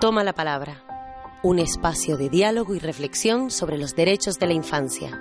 Toma 0.00 0.24
la 0.24 0.34
palabra, 0.34 0.82
un 1.42 1.58
espacio 1.58 2.16
de 2.16 2.28
diálogo 2.28 2.74
y 2.74 2.78
reflexión 2.78 3.50
sobre 3.50 3.78
los 3.78 3.94
derechos 3.94 4.38
de 4.38 4.46
la 4.46 4.52
infancia. 4.52 5.20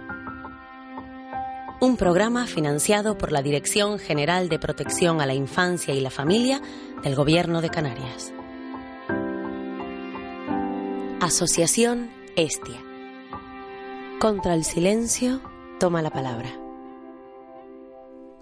Un 1.80 1.96
programa 1.96 2.48
financiado 2.48 3.18
por 3.18 3.32
la 3.32 3.42
Dirección 3.42 4.00
General 4.00 4.50
de 4.50 4.60
Protección 4.60 5.22
a 5.22 5.26
la 5.26 5.34
Infancia 5.36 5.94
y 5.94 6.02
la 6.02 6.10
Familia 6.10 6.62
del 7.04 7.16
Gobierno 7.16 7.62
de 7.62 7.70
Canarias. 7.70 8.34
Asociación 11.22 12.10
Estia. 12.36 12.82
Contra 14.20 14.56
el 14.56 14.64
silencio, 14.64 15.42
toma 15.80 16.02
la 16.02 16.10
palabra. 16.10 16.50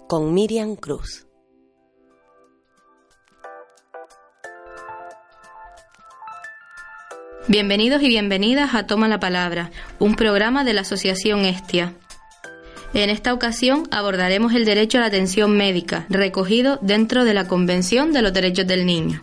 Con 0.08 0.34
Miriam 0.34 0.76
Cruz. 0.76 1.28
Bienvenidos 7.52 8.02
y 8.02 8.08
bienvenidas 8.08 8.74
a 8.76 8.88
Toma 8.88 9.10
la 9.10 9.20
Palabra, 9.20 9.72
un 10.00 10.16
programa 10.16 10.64
de 10.64 10.72
la 10.72 10.82
Asociación 10.82 11.44
Estia. 11.44 11.94
En 12.94 13.10
esta 13.10 13.34
ocasión 13.34 13.90
abordaremos 13.92 14.54
el 14.54 14.64
derecho 14.64 15.00
a 15.00 15.02
la 15.02 15.08
atención 15.08 15.58
médica, 15.58 16.06
recogido 16.08 16.80
dentro 16.82 17.26
de 17.26 17.34
la 17.34 17.50
Convención 17.50 18.14
de 18.14 18.22
los 18.22 18.32
Derechos 18.32 18.68
del 18.68 18.86
Niño. 18.86 19.22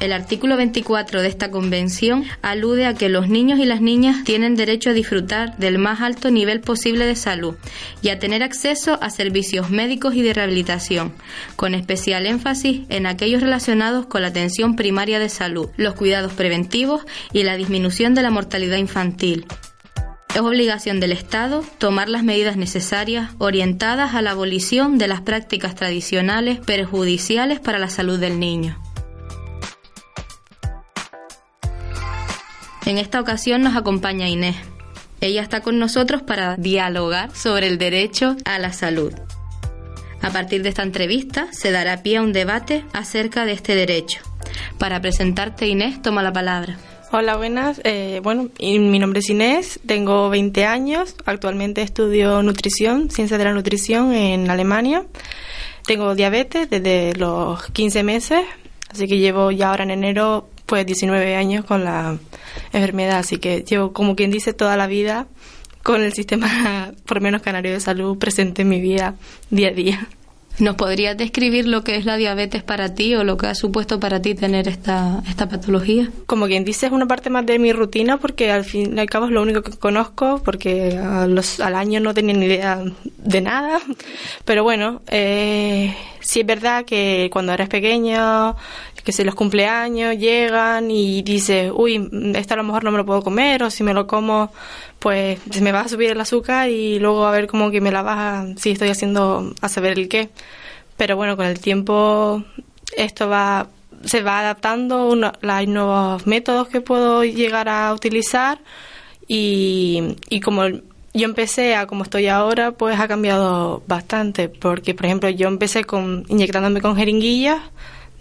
El 0.00 0.14
artículo 0.14 0.56
24 0.56 1.20
de 1.20 1.28
esta 1.28 1.50
convención 1.50 2.24
alude 2.40 2.86
a 2.86 2.94
que 2.94 3.10
los 3.10 3.28
niños 3.28 3.58
y 3.58 3.66
las 3.66 3.82
niñas 3.82 4.24
tienen 4.24 4.54
derecho 4.54 4.90
a 4.90 4.94
disfrutar 4.94 5.58
del 5.58 5.76
más 5.76 6.00
alto 6.00 6.30
nivel 6.30 6.62
posible 6.62 7.04
de 7.04 7.14
salud 7.14 7.56
y 8.00 8.08
a 8.08 8.18
tener 8.18 8.42
acceso 8.42 8.98
a 9.02 9.10
servicios 9.10 9.68
médicos 9.68 10.14
y 10.14 10.22
de 10.22 10.32
rehabilitación, 10.32 11.12
con 11.54 11.74
especial 11.74 12.24
énfasis 12.24 12.86
en 12.88 13.04
aquellos 13.04 13.42
relacionados 13.42 14.06
con 14.06 14.22
la 14.22 14.28
atención 14.28 14.74
primaria 14.74 15.18
de 15.18 15.28
salud, 15.28 15.68
los 15.76 15.94
cuidados 15.94 16.32
preventivos 16.32 17.02
y 17.34 17.42
la 17.42 17.58
disminución 17.58 18.14
de 18.14 18.22
la 18.22 18.30
mortalidad 18.30 18.78
infantil. 18.78 19.44
Es 20.34 20.40
obligación 20.40 21.00
del 21.00 21.12
Estado 21.12 21.62
tomar 21.76 22.08
las 22.08 22.24
medidas 22.24 22.56
necesarias 22.56 23.32
orientadas 23.36 24.14
a 24.14 24.22
la 24.22 24.30
abolición 24.30 24.96
de 24.96 25.08
las 25.08 25.20
prácticas 25.20 25.74
tradicionales 25.74 26.58
perjudiciales 26.58 27.60
para 27.60 27.78
la 27.78 27.90
salud 27.90 28.18
del 28.18 28.40
niño. 28.40 28.80
En 32.90 32.98
esta 32.98 33.20
ocasión 33.20 33.62
nos 33.62 33.76
acompaña 33.76 34.28
Inés. 34.28 34.56
Ella 35.20 35.42
está 35.42 35.60
con 35.60 35.78
nosotros 35.78 36.22
para 36.22 36.56
dialogar 36.56 37.30
sobre 37.36 37.68
el 37.68 37.78
derecho 37.78 38.34
a 38.44 38.58
la 38.58 38.72
salud. 38.72 39.12
A 40.20 40.30
partir 40.30 40.64
de 40.64 40.70
esta 40.70 40.82
entrevista 40.82 41.46
se 41.52 41.70
dará 41.70 42.02
pie 42.02 42.16
a 42.16 42.22
un 42.22 42.32
debate 42.32 42.84
acerca 42.92 43.44
de 43.44 43.52
este 43.52 43.76
derecho. 43.76 44.22
Para 44.76 45.00
presentarte, 45.00 45.68
Inés, 45.68 46.02
toma 46.02 46.24
la 46.24 46.32
palabra. 46.32 46.78
Hola, 47.12 47.36
buenas. 47.36 47.80
Eh, 47.84 48.18
bueno, 48.24 48.48
mi 48.58 48.98
nombre 48.98 49.20
es 49.20 49.30
Inés, 49.30 49.78
tengo 49.86 50.28
20 50.28 50.64
años, 50.64 51.14
actualmente 51.26 51.82
estudio 51.82 52.42
nutrición, 52.42 53.08
ciencia 53.08 53.38
de 53.38 53.44
la 53.44 53.52
nutrición 53.52 54.12
en 54.12 54.50
Alemania. 54.50 55.06
Tengo 55.86 56.16
diabetes 56.16 56.68
desde 56.68 57.14
los 57.14 57.66
15 57.70 58.02
meses, 58.02 58.40
así 58.90 59.06
que 59.06 59.18
llevo 59.18 59.52
ya 59.52 59.70
ahora 59.70 59.84
en 59.84 59.92
enero 59.92 60.49
pues 60.70 60.86
19 60.86 61.34
años 61.34 61.64
con 61.64 61.82
la 61.82 62.16
enfermedad, 62.72 63.18
así 63.18 63.38
que 63.38 63.64
llevo 63.64 63.92
como 63.92 64.14
quien 64.14 64.30
dice 64.30 64.52
toda 64.52 64.76
la 64.76 64.86
vida 64.86 65.26
con 65.82 66.00
el 66.00 66.12
sistema, 66.12 66.92
por 67.06 67.20
menos 67.20 67.42
canario 67.42 67.72
de 67.72 67.80
salud, 67.80 68.18
presente 68.18 68.62
en 68.62 68.68
mi 68.68 68.80
vida 68.80 69.16
día 69.50 69.70
a 69.70 69.72
día. 69.72 70.08
¿Nos 70.60 70.76
podrías 70.76 71.16
describir 71.16 71.66
lo 71.66 71.82
que 71.82 71.96
es 71.96 72.04
la 72.04 72.16
diabetes 72.16 72.62
para 72.62 72.94
ti 72.94 73.16
o 73.16 73.24
lo 73.24 73.36
que 73.36 73.48
ha 73.48 73.54
supuesto 73.56 73.98
para 73.98 74.22
ti 74.22 74.36
tener 74.36 74.68
esta, 74.68 75.24
esta 75.28 75.48
patología? 75.48 76.08
Como 76.26 76.46
quien 76.46 76.64
dice, 76.64 76.86
es 76.86 76.92
una 76.92 77.06
parte 77.06 77.30
más 77.30 77.46
de 77.46 77.58
mi 77.58 77.72
rutina 77.72 78.18
porque 78.18 78.52
al 78.52 78.64
fin 78.64 78.96
y 78.96 79.00
al 79.00 79.10
cabo 79.10 79.26
es 79.26 79.32
lo 79.32 79.42
único 79.42 79.62
que 79.62 79.72
conozco 79.72 80.40
porque 80.44 80.98
a 80.98 81.26
los, 81.26 81.58
al 81.58 81.74
año 81.74 81.98
no 81.98 82.14
tenía 82.14 82.36
ni 82.36 82.46
idea 82.46 82.80
de 83.16 83.40
nada. 83.40 83.80
Pero 84.44 84.62
bueno, 84.62 85.02
eh, 85.08 85.96
sí 86.20 86.40
es 86.40 86.46
verdad 86.46 86.84
que 86.84 87.28
cuando 87.32 87.52
eres 87.52 87.68
pequeño, 87.68 88.56
que 89.04 89.12
si 89.12 89.24
los 89.24 89.34
cumpleaños 89.34 90.16
llegan 90.16 90.90
y 90.90 91.22
dices, 91.22 91.72
uy, 91.74 92.08
esto 92.34 92.54
a 92.54 92.56
lo 92.58 92.64
mejor 92.64 92.84
no 92.84 92.90
me 92.90 92.98
lo 92.98 93.06
puedo 93.06 93.22
comer 93.22 93.62
o 93.62 93.70
si 93.70 93.82
me 93.82 93.94
lo 93.94 94.06
como 94.06 94.52
pues 94.98 95.40
se 95.50 95.60
me 95.62 95.72
va 95.72 95.80
a 95.80 95.88
subir 95.88 96.10
el 96.10 96.20
azúcar 96.20 96.68
y 96.68 96.98
luego 96.98 97.26
a 97.26 97.30
ver 97.30 97.46
cómo 97.46 97.70
que 97.70 97.80
me 97.80 97.90
la 97.90 98.02
baja 98.02 98.46
si 98.56 98.70
estoy 98.70 98.88
haciendo 98.88 99.52
a 99.60 99.68
saber 99.68 99.98
el 99.98 100.08
qué. 100.08 100.30
Pero 100.96 101.16
bueno, 101.16 101.36
con 101.36 101.46
el 101.46 101.60
tiempo 101.60 102.44
esto 102.96 103.28
va 103.28 103.68
se 104.04 104.22
va 104.22 104.40
adaptando, 104.40 105.14
hay 105.42 105.66
nuevos 105.66 106.26
métodos 106.26 106.68
que 106.68 106.80
puedo 106.80 107.22
llegar 107.24 107.68
a 107.68 107.92
utilizar 107.92 108.58
y, 109.28 110.16
y 110.28 110.40
como 110.40 110.62
yo 111.12 111.24
empecé 111.24 111.74
a 111.74 111.86
como 111.86 112.04
estoy 112.04 112.28
ahora, 112.28 112.72
pues 112.72 112.98
ha 113.00 113.08
cambiado 113.08 113.82
bastante, 113.86 114.48
porque 114.48 114.94
por 114.94 115.06
ejemplo 115.06 115.28
yo 115.28 115.48
empecé 115.48 115.84
con 115.84 116.24
inyectándome 116.28 116.80
con 116.80 116.96
jeringuillas 116.96 117.60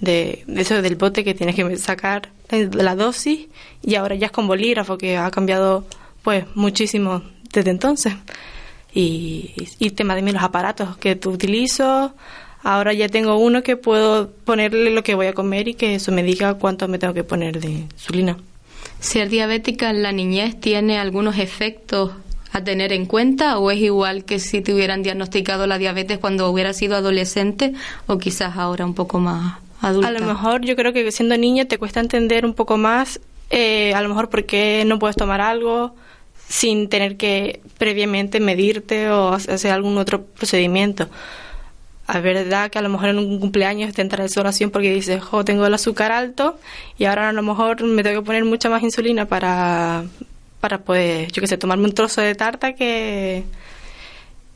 de, 0.01 0.43
eso 0.55 0.81
del 0.81 0.95
bote 0.95 1.23
que 1.23 1.33
tienes 1.33 1.55
que 1.55 1.77
sacar 1.77 2.29
la 2.49 2.95
dosis 2.95 3.47
y 3.83 3.95
ahora 3.95 4.15
ya 4.15 4.27
es 4.27 4.31
con 4.31 4.47
bolígrafo 4.47 4.97
que 4.97 5.17
ha 5.17 5.29
cambiado 5.29 5.85
pues 6.23 6.45
muchísimo 6.55 7.21
desde 7.53 7.71
entonces. 7.71 8.13
Y, 8.91 9.53
y 9.77 9.91
tema 9.91 10.15
de 10.15 10.21
los 10.31 10.41
aparatos 10.41 10.97
que 10.97 11.15
tú 11.15 11.29
utilizo, 11.29 12.15
ahora 12.63 12.91
ya 12.93 13.07
tengo 13.07 13.37
uno 13.37 13.61
que 13.61 13.77
puedo 13.77 14.31
ponerle 14.31 14.89
lo 14.89 15.03
que 15.03 15.13
voy 15.13 15.27
a 15.27 15.33
comer 15.33 15.67
y 15.67 15.75
que 15.75 15.95
eso 15.95 16.11
me 16.11 16.23
diga 16.23 16.55
cuánto 16.55 16.87
me 16.87 16.97
tengo 16.97 17.13
que 17.13 17.23
poner 17.23 17.59
de 17.59 17.69
insulina. 17.69 18.37
¿Ser 18.99 19.29
diabética 19.29 19.91
en 19.91 20.01
la 20.01 20.11
niñez 20.11 20.59
tiene 20.59 20.97
algunos 20.97 21.37
efectos 21.37 22.11
a 22.51 22.63
tener 22.63 22.93
en 22.93 23.05
cuenta 23.05 23.57
o 23.59 23.71
es 23.71 23.79
igual 23.79 24.25
que 24.25 24.39
si 24.39 24.61
te 24.61 24.73
hubieran 24.73 25.03
diagnosticado 25.03 25.67
la 25.67 25.77
diabetes 25.77 26.17
cuando 26.17 26.49
hubiera 26.49 26.73
sido 26.73 26.95
adolescente 26.95 27.73
o 28.07 28.17
quizás 28.17 28.57
ahora 28.57 28.85
un 28.85 28.95
poco 28.95 29.19
más 29.19 29.57
adulta? 29.81 30.07
A 30.07 30.11
lo 30.11 30.25
mejor 30.25 30.61
yo 30.61 30.75
creo 30.75 30.93
que 30.93 31.11
siendo 31.11 31.37
niña 31.37 31.65
te 31.65 31.77
cuesta 31.77 31.99
entender 31.99 32.45
un 32.45 32.53
poco 32.53 32.77
más, 32.77 33.19
eh, 33.49 33.93
a 33.93 34.01
lo 34.01 34.09
mejor 34.09 34.29
porque 34.29 34.83
no 34.85 34.99
puedes 34.99 35.15
tomar 35.15 35.41
algo, 35.41 35.95
sin 36.47 36.89
tener 36.89 37.17
que 37.17 37.61
previamente 37.77 38.39
medirte 38.39 39.09
o 39.09 39.33
hacer 39.33 39.71
algún 39.71 39.97
otro 39.97 40.23
procedimiento. 40.23 41.07
A 42.07 42.21
verdad 42.21 42.71
que 42.71 42.79
a 42.79 42.81
lo 42.81 42.89
mejor 42.89 43.09
en 43.09 43.19
un 43.19 43.39
cumpleaños 43.39 43.93
te 43.93 44.01
entra 44.01 44.23
desolación 44.23 44.71
porque 44.71 44.91
dices, 44.91 45.21
jo, 45.21 45.45
tengo 45.45 45.67
el 45.67 45.73
azúcar 45.75 46.11
alto 46.11 46.57
y 46.97 47.05
ahora 47.05 47.29
a 47.29 47.33
lo 47.33 47.43
mejor 47.43 47.83
me 47.83 48.01
tengo 48.01 48.21
que 48.21 48.25
poner 48.25 48.45
mucha 48.45 48.67
más 48.67 48.81
insulina 48.81 49.25
para, 49.27 50.05
para 50.59 50.79
poder, 50.79 51.31
yo 51.31 51.41
qué 51.41 51.47
sé, 51.47 51.57
tomarme 51.57 51.85
un 51.85 51.93
trozo 51.93 52.21
de 52.21 52.35
tarta 52.35 52.73
que, 52.73 53.43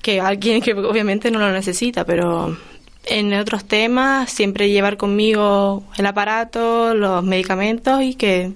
que 0.02 0.20
alguien 0.20 0.62
que 0.62 0.74
obviamente 0.74 1.32
no 1.32 1.40
lo 1.40 1.52
necesita, 1.52 2.06
pero 2.06 2.58
en 3.06 3.34
otros 3.34 3.66
temas 3.66 4.32
siempre 4.32 4.70
llevar 4.70 4.98
conmigo 4.98 5.84
el 5.98 6.06
aparato, 6.06 6.94
los 6.94 7.24
medicamentos 7.24 8.02
y 8.02 8.16
que, 8.16 8.54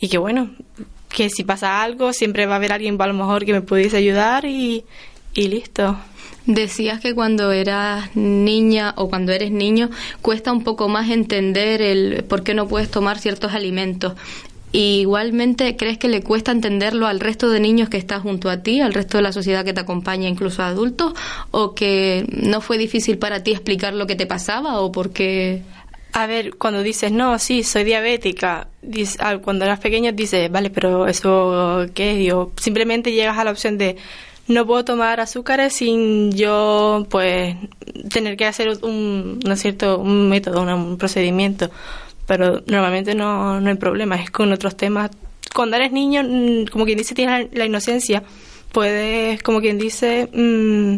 y 0.00 0.08
que 0.08 0.18
bueno, 0.18 0.50
que 1.08 1.30
si 1.30 1.44
pasa 1.44 1.82
algo 1.82 2.12
siempre 2.12 2.46
va 2.46 2.54
a 2.54 2.56
haber 2.56 2.72
alguien 2.72 3.00
a 3.00 3.06
lo 3.06 3.14
mejor 3.14 3.44
que 3.44 3.52
me 3.52 3.62
pudiese 3.62 3.96
ayudar 3.96 4.44
y, 4.44 4.84
y 5.34 5.48
listo. 5.48 5.96
Decías 6.46 7.00
que 7.00 7.14
cuando 7.14 7.52
eras 7.52 8.16
niña 8.16 8.94
o 8.96 9.10
cuando 9.10 9.32
eres 9.32 9.50
niño 9.50 9.90
cuesta 10.22 10.50
un 10.50 10.64
poco 10.64 10.88
más 10.88 11.10
entender 11.10 11.82
el 11.82 12.24
por 12.24 12.42
qué 12.42 12.54
no 12.54 12.68
puedes 12.68 12.90
tomar 12.90 13.18
ciertos 13.18 13.52
alimentos. 13.52 14.14
Y 14.70 15.00
igualmente, 15.00 15.76
¿crees 15.76 15.98
que 15.98 16.08
le 16.08 16.22
cuesta 16.22 16.52
entenderlo 16.52 17.06
al 17.06 17.20
resto 17.20 17.48
de 17.48 17.60
niños 17.60 17.88
que 17.88 17.96
está 17.96 18.20
junto 18.20 18.50
a 18.50 18.58
ti, 18.62 18.80
al 18.80 18.92
resto 18.92 19.16
de 19.16 19.22
la 19.22 19.32
sociedad 19.32 19.64
que 19.64 19.72
te 19.72 19.80
acompaña, 19.80 20.28
incluso 20.28 20.62
a 20.62 20.68
adultos? 20.68 21.14
¿O 21.50 21.74
que 21.74 22.26
no 22.30 22.60
fue 22.60 22.76
difícil 22.76 23.18
para 23.18 23.42
ti 23.42 23.52
explicar 23.52 23.94
lo 23.94 24.06
que 24.06 24.16
te 24.16 24.26
pasaba 24.26 24.80
o 24.80 24.92
por 24.92 25.10
qué? 25.10 25.62
A 26.12 26.26
ver, 26.26 26.56
cuando 26.56 26.82
dices, 26.82 27.12
no, 27.12 27.38
sí, 27.38 27.62
soy 27.62 27.84
diabética, 27.84 28.68
cuando 29.42 29.64
eras 29.64 29.78
pequeño 29.78 30.12
dices, 30.12 30.50
vale, 30.50 30.70
pero 30.70 31.06
eso, 31.06 31.86
¿qué? 31.94 32.14
Digo, 32.14 32.52
simplemente 32.56 33.12
llegas 33.12 33.38
a 33.38 33.44
la 33.44 33.50
opción 33.50 33.78
de, 33.78 33.96
no 34.48 34.66
puedo 34.66 34.84
tomar 34.84 35.20
azúcares 35.20 35.74
sin 35.74 36.32
yo, 36.32 37.06
pues, 37.10 37.56
tener 38.10 38.36
que 38.36 38.46
hacer 38.46 38.68
un, 38.82 39.40
cierto, 39.56 39.98
un 39.98 40.28
método, 40.30 40.62
un, 40.62 40.96
procedimiento. 40.96 41.70
Pero 42.28 42.62
normalmente 42.66 43.14
no, 43.14 43.58
no 43.58 43.70
hay 43.70 43.76
problema, 43.76 44.16
es 44.16 44.30
con 44.30 44.52
otros 44.52 44.76
temas. 44.76 45.10
Cuando 45.54 45.76
eres 45.76 45.92
niño, 45.92 46.22
mm, 46.22 46.66
como 46.66 46.84
quien 46.84 46.98
dice, 46.98 47.14
tienes 47.14 47.48
la, 47.52 47.64
inocencia, 47.64 48.22
puedes, 48.70 49.42
como 49.42 49.60
quien 49.60 49.78
dice, 49.78 50.28
mm, 50.32 50.96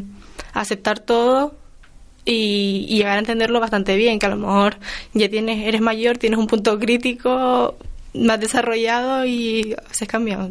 aceptar 0.52 0.98
todo 0.98 1.54
y, 2.24 2.84
llegar 2.88 3.16
a 3.16 3.20
entenderlo 3.20 3.60
bastante 3.60 3.96
bien, 3.96 4.18
que 4.18 4.26
a 4.26 4.30
lo 4.30 4.36
mejor 4.36 4.78
ya 5.14 5.28
tienes, 5.28 5.66
eres 5.68 5.80
mayor, 5.80 6.18
tienes 6.18 6.38
un 6.38 6.48
punto 6.48 6.78
crítico 6.80 7.76
más 8.12 8.40
desarrollado 8.40 9.24
y 9.24 9.76
se 9.92 10.08
cambia. 10.08 10.50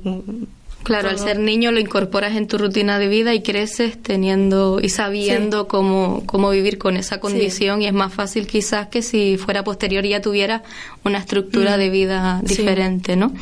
Claro, 0.83 1.09
al 1.09 1.19
ser 1.19 1.39
niño 1.39 1.71
lo 1.71 1.79
incorporas 1.79 2.35
en 2.35 2.47
tu 2.47 2.57
rutina 2.57 2.99
de 2.99 3.07
vida 3.07 3.33
y 3.33 3.43
creces 3.43 4.01
teniendo 4.01 4.79
y 4.81 4.89
sabiendo 4.89 5.67
cómo, 5.67 6.23
cómo 6.25 6.49
vivir 6.49 6.77
con 6.77 6.97
esa 6.97 7.19
condición 7.19 7.81
y 7.81 7.87
es 7.87 7.93
más 7.93 8.13
fácil 8.13 8.47
quizás 8.47 8.87
que 8.87 9.01
si 9.01 9.37
fuera 9.37 9.63
posterior 9.63 10.05
y 10.05 10.09
ya 10.09 10.21
tuviera 10.21 10.63
una 11.03 11.19
estructura 11.19 11.75
mm. 11.75 11.79
de 11.79 11.89
vida 11.89 12.41
diferente, 12.43 13.15
¿no? 13.15 13.33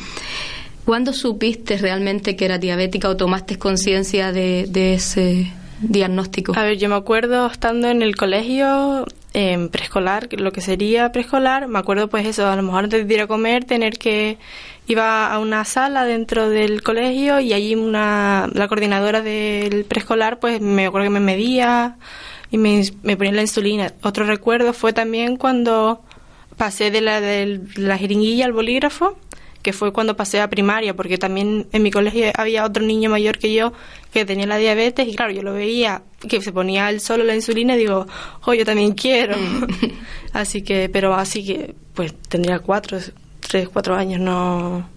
¿Cuándo 0.84 1.12
supiste 1.12 1.76
realmente 1.76 2.34
que 2.34 2.44
era 2.44 2.58
diabética 2.58 3.08
o 3.08 3.16
tomaste 3.16 3.58
conciencia 3.58 4.32
de, 4.32 4.66
de 4.68 4.94
ese 4.94 5.52
diagnóstico? 5.80 6.52
A 6.56 6.62
ver, 6.62 6.78
yo 6.78 6.88
me 6.88 6.94
acuerdo 6.94 7.46
estando 7.46 7.88
en 7.88 8.02
el 8.02 8.16
colegio, 8.16 9.06
en 9.32 9.68
preescolar, 9.68 10.28
lo 10.32 10.52
que 10.52 10.60
sería 10.60 11.12
preescolar, 11.12 11.68
me 11.68 11.78
acuerdo 11.78 12.08
pues 12.08 12.26
eso, 12.26 12.46
a 12.48 12.56
lo 12.56 12.62
mejor 12.62 12.84
antes 12.84 13.06
de 13.06 13.14
ir 13.14 13.20
a 13.20 13.26
comer, 13.26 13.64
tener 13.64 13.98
que 13.98 14.38
iba 14.86 15.32
a 15.32 15.38
una 15.38 15.64
sala 15.64 16.04
dentro 16.04 16.48
del 16.48 16.82
colegio 16.82 17.40
y 17.40 17.52
allí 17.52 17.74
una, 17.74 18.48
la 18.52 18.68
coordinadora 18.68 19.20
del 19.20 19.84
preescolar 19.84 20.40
pues 20.40 20.60
me 20.60 20.86
acuerdo 20.86 21.06
que 21.06 21.10
me 21.10 21.20
medía 21.20 21.96
y 22.50 22.58
me, 22.58 22.82
me 23.02 23.16
ponía 23.16 23.32
la 23.32 23.42
insulina. 23.42 23.92
Otro 24.02 24.24
recuerdo 24.24 24.72
fue 24.72 24.92
también 24.92 25.36
cuando 25.36 26.02
pasé 26.56 26.90
de 26.90 27.00
la, 27.00 27.20
de 27.20 27.60
la 27.76 27.98
jeringuilla 27.98 28.46
al 28.46 28.52
bolígrafo, 28.52 29.16
que 29.62 29.72
fue 29.72 29.92
cuando 29.92 30.16
pasé 30.16 30.40
a 30.40 30.48
primaria, 30.48 30.94
porque 30.94 31.18
también 31.18 31.66
en 31.72 31.82
mi 31.82 31.90
colegio 31.90 32.30
había 32.36 32.64
otro 32.64 32.82
niño 32.82 33.10
mayor 33.10 33.38
que 33.38 33.52
yo 33.52 33.72
que 34.12 34.24
tenía 34.24 34.46
la 34.46 34.56
diabetes 34.56 35.06
y 35.06 35.14
claro, 35.14 35.32
yo 35.32 35.42
lo 35.42 35.52
veía 35.52 36.02
que 36.28 36.40
se 36.40 36.52
ponía 36.52 36.90
él 36.90 37.00
solo 37.00 37.24
la 37.24 37.34
insulina 37.34 37.76
y 37.76 37.80
digo, 37.80 38.06
oh, 38.44 38.54
yo 38.54 38.64
también 38.64 38.92
quiero. 38.92 39.36
Así 40.32 40.62
que, 40.62 40.88
pero 40.88 41.14
así 41.14 41.44
que, 41.44 41.74
pues 41.94 42.14
tendría 42.28 42.58
cuatro, 42.58 42.98
tres, 43.40 43.68
cuatro 43.68 43.94
años, 43.94 44.20
no... 44.20 44.88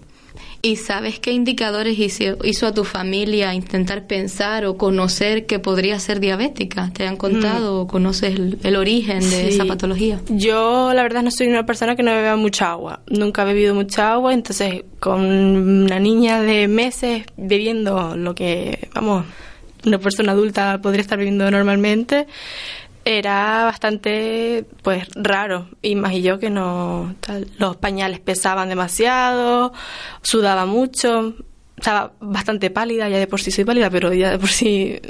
¿Y 0.64 0.76
sabes 0.76 1.18
qué 1.18 1.32
indicadores 1.32 1.98
hizo, 1.98 2.36
hizo, 2.44 2.68
a 2.68 2.72
tu 2.72 2.84
familia 2.84 3.52
intentar 3.52 4.06
pensar 4.06 4.64
o 4.64 4.76
conocer 4.76 5.44
que 5.46 5.58
podría 5.58 5.98
ser 5.98 6.20
diabética? 6.20 6.92
¿Te 6.94 7.04
han 7.04 7.16
contado 7.16 7.74
mm. 7.74 7.80
o 7.80 7.86
conoces 7.88 8.36
el, 8.62 8.76
origen 8.76 9.28
de 9.28 9.48
esa 9.48 9.64
patología? 9.64 10.20
Yo, 10.28 10.92
la 10.94 11.02
verdad, 11.02 11.24
no 11.24 11.32
soy 11.32 11.48
una 11.48 11.66
persona 11.66 11.96
que 11.96 12.04
no 12.04 12.12
beba 12.12 12.36
mucha 12.36 12.70
agua. 12.70 13.00
Nunca 13.08 13.42
he 13.42 13.46
bebido 13.46 13.74
mucha 13.74 14.12
agua, 14.12 14.34
entonces 14.34 14.84
con 15.00 15.24
una 15.24 15.98
niña 15.98 16.40
de 16.40 16.68
meses 16.68 17.24
bebiendo 17.36 18.16
lo 18.16 18.36
que, 18.36 18.88
vamos, 18.94 19.24
una 19.84 19.98
persona 19.98 20.30
adulta 20.30 20.80
podría 20.80 21.02
estar 21.02 21.18
bebiendo 21.18 21.50
normalmente, 21.50 22.28
era 23.04 23.64
bastante 23.64 24.64
pues 24.82 25.08
raro. 25.14 25.68
Y 25.82 25.94
más 25.94 26.12
y 26.12 26.22
yo 26.22 26.38
que 26.38 26.50
no 26.50 27.14
los 27.58 27.76
pañales 27.76 28.20
pesaban 28.20 28.68
demasiado 28.68 29.72
sudaba 30.22 30.66
mucho 30.66 31.34
estaba 31.76 32.12
bastante 32.20 32.70
pálida 32.70 33.08
ya 33.08 33.18
de 33.18 33.26
por 33.26 33.40
sí 33.40 33.50
soy 33.50 33.64
pálida 33.64 33.90
pero 33.90 34.12
ya 34.12 34.30
de 34.30 34.38
por 34.38 34.50
sí 34.50 35.00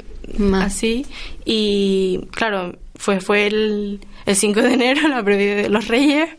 así. 0.55 1.05
Y 1.45 2.27
claro 2.31 2.75
fue 2.95 3.19
fue 3.19 3.47
el, 3.47 3.99
el 4.25 4.35
5 4.35 4.61
de 4.61 4.73
enero 4.73 5.07
la 5.07 5.23
previa 5.23 5.55
de 5.55 5.69
los 5.69 5.87
Reyes 5.87 6.29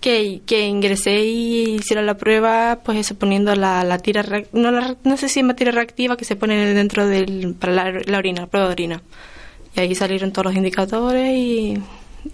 que, 0.00 0.42
que 0.46 0.66
ingresé 0.66 1.24
y 1.24 1.76
hicieron 1.76 2.06
la 2.06 2.16
prueba 2.16 2.80
pues 2.84 2.98
eso 2.98 3.16
poniendo 3.16 3.54
la, 3.56 3.84
la 3.84 3.98
tira 3.98 4.24
no, 4.52 4.70
no 4.70 5.16
sé 5.16 5.28
si 5.28 5.40
es 5.40 5.56
tira 5.56 5.72
reactiva 5.72 6.16
que 6.16 6.24
se 6.24 6.36
pone 6.36 6.72
dentro 6.72 7.06
del 7.06 7.54
para 7.58 7.72
la, 7.72 8.00
la 8.06 8.18
orina 8.18 8.42
la 8.42 8.46
prueba 8.46 8.68
de 8.68 8.72
orina 8.72 9.02
y 9.74 9.80
ahí 9.80 9.94
salieron 9.94 10.32
todos 10.32 10.46
los 10.46 10.56
indicadores 10.56 11.36
y, 11.36 11.78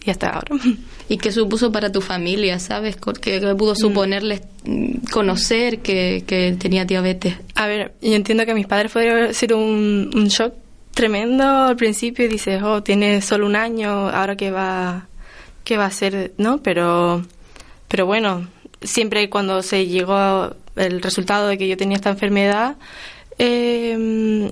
y 0.05 0.11
hasta 0.11 0.31
ahora. 0.31 0.57
¿Y 1.09 1.19
qué 1.19 1.33
supuso 1.33 1.71
para 1.71 1.93
tu 1.93 2.01
familia, 2.01 2.59
sabes? 2.59 2.97
¿Qué, 3.21 3.41
pudo 3.57 3.73
mm. 3.73 3.77
suponerles 3.77 4.43
conocer 5.11 5.81
que, 5.81 6.25
que, 6.27 6.57
tenía 6.59 6.85
diabetes? 6.85 7.37
A 7.55 7.67
ver, 7.67 7.95
yo 8.01 8.15
entiendo 8.15 8.45
que 8.45 8.53
a 8.53 8.55
mis 8.55 8.67
padres 8.67 8.91
fue 8.91 9.35
ser 9.35 9.55
un, 9.55 10.11
un 10.15 10.29
shock 10.29 10.55
tremendo 10.95 11.45
al 11.45 11.77
principio 11.77 12.25
y 12.25 12.29
dices, 12.29 12.63
oh, 12.63 12.83
tiene 12.83 13.21
solo 13.21 13.47
un 13.47 13.57
año, 13.57 14.09
ahora 14.09 14.37
que 14.37 14.51
va, 14.51 15.09
qué 15.65 15.77
va 15.77 15.87
a 15.87 15.91
ser, 15.91 16.33
¿no? 16.39 16.63
Pero, 16.63 17.23
pero 17.89 18.07
bueno, 18.07 18.47
siempre 18.81 19.29
cuando 19.29 19.63
se 19.63 19.87
llegó 19.87 20.55
el 20.77 21.03
resultado 21.03 21.49
de 21.49 21.59
que 21.59 21.69
yo 21.69 21.77
tenía 21.77 21.97
esta 21.97 22.11
enfermedad, 22.11 22.77
eh, 23.39 24.51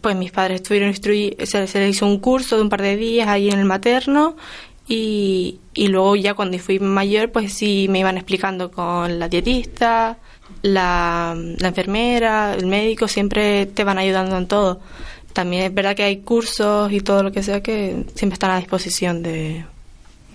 pues 0.00 0.16
mis 0.16 0.32
padres 0.32 0.62
estuvieron 0.62 0.94
se, 0.94 1.60
les 1.60 1.90
hizo 1.90 2.06
un 2.06 2.18
curso 2.18 2.56
de 2.56 2.62
un 2.62 2.68
par 2.68 2.82
de 2.82 2.96
días 2.96 3.28
ahí 3.28 3.50
en 3.50 3.58
el 3.58 3.64
materno 3.64 4.36
y, 4.88 5.60
y 5.74 5.88
luego 5.88 6.16
ya 6.16 6.34
cuando 6.34 6.58
fui 6.58 6.78
mayor 6.78 7.30
pues 7.30 7.52
sí 7.52 7.86
me 7.88 8.00
iban 8.00 8.16
explicando 8.16 8.70
con 8.70 9.18
la 9.18 9.28
dietista, 9.28 10.18
la, 10.62 11.36
la 11.36 11.68
enfermera, 11.68 12.54
el 12.54 12.66
médico, 12.66 13.08
siempre 13.08 13.66
te 13.66 13.84
van 13.84 13.98
ayudando 13.98 14.36
en 14.36 14.46
todo. 14.46 14.80
También 15.32 15.64
es 15.64 15.74
verdad 15.74 15.96
que 15.96 16.02
hay 16.02 16.18
cursos 16.18 16.92
y 16.92 17.00
todo 17.00 17.22
lo 17.22 17.32
que 17.32 17.42
sea 17.42 17.62
que 17.62 18.04
siempre 18.14 18.34
están 18.34 18.50
a 18.50 18.58
disposición 18.58 19.22
de, 19.22 19.64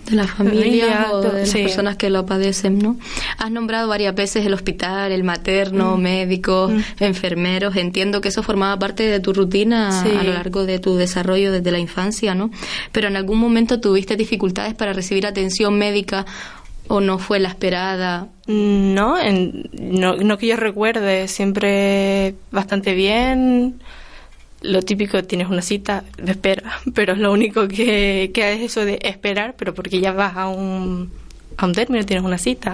de 0.06 0.16
la 0.16 0.26
familia 0.26 1.08
o 1.12 1.20
de 1.20 1.40
las 1.40 1.52
personas 1.52 1.96
que 1.96 2.10
lo 2.10 2.24
padecen, 2.26 2.78
¿no? 2.78 2.96
Has 3.36 3.50
nombrado 3.50 3.88
varias 3.88 4.14
veces 4.14 4.46
el 4.46 4.54
hospital, 4.54 5.12
el 5.12 5.24
materno, 5.24 5.96
mm. 5.96 6.00
médicos, 6.00 6.72
mm. 6.72 6.80
enfermeros. 7.00 7.76
Entiendo 7.76 8.20
que 8.20 8.28
eso 8.28 8.42
formaba 8.42 8.78
parte 8.78 9.04
de 9.04 9.20
tu 9.20 9.32
rutina 9.32 10.02
a 10.02 10.22
lo 10.22 10.32
largo 10.32 10.64
de 10.64 10.78
tu 10.78 10.96
desarrollo 10.96 11.52
desde 11.52 11.70
la 11.70 11.78
infancia, 11.78 12.34
¿no? 12.34 12.50
Pero 12.92 13.08
en 13.08 13.16
algún 13.16 13.38
momento 13.38 13.80
tuviste 13.80 14.16
dificultades 14.16 14.74
para 14.74 14.92
recibir 14.92 15.26
atención 15.26 15.78
médica 15.78 16.24
o 16.88 17.00
no 17.00 17.18
fue 17.18 17.38
la 17.38 17.48
esperada? 17.48 18.28
No, 18.46 19.18
en, 19.18 19.68
no, 19.72 20.16
no 20.16 20.38
que 20.38 20.46
yo 20.46 20.56
recuerde, 20.56 21.28
siempre 21.28 22.34
bastante 22.50 22.94
bien 22.94 23.78
lo 24.60 24.82
típico, 24.82 25.22
tienes 25.24 25.48
una 25.48 25.62
cita 25.62 26.04
de 26.16 26.32
espera, 26.32 26.78
pero 26.94 27.12
es 27.12 27.18
lo 27.18 27.32
único 27.32 27.68
que, 27.68 28.30
que 28.34 28.52
es 28.52 28.60
eso 28.60 28.84
de 28.84 28.98
esperar, 29.02 29.54
pero 29.56 29.74
porque 29.74 30.00
ya 30.00 30.12
vas 30.12 30.36
a 30.36 30.48
un, 30.48 31.10
a 31.56 31.66
un 31.66 31.72
término, 31.72 32.04
tienes 32.04 32.24
una 32.24 32.38
cita, 32.38 32.72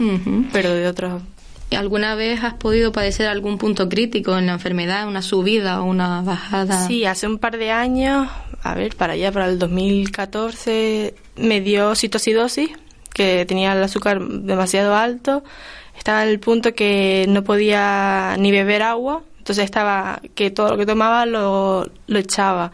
pero 0.52 0.72
de 0.72 0.86
otros... 0.86 1.22
¿Alguna 1.70 2.14
vez 2.14 2.44
has 2.44 2.54
podido 2.54 2.92
padecer 2.92 3.26
algún 3.26 3.58
punto 3.58 3.88
crítico 3.88 4.38
en 4.38 4.46
la 4.46 4.52
enfermedad, 4.52 5.08
una 5.08 5.22
subida 5.22 5.80
o 5.80 5.86
una 5.86 6.22
bajada? 6.22 6.86
Sí, 6.86 7.04
hace 7.04 7.26
un 7.26 7.38
par 7.38 7.56
de 7.56 7.72
años, 7.72 8.28
a 8.62 8.74
ver, 8.74 8.94
para 8.94 9.14
allá, 9.14 9.32
para 9.32 9.48
el 9.48 9.58
2014, 9.58 11.14
me 11.36 11.60
dio 11.60 11.96
citocidosis, 11.96 12.70
que 13.12 13.44
tenía 13.46 13.72
el 13.72 13.82
azúcar 13.82 14.22
demasiado 14.22 14.94
alto, 14.94 15.42
estaba 15.96 16.20
al 16.20 16.38
punto 16.38 16.74
que 16.74 17.26
no 17.28 17.42
podía 17.42 18.36
ni 18.38 18.52
beber 18.52 18.82
agua, 18.82 19.22
entonces 19.44 19.66
estaba 19.66 20.22
que 20.34 20.50
todo 20.50 20.70
lo 20.70 20.78
que 20.78 20.86
tomaba 20.86 21.26
lo, 21.26 21.86
lo 22.06 22.18
echaba. 22.18 22.72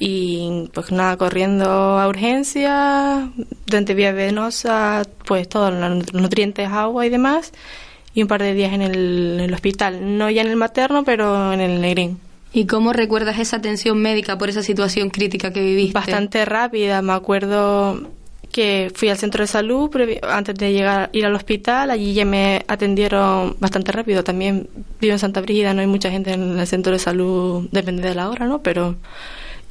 Y 0.00 0.68
pues 0.74 0.90
nada, 0.90 1.16
corriendo 1.16 1.70
a 1.70 2.08
urgencia, 2.08 3.30
durante 3.66 3.94
vía 3.94 4.10
venosa, 4.10 5.04
pues 5.24 5.48
todos 5.48 5.72
los 5.72 6.12
nutrientes, 6.12 6.68
agua 6.68 7.06
y 7.06 7.10
demás. 7.10 7.52
Y 8.12 8.22
un 8.22 8.28
par 8.28 8.42
de 8.42 8.54
días 8.54 8.72
en 8.72 8.82
el, 8.82 9.34
en 9.34 9.40
el 9.40 9.54
hospital, 9.54 10.18
no 10.18 10.28
ya 10.30 10.42
en 10.42 10.48
el 10.48 10.56
materno, 10.56 11.04
pero 11.04 11.52
en 11.52 11.60
el 11.60 11.80
negrín. 11.80 12.18
¿Y 12.52 12.66
cómo 12.66 12.92
recuerdas 12.92 13.38
esa 13.38 13.58
atención 13.58 14.02
médica 14.02 14.36
por 14.36 14.48
esa 14.48 14.64
situación 14.64 15.10
crítica 15.10 15.52
que 15.52 15.60
viviste? 15.60 15.94
Bastante 15.94 16.44
rápida, 16.44 17.02
me 17.02 17.12
acuerdo 17.12 18.10
que 18.52 18.90
fui 18.94 19.08
al 19.08 19.16
centro 19.16 19.42
de 19.42 19.46
salud 19.46 19.90
antes 20.22 20.54
de 20.54 20.72
llegar 20.72 21.10
ir 21.12 21.24
al 21.26 21.34
hospital. 21.34 21.90
Allí 21.90 22.12
ya 22.12 22.24
me 22.24 22.64
atendieron 22.68 23.56
bastante 23.60 23.92
rápido. 23.92 24.24
También 24.24 24.68
vivo 25.00 25.12
en 25.12 25.18
Santa 25.18 25.40
Brígida 25.40 25.74
no 25.74 25.80
hay 25.80 25.86
mucha 25.86 26.10
gente 26.10 26.32
en 26.32 26.58
el 26.58 26.66
centro 26.66 26.92
de 26.92 26.98
salud 26.98 27.68
depende 27.72 28.02
de 28.02 28.14
la 28.14 28.28
hora 28.28 28.46
no 28.46 28.62
pero 28.62 28.96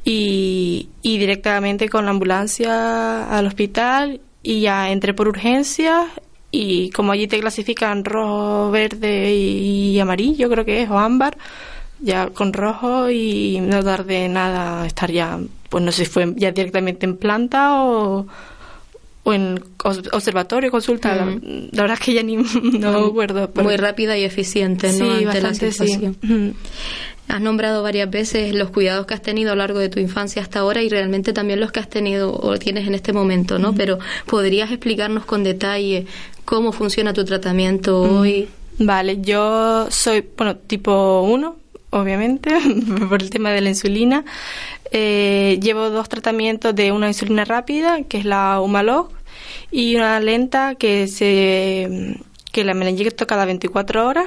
y, 0.04 0.88
y 1.02 1.18
directamente 1.18 1.88
con 1.88 2.04
la 2.04 2.10
ambulancia 2.10 3.28
al 3.36 3.46
hospital 3.46 4.20
y 4.42 4.62
ya 4.62 4.90
entré 4.90 5.14
por 5.14 5.28
urgencias 5.28 6.06
y 6.50 6.90
como 6.90 7.12
allí 7.12 7.26
te 7.28 7.40
clasifican 7.40 8.04
rojo 8.04 8.70
verde 8.70 9.32
y, 9.34 9.98
amarillo 10.00 10.48
creo 10.48 10.64
que 10.64 10.82
es 10.82 10.90
o 10.90 10.98
ámbar 10.98 11.36
ya 12.00 12.30
con 12.30 12.52
rojo 12.52 13.10
y 13.10 13.60
no 13.60 13.84
tardé 13.84 14.28
nada 14.28 14.86
estar 14.86 15.10
ya 15.10 15.38
pues 15.68 15.84
no 15.84 15.92
sé 15.92 16.04
si 16.06 16.10
fue 16.10 16.32
ya 16.36 16.50
directamente 16.50 17.06
en 17.06 17.16
planta 17.16 17.84
o 17.84 18.26
o 19.22 19.32
en 19.34 19.62
observatorio, 20.12 20.70
consulta, 20.70 21.14
la, 21.14 21.24
verdad 21.24 21.92
es 21.92 22.00
que 22.00 22.14
ya 22.14 22.22
ni 22.22 22.36
no 22.80 22.92
me 22.92 23.06
acuerdo. 23.06 23.50
Muy 23.56 23.76
rápida 23.76 24.16
y 24.16 24.24
eficiente, 24.24 24.92
¿no? 24.92 25.10
Ante 25.12 25.40
la 25.40 25.54
situación. 25.54 26.16
Has 27.28 27.40
nombrado 27.40 27.84
varias 27.84 28.10
veces 28.10 28.54
los 28.54 28.70
cuidados 28.70 29.06
que 29.06 29.14
has 29.14 29.22
tenido 29.22 29.52
a 29.52 29.54
lo 29.54 29.60
largo 29.60 29.78
de 29.78 29.88
tu 29.88 30.00
infancia 30.00 30.42
hasta 30.42 30.58
ahora 30.58 30.82
y 30.82 30.88
realmente 30.88 31.32
también 31.32 31.60
los 31.60 31.70
que 31.70 31.78
has 31.78 31.88
tenido 31.88 32.34
o 32.34 32.58
tienes 32.58 32.88
en 32.88 32.94
este 32.94 33.12
momento, 33.12 33.58
¿no? 33.60 33.72
Pero 33.72 34.00
¿podrías 34.26 34.70
explicarnos 34.70 35.26
con 35.26 35.44
detalle 35.44 36.06
cómo 36.44 36.72
funciona 36.72 37.12
tu 37.12 37.24
tratamiento 37.24 38.00
hoy? 38.00 38.48
Vale, 38.80 39.20
yo 39.20 39.86
soy, 39.90 40.24
bueno, 40.36 40.56
tipo 40.56 41.22
1, 41.22 41.56
obviamente, 41.90 42.50
por 43.08 43.22
el 43.22 43.30
tema 43.30 43.50
de 43.50 43.60
la 43.60 43.68
insulina. 43.68 44.24
Eh, 44.90 45.58
llevo 45.62 45.90
dos 45.90 46.08
tratamientos 46.08 46.74
de 46.74 46.92
una 46.92 47.08
insulina 47.08 47.44
rápida, 47.44 48.02
que 48.04 48.18
es 48.18 48.24
la 48.24 48.60
Humalog, 48.60 49.10
y 49.70 49.96
una 49.96 50.18
lenta 50.20 50.74
que 50.74 51.06
se 51.06 52.18
que 52.52 52.64
la 52.64 52.74
me 52.74 52.84
la 52.84 52.90
inyecto 52.90 53.26
cada 53.26 53.44
24 53.44 54.08
horas, 54.08 54.26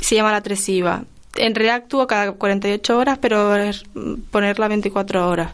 se 0.00 0.14
llama 0.14 0.32
la 0.32 0.40
Tresiva. 0.40 1.04
en 1.36 1.54
realidad 1.54 1.76
actúo 1.76 2.06
cada 2.06 2.32
48 2.32 2.98
horas, 2.98 3.18
pero 3.18 3.54
es 3.56 3.84
ponerla 4.30 4.68
24 4.68 5.28
horas. 5.28 5.52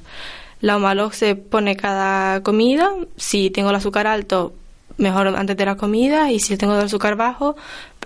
La 0.60 0.76
Humalog 0.76 1.14
se 1.14 1.36
pone 1.36 1.76
cada 1.76 2.42
comida. 2.42 2.90
Si 3.16 3.50
tengo 3.50 3.70
el 3.70 3.76
azúcar 3.76 4.06
alto, 4.06 4.54
mejor 4.96 5.28
antes 5.28 5.56
de 5.56 5.64
la 5.64 5.76
comida. 5.76 6.32
Y 6.32 6.40
si 6.40 6.56
tengo 6.56 6.74
el 6.74 6.84
azúcar 6.84 7.16
bajo, 7.16 7.56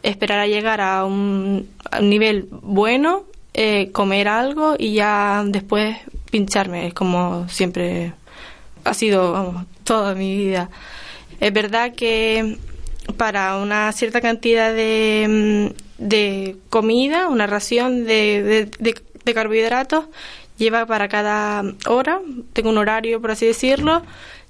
esperar 0.03 0.39
a 0.39 0.47
llegar 0.47 0.81
a 0.81 1.05
un, 1.05 1.69
nivel 2.01 2.49
bueno, 2.51 3.25
eh, 3.55 3.91
comer 3.93 4.29
algo 4.29 4.77
y 4.79 4.95
ya 4.95 5.43
después 5.47 5.97
pincharme. 6.31 6.93
Como 6.93 7.49
siempre 7.49 8.15
ha 8.85 8.95
sido 8.95 9.33
vamos, 9.33 9.67
toda 9.85 10.15
mi 10.15 10.37
vida. 10.37 10.71
Es 11.41 11.53
verdad 11.53 11.95
que 11.95 12.59
para 13.17 13.57
una 13.57 13.93
cierta 13.93 14.21
cantidad 14.21 14.73
de, 14.73 15.73
mm, 15.99 16.05
de 16.05 16.57
comida, 16.71 17.29
una 17.29 17.47
ración 17.47 18.05
de, 18.05 18.71
de, 18.79 18.95
de 19.25 19.35
carbohidratos, 19.35 20.07
lleva 20.57 20.87
para 20.87 21.09
cada 21.09 21.65
hora, 21.89 22.21
tengo 22.53 22.71
un 22.71 22.79
horario 22.79 23.21
por 23.21 23.33
así 23.33 23.47
decirlo, 23.47 24.03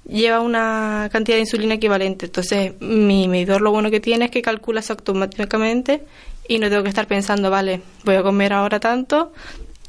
lleva 0.07 0.41
una 0.41 1.09
cantidad 1.13 1.37
de 1.37 1.43
insulina 1.43 1.75
equivalente. 1.75 2.27
Entonces, 2.27 2.75
mi 2.81 3.29
medidor 3.29 3.61
lo 3.61 3.71
bueno 3.71 3.91
que 3.91 4.01
tiene 4.01 4.27
es 4.27 4.31
que 4.31 4.43
calcula 4.43 4.81
eso 4.81 4.95
automáticamente 4.95 6.03
y 6.49 6.59
no 6.59 6.69
tengo 6.69 6.83
que 6.83 6.89
estar 6.89 7.07
pensando, 7.07 7.51
vale, 7.51 7.81
voy 8.05 8.17
a 8.17 8.23
comer 8.23 8.53
ahora 8.53 8.81
tanto, 8.81 9.33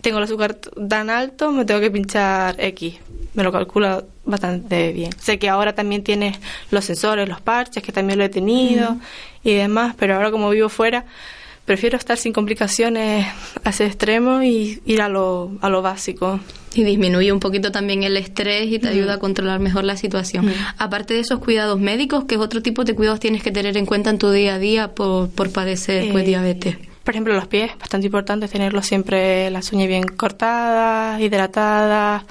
tengo 0.02 0.18
el 0.18 0.26
azúcar 0.26 0.56
tan 0.56 1.10
alto, 1.10 1.52
me 1.52 1.66
tengo 1.66 1.80
que 1.80 1.92
pinchar 1.92 2.56
X. 2.60 2.96
Me 3.34 3.44
lo 3.44 3.52
calcula 3.52 4.04
bastante 4.26 4.92
bien. 4.92 5.12
Sé 5.20 5.40
que 5.40 5.50
ahora 5.50 5.74
también 5.74 6.04
tiene 6.04 6.38
los 6.70 6.86
sensores, 6.86 7.28
los 7.28 7.42
parches, 7.42 7.82
que 7.82 7.92
también 7.92 8.20
lo 8.20 8.26
he 8.26 8.30
tenido 8.30 8.98
y 9.44 9.54
demás, 9.56 9.96
pero 9.98 10.16
ahora 10.16 10.30
como 10.30 10.52
vivo 10.52 10.70
fuera, 10.70 11.06
prefiero 11.66 11.98
estar 11.98 12.18
sin 12.18 12.34
complicaciones 12.34 13.28
a 13.64 13.70
ese 13.70 13.86
extremo 13.86 14.44
y 14.44 14.82
ir 14.86 15.02
a 15.02 15.10
lo, 15.10 15.52
a 15.62 15.70
lo 15.70 15.82
básico. 15.82 16.40
Y 16.74 16.84
disminuye 16.84 17.32
un 17.32 17.40
poquito 17.40 17.72
también 17.72 18.04
el 18.04 18.18
estrés 18.18 18.72
y 18.72 18.80
te 18.80 18.88
ayuda 18.90 19.16
a 19.16 19.20
controlar 19.20 19.60
mejor 19.60 19.84
la 19.84 19.96
situación. 19.96 20.52
Aparte 20.78 21.14
de 21.14 21.20
esos 21.20 21.40
cuidados 21.40 21.80
médicos, 21.80 22.26
¿qué 22.28 22.38
otro 22.38 22.62
tipo 22.64 22.84
de 22.84 22.96
cuidados 22.96 23.20
tienes 23.20 23.44
que 23.44 23.52
tener 23.52 23.78
en 23.78 23.86
cuenta 23.86 24.10
en 24.10 24.18
tu 24.18 24.32
día 24.32 24.56
a 24.56 24.60
día 24.60 24.96
por, 24.96 25.30
por 25.30 25.52
padecer 25.52 26.12
pues, 26.12 26.24
eh, 26.24 26.28
diabetes? 26.28 26.78
Por 27.04 27.14
ejemplo, 27.14 27.34
los 27.34 27.48
pies, 27.48 27.72
bastante 27.78 28.08
importante 28.08 28.48
tenerlos 28.48 28.88
siempre 28.88 29.52
las 29.52 29.72
uñas 29.72 29.88
bien 29.88 30.04
cortadas, 30.04 31.22
hidratadas. 31.22 32.24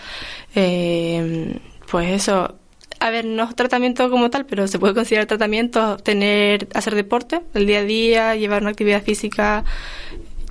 Eh, 0.55 1.57
pues 1.91 2.11
eso, 2.11 2.57
a 3.03 3.11
ver, 3.11 3.25
no 3.25 3.43
es 3.43 3.57
tratamiento 3.57 4.09
como 4.11 4.31
tal, 4.31 4.47
pero 4.47 4.69
se 4.69 4.79
puede 4.79 4.95
considerar 4.95 5.27
tratamiento 5.27 5.97
tener, 5.97 6.69
hacer 6.73 6.95
deporte 6.95 7.41
el 7.53 7.67
día 7.67 7.81
a 7.81 7.83
día, 7.83 8.37
llevar 8.37 8.63
una 8.63 8.71
actividad 8.71 9.03
física. 9.03 9.65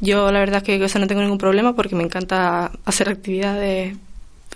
Yo 0.02 0.30
la 0.34 0.40
verdad 0.40 0.62
es 0.68 0.92
que 0.92 1.00
no 1.00 1.08
tengo 1.08 1.22
ningún 1.22 1.38
problema 1.38 1.74
porque 1.78 1.96
me 1.96 2.04
encanta 2.04 2.72
hacer 2.84 3.08
actividades 3.08 3.96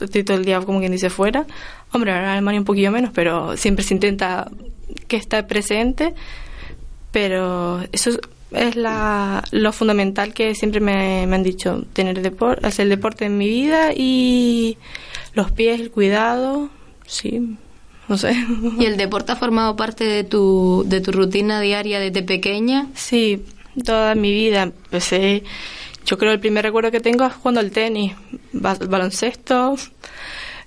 estoy 0.02 0.26
todo 0.26 0.36
el 0.36 0.44
día 0.44 0.60
como 0.60 0.80
quien 0.80 0.92
dice 0.92 1.10
fuera. 1.10 1.46
Hombre, 1.94 2.12
ahora 2.12 2.26
en 2.26 2.30
Alemania 2.32 2.60
un 2.60 2.66
poquillo 2.66 2.92
menos, 2.92 3.12
pero 3.14 3.56
siempre 3.56 3.86
se 3.86 3.94
intenta 3.94 4.52
que 5.08 5.16
esté 5.16 5.42
presente. 5.44 6.14
Pero 7.14 7.82
eso 7.94 8.12
es 8.52 8.76
la, 8.76 9.42
lo 9.52 9.72
fundamental 9.72 10.34
que 10.34 10.54
siempre 10.54 10.82
me, 10.82 11.26
me 11.28 11.36
han 11.38 11.44
dicho, 11.44 11.86
tener 11.94 12.22
deporte, 12.22 12.68
hacer 12.68 12.90
deporte 12.90 13.24
en 13.24 13.38
mi 13.38 13.48
vida 13.48 13.94
y 13.96 14.78
los 15.34 15.50
pies, 15.52 15.80
el 15.80 15.92
cuidado, 15.92 16.70
sí, 17.06 17.58
no 18.08 18.18
sé. 18.18 18.36
¿Y 18.80 18.86
el 18.86 18.98
deporte 18.98 19.32
ha 19.32 19.36
formado 19.36 19.76
parte 19.76 20.04
de 20.04 20.24
tu, 20.24 20.84
de 20.86 21.02
tu 21.02 21.12
rutina 21.12 21.60
diaria 21.62 22.00
desde 22.00 22.24
pequeña? 22.24 22.88
Sí, 22.94 23.44
toda 23.84 24.16
mi 24.16 24.32
vida. 24.32 24.64
Empecé, 24.64 25.44
yo 26.06 26.18
creo 26.18 26.32
el 26.32 26.40
primer 26.40 26.66
recuerdo 26.66 26.92
que 26.92 27.00
tengo 27.00 27.26
es 27.26 27.34
jugando 27.34 27.60
al 27.62 27.72
tenis, 27.72 28.14
baloncesto, 28.54 29.76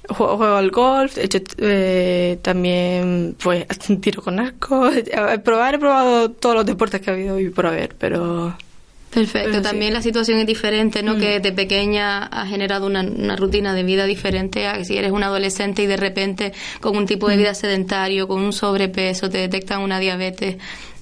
juego, 0.09 0.45
al 0.45 0.71
golf, 0.71 1.19
he 1.19 1.25
hecho 1.25 1.39
eh, 1.59 2.39
también 2.43 3.37
pues 3.43 3.67
tiro 4.01 4.23
con 4.23 4.41
arco. 4.41 4.91
Probar, 5.45 5.75
he 5.75 5.79
probado 5.79 6.31
todos 6.31 6.57
los 6.57 6.67
deportes 6.67 7.01
que 7.01 7.11
ha 7.11 7.15
habido 7.15 7.39
y 7.39 7.51
por 7.51 7.67
haber, 7.67 7.95
pero 7.97 8.57
Perfecto, 9.13 9.63
también 9.63 9.95
la 9.95 10.03
situación 10.03 10.39
es 10.39 10.47
diferente, 10.47 11.03
¿no? 11.03 11.17
Mm. 11.17 11.21
Que 11.21 11.41
de 11.41 11.53
pequeña 11.53 12.25
ha 12.25 12.47
generado 12.47 12.87
una, 12.87 13.37
rutina 13.37 13.73
de 13.73 13.83
vida 13.83 14.05
diferente 14.05 14.67
a 14.67 14.85
si 14.85 14.97
eres 14.97 15.13
un 15.13 15.23
adolescente 15.23 15.83
y 15.83 15.87
de 15.87 15.97
repente 15.97 16.53
con 16.81 16.97
un 16.97 17.07
tipo 17.07 17.29
de 17.29 17.37
mm. 17.37 17.39
vida 17.39 17.55
sedentario, 17.55 18.29
con 18.29 18.43
un 18.43 18.53
sobrepeso, 18.53 19.31
te 19.31 19.39
detectan 19.39 19.81
una 19.81 19.99
diabetes. 19.99 20.57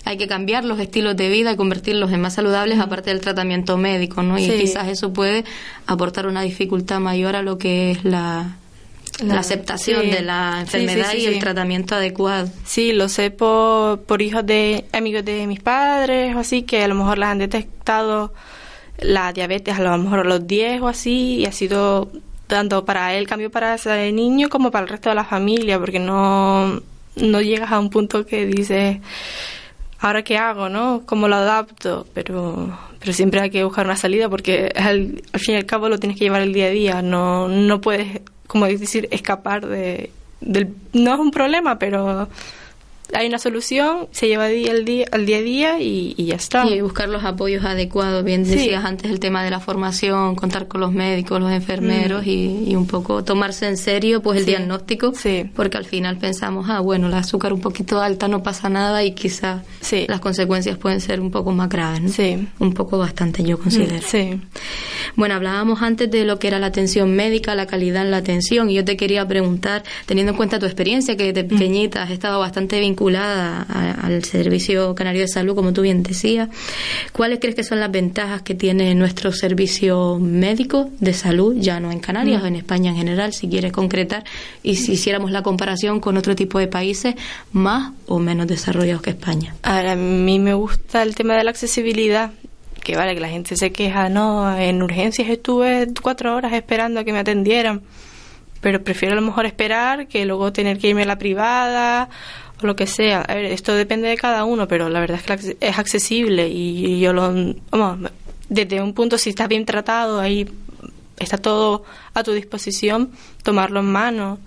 Hay 0.05 0.17
que 0.19 0.29
cambiar 0.29 0.65
los 0.65 0.79
estilos 0.79 1.17
de 1.17 1.29
vida 1.29 1.53
y 1.53 1.57
convertirlos 1.57 2.13
en 2.13 2.21
más 2.21 2.35
saludables, 2.35 2.79
mm. 2.79 2.83
aparte 2.83 3.11
del 3.11 3.21
tratamiento 3.21 3.77
médico, 3.77 4.23
¿no? 4.23 4.39
Y 4.39 4.49
quizás 4.49 4.89
eso 4.89 5.13
puede 5.13 5.45
aportar 5.87 6.29
una 6.29 6.43
dificultad 6.43 7.01
mayor 7.01 7.35
a 7.35 7.43
lo 7.43 7.59
que 7.59 7.91
es 7.91 8.05
la, 8.05 8.57
la, 9.23 9.39
aceptación 9.39 10.11
de 10.11 10.23
la 10.23 10.61
enfermedad 10.61 11.15
y 11.15 11.27
el 11.27 11.39
tratamiento 11.39 11.95
adecuado. 11.95 12.49
Sí, 12.65 12.93
lo 12.93 13.09
sé 13.09 13.31
por, 13.31 14.03
por 14.03 14.23
hijos 14.23 14.45
de 14.45 14.85
amigos 14.93 15.25
de 15.25 15.47
mis 15.47 15.61
padres 15.61 16.35
o 16.37 16.41
así, 16.41 16.63
que 16.63 16.83
a 16.83 16.89
lo 16.89 16.95
mejor 16.95 17.19
las 17.19 17.31
han 17.31 17.39
detectado 17.39 18.33
la 18.99 19.33
diabetes 19.33 19.79
a 19.79 19.83
lo 19.83 19.99
mejor 19.99 20.21
a 20.21 20.25
los 20.25 20.47
10 20.47 20.83
o 20.83 20.89
así, 20.89 21.37
y 21.37 21.47
ha 21.47 21.53
sido 21.53 22.11
tanto 22.47 22.85
para 22.85 23.15
él 23.15 23.27
cambio 23.27 23.51
para 23.51 23.75
ese 23.75 24.13
niño 24.13 24.49
como 24.49 24.71
para 24.71 24.85
el 24.85 24.89
resto 24.89 25.09
de 25.09 25.15
la 25.15 25.25
familia, 25.25 25.79
porque 25.79 25.99
no, 25.99 26.81
no 27.17 27.41
llegas 27.41 27.73
a 27.73 27.79
un 27.79 27.91
punto 27.91 28.25
que 28.25 28.47
dices, 28.47 28.99
¿ahora 29.99 30.23
qué 30.23 30.39
hago, 30.39 30.69
no? 30.69 31.03
¿Cómo 31.07 31.29
lo 31.29 31.37
adapto? 31.37 32.07
Pero, 32.15 32.79
pero 32.99 33.13
siempre 33.13 33.41
hay 33.41 33.51
que 33.51 33.65
buscar 33.65 33.87
una 33.87 33.97
salida 33.97 34.29
porque 34.29 34.73
al, 34.77 35.23
al 35.33 35.41
fin 35.41 35.55
y 35.55 35.59
al 35.59 35.67
cabo 35.67 35.89
lo 35.89 35.99
tienes 35.99 36.19
que 36.19 36.25
llevar 36.25 36.43
el 36.43 36.53
día 36.53 36.67
a 36.67 36.71
día, 36.71 37.03
no, 37.03 37.49
no 37.49 37.81
puedes 37.81 38.21
como 38.47 38.67
decir, 38.81 39.09
escapar 39.11 39.67
de, 39.67 40.11
del... 40.41 40.75
No 40.93 41.15
es 41.15 41.21
un 41.21 41.31
problema, 41.31 41.79
pero 41.79 42.29
hay 43.13 43.29
una 43.29 43.39
solución, 43.39 44.09
se 44.11 44.27
lleva 44.29 44.49
día 44.49 44.73
al 44.73 44.85
día, 44.85 45.07
al 45.13 45.27
día 45.27 45.39
a 45.39 45.43
día 45.43 45.81
y, 45.81 46.15
ya 46.19 46.35
está. 46.35 46.67
Y 46.67 46.81
buscar 46.81 47.09
los 47.09 47.25
apoyos 47.25 47.65
adecuados. 47.65 48.25
Bien 48.25 48.45
decías 48.45 48.85
antes 48.85 49.11
el 49.11 49.21
tema 49.21 49.45
de 49.45 49.51
la 49.51 49.61
formación, 49.61 50.35
contar 50.35 50.67
con 50.67 50.81
los 50.81 50.93
médicos, 50.93 51.41
los 51.41 51.53
enfermeros 51.53 52.25
mm. 52.25 52.29
y, 52.29 52.77
un 52.77 52.87
poco 52.87 53.25
tomarse 53.25 53.69
en 53.69 53.77
serio 53.77 54.23
pues 54.23 54.41
el 54.41 54.47
diagnóstico, 54.47 55.13
porque 55.55 55.77
al 55.77 55.85
final 55.85 56.19
pensamos, 56.19 56.67
ah, 56.69 56.81
bueno, 56.81 57.09
la 57.09 57.19
azúcar 57.19 57.53
un 57.53 57.61
poquito 57.61 58.01
alta 58.01 58.29
no 58.29 58.43
pasa 58.43 58.69
nada 58.69 59.03
y 59.05 59.13
quizás 59.13 59.63
las 60.09 60.21
consecuencias 60.21 60.77
pueden 60.77 61.01
ser 61.01 61.21
un 61.21 61.31
poco 61.31 61.53
más 61.53 61.69
graves. 61.69 62.19
¿no? 62.19 62.47
Un 62.59 62.75
poco 62.75 62.99
bastante, 62.99 63.43
yo 63.43 63.59
considero. 63.59 64.07
Sí. 64.07 64.41
Bueno, 65.15 65.35
hablábamos 65.35 65.83
antes 65.83 66.11
de 66.11 66.25
lo 66.25 66.39
que 66.39 66.49
era 66.49 66.59
la 66.59 66.67
atención 66.67 67.15
médica, 67.15 67.55
la 67.55 67.67
calidad 67.67 68.03
en 68.03 68.11
la 68.11 68.19
atención 68.19 68.69
y 68.69 68.75
yo 68.75 68.85
te 68.85 68.97
quería 68.97 69.27
preguntar, 69.27 69.85
teniendo 70.07 70.33
en 70.33 70.37
cuenta 70.37 70.59
tu 70.59 70.67
experiencia 70.67 71.17
que 71.17 71.33
desde 71.33 71.45
mm. 71.45 71.49
pequeñita 71.49 72.03
has 72.03 72.11
estado 72.11 72.41
bastante 72.41 72.81
vinculada 72.81 72.96
vinculada 72.97 73.67
al 74.03 74.25
Servicio 74.25 74.95
Canario 74.95 75.21
de 75.21 75.29
Salud, 75.29 75.55
como 75.55 75.75
tú 75.75 75.83
bien 75.83 76.03
decías. 76.03 76.49
¿Cuáles 77.13 77.41
crees 77.41 77.55
que 77.55 77.63
son 77.63 77.79
las 77.79 77.91
ventajas 77.91 78.41
que 78.41 78.55
tiene 78.55 78.95
nuestro 78.95 79.33
servicio 79.33 80.19
médico 80.19 80.89
de 80.99 81.13
salud, 81.13 81.55
ya 81.59 81.79
no 81.79 81.93
en 81.93 82.01
Canarias, 82.01 82.43
o 82.43 82.47
en 82.47 82.57
España 82.57 82.91
en 82.93 82.97
general, 82.97 83.35
si 83.35 83.49
quieres 83.49 83.73
concretar, 83.73 84.25
y 84.63 84.77
si 84.77 84.93
hiciéramos 84.93 85.31
la 85.31 85.43
comparación 85.43 86.01
con 86.01 86.17
otro 86.17 86.35
tipo 86.35 86.59
de 86.59 86.69
países 86.69 87.15
más 87.53 87.93
o 88.07 88.19
menos 88.19 88.47
desarrollados 88.47 89.03
que 89.03 89.11
España? 89.11 89.55
a 89.63 89.95
mí 89.95 90.39
me 90.39 90.55
gusta 90.55 91.03
el 91.03 91.15
tema 91.15 91.37
de 91.37 91.45
la 91.45 91.51
accesibilidad 91.51 92.33
que 92.83 92.97
vale, 92.97 93.15
que 93.15 93.21
la 93.21 93.29
gente 93.29 93.57
se 93.57 93.73
queja, 93.73 94.09
no, 94.09 94.57
en 94.57 94.81
urgencias 94.81 95.29
estuve 95.29 95.89
cuatro 96.01 96.37
horas 96.37 96.53
esperando 96.53 97.01
a 97.01 97.05
que 97.05 97.13
me 97.13 97.19
atendieran, 97.19 97.83
pero 98.61 98.83
prefiero 98.83 99.13
a 99.13 99.17
lo 99.17 99.27
mejor 99.27 99.47
esperar 99.47 100.09
que 100.09 100.25
luego 100.25 100.53
tener 100.53 100.79
que 100.79 100.89
irme 100.89 101.03
a 101.03 101.07
la 101.07 101.19
privada 101.19 102.09
o 102.63 102.67
lo 102.67 102.77
que 102.77 102.87
sea. 102.87 103.23
A 103.23 103.35
ver, 103.35 103.47
esto 103.47 103.75
depende 103.75 104.09
de 104.09 104.17
cada 104.17 104.45
uno, 104.45 104.69
pero 104.69 104.89
la 104.89 105.01
verdad 105.01 105.21
es 105.27 105.45
que 105.45 105.57
es 105.61 105.79
accesible 105.79 106.49
y 106.49 107.01
yo 107.01 107.13
lo. 107.13 107.33
Vamos, 107.71 108.11
desde 108.49 108.81
un 108.81 108.95
punto, 108.95 109.19
si 109.19 109.31
estás 109.31 109.49
bien 109.49 109.65
tratado, 109.65 110.21
ahí 110.21 110.49
está 111.19 111.39
todo 111.39 111.85
a 112.15 112.23
tu 112.23 112.33
disposición, 112.33 113.11
tomarlo 113.43 113.81
en 113.81 113.87
mano. 113.87 114.39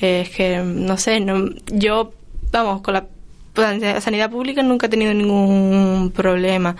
es 0.00 0.30
que, 0.30 0.58
no 0.58 0.96
sé, 0.96 1.20
no, 1.20 1.50
yo, 1.66 2.12
vamos, 2.50 2.82
con 2.82 2.94
la 2.94 3.06
sanidad 4.00 4.30
pública 4.30 4.62
nunca 4.62 4.86
he 4.86 4.88
tenido 4.88 5.12
ningún 5.12 6.12
problema 6.14 6.76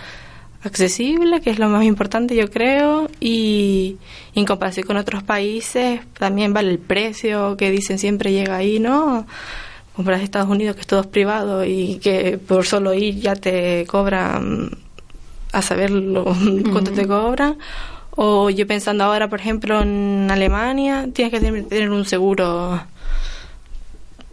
accesible, 0.63 1.41
que 1.41 1.49
es 1.49 1.59
lo 1.59 1.67
más 1.67 1.83
importante 1.83 2.35
yo 2.35 2.49
creo, 2.49 3.09
y 3.19 3.97
en 4.33 4.45
comparación 4.45 4.87
con 4.87 4.97
otros 4.97 5.23
países 5.23 6.01
también 6.17 6.53
vale 6.53 6.71
el 6.71 6.79
precio 6.79 7.57
que 7.57 7.69
dicen 7.69 7.99
siempre 7.99 8.31
llega 8.31 8.55
ahí, 8.55 8.79
¿no? 8.79 9.27
Compras 9.95 10.19
de 10.19 10.25
Estados 10.25 10.49
Unidos, 10.49 10.75
que 10.75 10.81
es 10.81 10.87
todo 10.87 11.03
privado 11.03 11.63
y 11.65 11.99
que 11.99 12.37
por 12.37 12.65
solo 12.65 12.93
ir 12.93 13.19
ya 13.19 13.35
te 13.35 13.85
cobran 13.85 14.71
a 15.51 15.61
saber 15.61 15.91
lo, 15.91 16.25
cuánto 16.71 16.91
te 16.91 17.07
cobran. 17.07 17.57
O 18.15 18.49
yo 18.49 18.67
pensando 18.67 19.03
ahora, 19.05 19.27
por 19.27 19.39
ejemplo, 19.39 19.81
en 19.81 20.29
Alemania, 20.29 21.07
tienes 21.13 21.31
que 21.31 21.39
tener 21.39 21.89
un 21.89 22.05
seguro 22.05 22.83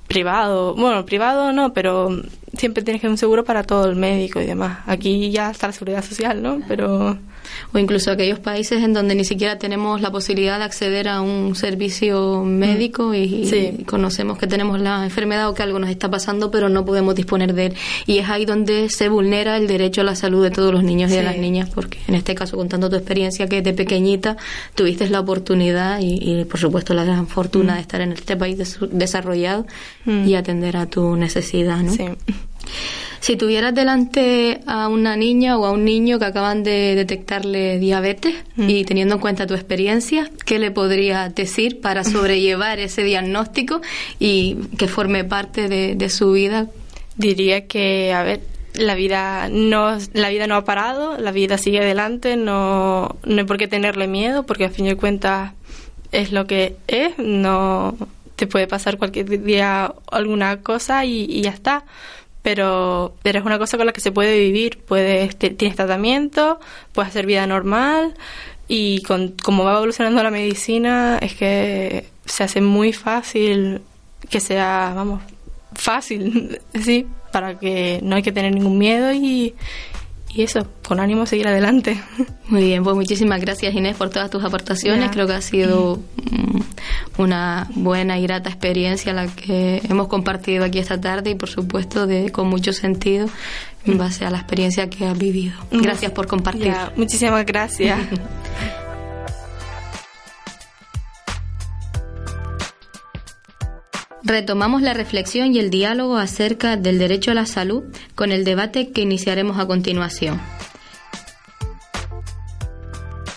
privado. 0.06 0.74
Bueno, 0.74 1.06
privado 1.06 1.52
no, 1.52 1.72
pero 1.72 2.10
siempre 2.56 2.82
tienes 2.82 3.00
que 3.00 3.06
tener 3.06 3.12
un 3.12 3.18
seguro 3.18 3.44
para 3.44 3.62
todo 3.62 3.88
el 3.88 3.96
médico 3.96 4.40
y 4.40 4.46
demás. 4.46 4.80
Aquí 4.86 5.30
ya 5.30 5.50
está 5.50 5.68
la 5.68 5.72
seguridad 5.72 6.04
social, 6.04 6.42
¿no? 6.42 6.60
Pero 6.68 7.16
o 7.72 7.78
incluso 7.78 8.10
aquellos 8.10 8.38
países 8.38 8.82
en 8.82 8.92
donde 8.92 9.14
ni 9.14 9.24
siquiera 9.24 9.58
tenemos 9.58 10.00
la 10.00 10.10
posibilidad 10.10 10.58
de 10.58 10.64
acceder 10.64 11.08
a 11.08 11.20
un 11.20 11.54
servicio 11.54 12.44
médico 12.44 13.14
y, 13.14 13.84
conocemos 13.86 14.38
que 14.38 14.46
tenemos 14.46 14.80
la 14.80 15.04
enfermedad 15.04 15.48
o 15.48 15.54
que 15.54 15.62
algo 15.62 15.78
nos 15.78 15.90
está 15.90 16.10
pasando, 16.10 16.50
pero 16.50 16.68
no 16.68 16.84
podemos 16.84 17.14
disponer 17.14 17.54
de 17.54 17.66
él. 17.66 17.74
Y 18.06 18.18
es 18.18 18.28
ahí 18.28 18.44
donde 18.44 18.88
se 18.88 19.08
vulnera 19.08 19.56
el 19.56 19.66
derecho 19.66 20.00
a 20.00 20.04
la 20.04 20.14
salud 20.14 20.42
de 20.42 20.50
todos 20.50 20.72
los 20.72 20.82
niños 20.82 21.10
y 21.10 21.16
de 21.16 21.22
las 21.22 21.36
niñas, 21.36 21.70
porque 21.74 21.98
en 22.06 22.14
este 22.14 22.34
caso, 22.34 22.56
contando 22.56 22.88
tu 22.88 22.96
experiencia, 22.96 23.48
que 23.48 23.62
de 23.62 23.72
pequeñita 23.72 24.36
tuviste 24.74 25.08
la 25.08 25.20
oportunidad 25.20 25.98
y, 26.00 26.44
por 26.44 26.58
supuesto 26.58 26.94
la 26.94 27.04
gran 27.04 27.26
fortuna 27.26 27.72
mm. 27.72 27.76
de 27.76 27.80
estar 27.82 28.00
en 28.00 28.12
este 28.12 28.36
país 28.36 28.78
desarrollado 28.90 29.66
mm. 30.04 30.28
y 30.28 30.34
atender 30.34 30.76
a 30.76 30.86
tu 30.86 31.16
necesidad, 31.16 31.78
¿no? 31.78 31.92
Sí. 31.92 32.04
Si 33.20 33.36
tuvieras 33.36 33.74
delante 33.74 34.60
a 34.66 34.88
una 34.88 35.14
niña 35.14 35.58
o 35.58 35.66
a 35.66 35.72
un 35.72 35.84
niño 35.84 36.18
que 36.18 36.24
acaban 36.24 36.62
de 36.62 36.94
detectarle 36.94 37.78
diabetes 37.78 38.34
mm. 38.56 38.70
y 38.70 38.84
teniendo 38.86 39.16
en 39.16 39.20
cuenta 39.20 39.46
tu 39.46 39.52
experiencia, 39.52 40.30
¿qué 40.46 40.58
le 40.58 40.70
podrías 40.70 41.34
decir 41.34 41.82
para 41.82 42.02
sobrellevar 42.04 42.78
ese 42.78 43.02
diagnóstico 43.02 43.82
y 44.18 44.56
que 44.78 44.88
forme 44.88 45.24
parte 45.24 45.68
de, 45.68 46.08
su 46.08 46.32
vida? 46.32 46.68
Diría 47.16 47.66
que, 47.66 48.14
a 48.14 48.22
ver, 48.22 48.40
la 48.72 48.94
vida 48.94 49.50
no 49.50 49.98
la 50.14 50.30
vida 50.30 50.46
no 50.46 50.54
ha 50.54 50.64
parado, 50.64 51.18
la 51.18 51.30
vida 51.30 51.58
sigue 51.58 51.80
adelante, 51.80 52.36
no, 52.36 53.16
no 53.22 53.38
hay 53.38 53.44
por 53.44 53.58
qué 53.58 53.68
tenerle 53.68 54.08
miedo, 54.08 54.46
porque 54.46 54.64
al 54.64 54.70
fin 54.70 54.86
y 54.86 54.90
al 54.90 54.96
cuentas 54.96 55.52
es 56.10 56.32
lo 56.32 56.46
que 56.46 56.76
es, 56.86 57.18
no 57.18 57.96
te 58.36 58.46
puede 58.46 58.66
pasar 58.66 58.96
cualquier 58.96 59.42
día 59.42 59.92
alguna 60.10 60.62
cosa 60.62 61.04
y, 61.04 61.26
y 61.28 61.42
ya 61.42 61.50
está 61.50 61.84
pero, 62.42 63.14
pero 63.22 63.38
es 63.38 63.44
una 63.44 63.58
cosa 63.58 63.76
con 63.76 63.86
la 63.86 63.92
que 63.92 64.00
se 64.00 64.12
puede 64.12 64.38
vivir. 64.38 64.78
Puedes, 64.86 65.36
tienes 65.36 65.76
tratamiento, 65.76 66.60
puedes 66.92 67.10
hacer 67.10 67.26
vida 67.26 67.46
normal 67.46 68.14
y 68.68 69.02
con 69.02 69.34
como 69.42 69.64
va 69.64 69.76
evolucionando 69.76 70.22
la 70.22 70.30
medicina 70.30 71.18
es 71.20 71.34
que 71.34 72.06
se 72.24 72.44
hace 72.44 72.60
muy 72.60 72.92
fácil 72.92 73.82
que 74.28 74.40
sea, 74.40 74.92
vamos, 74.94 75.22
fácil, 75.74 76.60
sí, 76.80 77.06
para 77.32 77.58
que 77.58 78.00
no 78.02 78.16
hay 78.16 78.22
que 78.22 78.32
tener 78.32 78.54
ningún 78.54 78.78
miedo 78.78 79.12
y, 79.12 79.54
y 80.32 80.42
eso, 80.42 80.66
con 80.86 81.00
ánimo 81.00 81.26
seguir 81.26 81.48
adelante. 81.48 82.00
Muy 82.48 82.64
bien, 82.64 82.84
pues 82.84 82.94
muchísimas 82.94 83.40
gracias 83.40 83.74
Inés 83.74 83.96
por 83.96 84.10
todas 84.10 84.30
tus 84.30 84.44
aportaciones. 84.44 85.10
Creo 85.10 85.26
que 85.26 85.34
ha 85.34 85.40
sido 85.40 85.96
mm, 85.96 87.20
una 87.20 87.68
buena 87.74 88.18
y 88.18 88.22
grata 88.22 88.48
experiencia 88.48 89.12
la 89.12 89.26
que 89.26 89.82
hemos 89.88 90.08
compartido 90.08 90.64
aquí 90.64 90.78
esta 90.78 91.00
tarde 91.00 91.30
y 91.30 91.34
por 91.34 91.48
supuesto 91.48 92.06
de 92.06 92.30
con 92.30 92.48
mucho 92.48 92.72
sentido 92.72 93.28
en 93.84 93.98
base 93.98 94.24
a 94.24 94.30
la 94.30 94.38
experiencia 94.38 94.88
que 94.88 95.06
has 95.06 95.18
vivido. 95.18 95.54
Gracias 95.70 96.12
por 96.12 96.26
compartir. 96.26 96.74
muchísimas 96.96 97.44
gracias. 97.44 97.98
Retomamos 104.22 104.82
la 104.82 104.92
reflexión 104.92 105.54
y 105.54 105.58
el 105.58 105.70
diálogo 105.70 106.16
acerca 106.16 106.76
del 106.76 106.98
derecho 106.98 107.30
a 107.30 107.34
la 107.34 107.46
salud 107.46 107.84
con 108.14 108.32
el 108.32 108.44
debate 108.44 108.90
que 108.90 109.00
iniciaremos 109.00 109.58
a 109.58 109.66
continuación. 109.66 110.40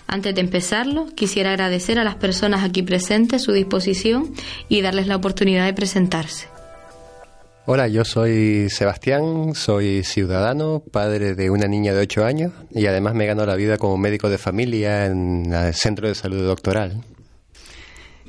Antes 0.08 0.36
de 0.36 0.42
empezarlo, 0.42 1.08
quisiera 1.16 1.52
agradecer 1.52 1.98
a 1.98 2.04
las 2.04 2.16
personas 2.16 2.64
aquí 2.64 2.84
presentes 2.84 3.42
su 3.42 3.52
disposición 3.52 4.34
y 4.70 4.82
darles 4.82 5.08
la 5.08 5.16
oportunidad 5.16 5.66
de 5.66 5.74
presentarse. 5.74 6.48
Hola, 7.66 7.88
yo 7.88 8.04
soy 8.04 8.70
Sebastián, 8.70 9.56
soy 9.56 10.04
ciudadano, 10.04 10.84
padre 10.92 11.34
de 11.34 11.50
una 11.50 11.66
niña 11.66 11.94
de 11.94 12.02
8 12.02 12.26
años 12.26 12.52
y 12.72 12.86
además 12.88 13.16
me 13.16 13.26
gano 13.26 13.46
la 13.46 13.56
vida 13.56 13.78
como 13.78 13.98
médico 13.98 14.30
de 14.30 14.38
familia 14.38 15.06
en 15.06 15.54
el 15.54 15.74
Centro 15.74 16.10
de 16.10 16.14
Salud 16.14 16.46
Doctoral. 16.46 17.02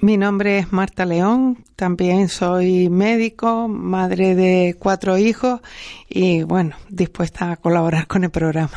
Mi 0.04 0.18
nombre 0.18 0.58
es 0.58 0.70
Marta 0.70 1.06
León, 1.06 1.64
también 1.76 2.28
soy 2.28 2.90
médico, 2.90 3.68
madre 3.68 4.34
de 4.34 4.76
cuatro 4.78 5.16
hijos 5.16 5.62
y 6.10 6.42
bueno, 6.42 6.76
dispuesta 6.90 7.52
a 7.52 7.56
colaborar 7.56 8.06
con 8.06 8.22
el 8.22 8.28
programa. 8.28 8.76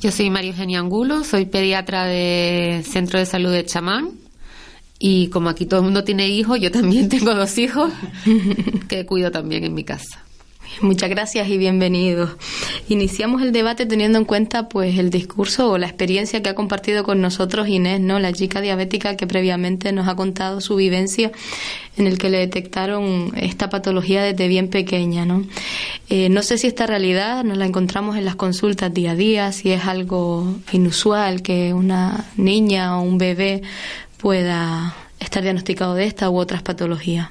Yo 0.00 0.10
soy 0.10 0.28
María 0.28 0.50
Eugenia 0.50 0.80
Angulo, 0.80 1.22
soy 1.22 1.46
pediatra 1.46 2.04
de 2.04 2.82
Centro 2.84 3.20
de 3.20 3.26
Salud 3.26 3.52
de 3.52 3.64
Chamán 3.64 4.10
y 4.98 5.28
como 5.28 5.50
aquí 5.50 5.66
todo 5.66 5.78
el 5.78 5.84
mundo 5.84 6.02
tiene 6.02 6.26
hijos, 6.26 6.58
yo 6.58 6.72
también 6.72 7.08
tengo 7.08 7.32
dos 7.32 7.56
hijos 7.56 7.92
que 8.88 9.06
cuido 9.06 9.30
también 9.30 9.62
en 9.62 9.72
mi 9.72 9.84
casa. 9.84 10.24
Muchas 10.78 11.10
gracias 11.10 11.48
y 11.48 11.58
bienvenidos. 11.58 12.30
Iniciamos 12.88 13.42
el 13.42 13.52
debate 13.52 13.84
teniendo 13.84 14.18
en 14.18 14.24
cuenta 14.24 14.68
pues 14.68 14.98
el 14.98 15.10
discurso 15.10 15.70
o 15.70 15.78
la 15.78 15.86
experiencia 15.86 16.42
que 16.42 16.48
ha 16.48 16.54
compartido 16.54 17.04
con 17.04 17.20
nosotros 17.20 17.68
Inés, 17.68 18.00
¿no? 18.00 18.18
La 18.18 18.32
chica 18.32 18.62
diabética 18.62 19.16
que 19.16 19.26
previamente 19.26 19.92
nos 19.92 20.08
ha 20.08 20.14
contado 20.14 20.62
su 20.62 20.76
vivencia 20.76 21.32
en 21.98 22.06
el 22.06 22.16
que 22.18 22.30
le 22.30 22.38
detectaron 22.38 23.32
esta 23.36 23.68
patología 23.68 24.22
desde 24.22 24.48
bien 24.48 24.68
pequeña, 24.68 25.26
¿no? 25.26 25.44
Eh, 26.08 26.30
no 26.30 26.42
sé 26.42 26.56
si 26.56 26.68
esta 26.68 26.86
realidad 26.86 27.44
nos 27.44 27.58
la 27.58 27.66
encontramos 27.66 28.16
en 28.16 28.24
las 28.24 28.36
consultas 28.36 28.94
día 28.94 29.10
a 29.10 29.16
día, 29.16 29.52
si 29.52 29.72
es 29.72 29.84
algo 29.84 30.56
inusual 30.72 31.42
que 31.42 31.74
una 31.74 32.24
niña 32.36 32.98
o 32.98 33.02
un 33.02 33.18
bebé 33.18 33.60
pueda 34.16 34.94
estar 35.18 35.42
diagnosticado 35.42 35.94
de 35.94 36.06
esta 36.06 36.30
u 36.30 36.38
otras 36.38 36.62
patologías. 36.62 37.28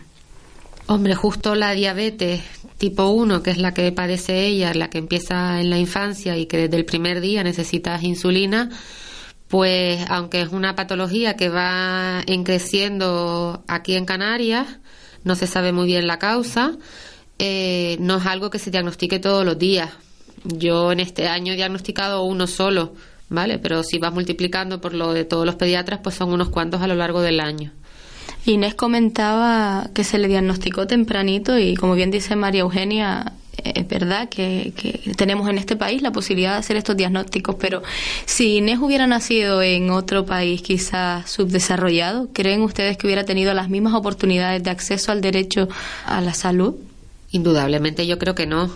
Hombre, 0.91 1.13
justo 1.13 1.53
la 1.53 1.73
diabetes 1.73 2.41
tipo 2.79 3.09
1, 3.09 3.43
que 3.43 3.51
es 3.51 3.59
la 3.59 3.75
que 3.75 3.91
padece 3.91 4.47
ella, 4.47 4.73
la 4.73 4.89
que 4.89 4.97
empieza 4.97 5.61
en 5.61 5.69
la 5.69 5.77
infancia 5.77 6.35
y 6.35 6.47
que 6.47 6.57
desde 6.57 6.77
el 6.77 6.85
primer 6.85 7.21
día 7.21 7.43
necesitas 7.43 8.01
insulina, 8.01 8.71
pues 9.49 10.03
aunque 10.09 10.41
es 10.41 10.49
una 10.49 10.73
patología 10.73 11.35
que 11.35 11.49
va 11.49 12.23
creciendo 12.43 13.63
aquí 13.67 13.93
en 13.93 14.05
Canarias, 14.05 14.65
no 15.23 15.35
se 15.35 15.45
sabe 15.45 15.73
muy 15.73 15.85
bien 15.85 16.07
la 16.07 16.17
causa, 16.17 16.75
eh, 17.37 17.95
no 17.99 18.17
es 18.17 18.25
algo 18.25 18.49
que 18.49 18.57
se 18.57 18.71
diagnostique 18.71 19.19
todos 19.19 19.45
los 19.45 19.59
días. 19.59 19.91
Yo 20.43 20.91
en 20.91 21.01
este 21.01 21.27
año 21.27 21.53
he 21.53 21.55
diagnosticado 21.55 22.23
uno 22.23 22.47
solo, 22.47 22.95
¿vale? 23.29 23.59
Pero 23.59 23.83
si 23.83 23.99
vas 23.99 24.11
multiplicando 24.11 24.81
por 24.81 24.95
lo 24.95 25.13
de 25.13 25.23
todos 25.23 25.45
los 25.45 25.53
pediatras, 25.53 25.99
pues 26.01 26.15
son 26.15 26.33
unos 26.33 26.49
cuantos 26.49 26.81
a 26.81 26.87
lo 26.87 26.95
largo 26.95 27.21
del 27.21 27.41
año. 27.41 27.73
Inés 28.49 28.73
comentaba 28.73 29.89
que 29.93 30.03
se 30.03 30.17
le 30.17 30.27
diagnosticó 30.27 30.87
tempranito 30.87 31.57
y 31.59 31.75
como 31.75 31.93
bien 31.93 32.09
dice 32.09 32.35
María 32.35 32.61
Eugenia, 32.61 33.33
es 33.63 33.87
verdad 33.87 34.29
que, 34.29 34.73
tenemos 35.17 35.49
en 35.49 35.57
este 35.57 35.75
país 35.75 36.01
la 36.01 36.11
posibilidad 36.11 36.53
de 36.53 36.59
hacer 36.59 36.77
estos 36.77 36.97
diagnósticos, 36.97 37.55
pero 37.59 37.83
si 38.25 38.57
Inés 38.57 38.79
hubiera 38.79 39.05
nacido 39.05 39.61
en 39.61 39.91
otro 39.91 40.25
país 40.25 40.61
quizás 40.61 41.29
subdesarrollado, 41.29 42.29
¿creen 42.33 42.61
ustedes 42.61 42.97
que 42.97 43.07
hubiera 43.07 43.23
tenido 43.23 43.53
las 43.53 43.69
mismas 43.69 43.93
oportunidades 43.93 44.63
de 44.63 44.69
acceso 44.69 45.11
al 45.11 45.21
derecho 45.21 45.67
a 46.05 46.21
la 46.21 46.33
salud? 46.33 46.75
Indudablemente 47.31 48.07
yo 48.07 48.17
creo 48.17 48.33
que 48.33 48.47
no 48.47 48.71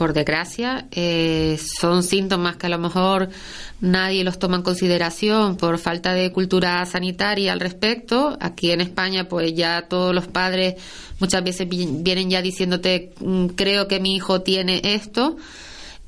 por 0.00 0.14
desgracia, 0.14 0.86
eh, 0.92 1.58
son 1.78 2.02
síntomas 2.02 2.56
que 2.56 2.64
a 2.64 2.70
lo 2.70 2.78
mejor 2.78 3.28
nadie 3.82 4.24
los 4.24 4.38
toma 4.38 4.56
en 4.56 4.62
consideración 4.62 5.58
por 5.58 5.76
falta 5.76 6.14
de 6.14 6.32
cultura 6.32 6.86
sanitaria 6.86 7.52
al 7.52 7.60
respecto. 7.60 8.34
Aquí 8.40 8.70
en 8.70 8.80
España, 8.80 9.28
pues 9.28 9.52
ya 9.54 9.88
todos 9.90 10.14
los 10.14 10.26
padres 10.26 10.76
muchas 11.18 11.44
veces 11.44 11.68
vienen 11.68 12.30
ya 12.30 12.40
diciéndote, 12.40 13.12
mm, 13.20 13.48
creo 13.48 13.88
que 13.88 14.00
mi 14.00 14.16
hijo 14.16 14.40
tiene 14.40 14.80
esto. 14.82 15.36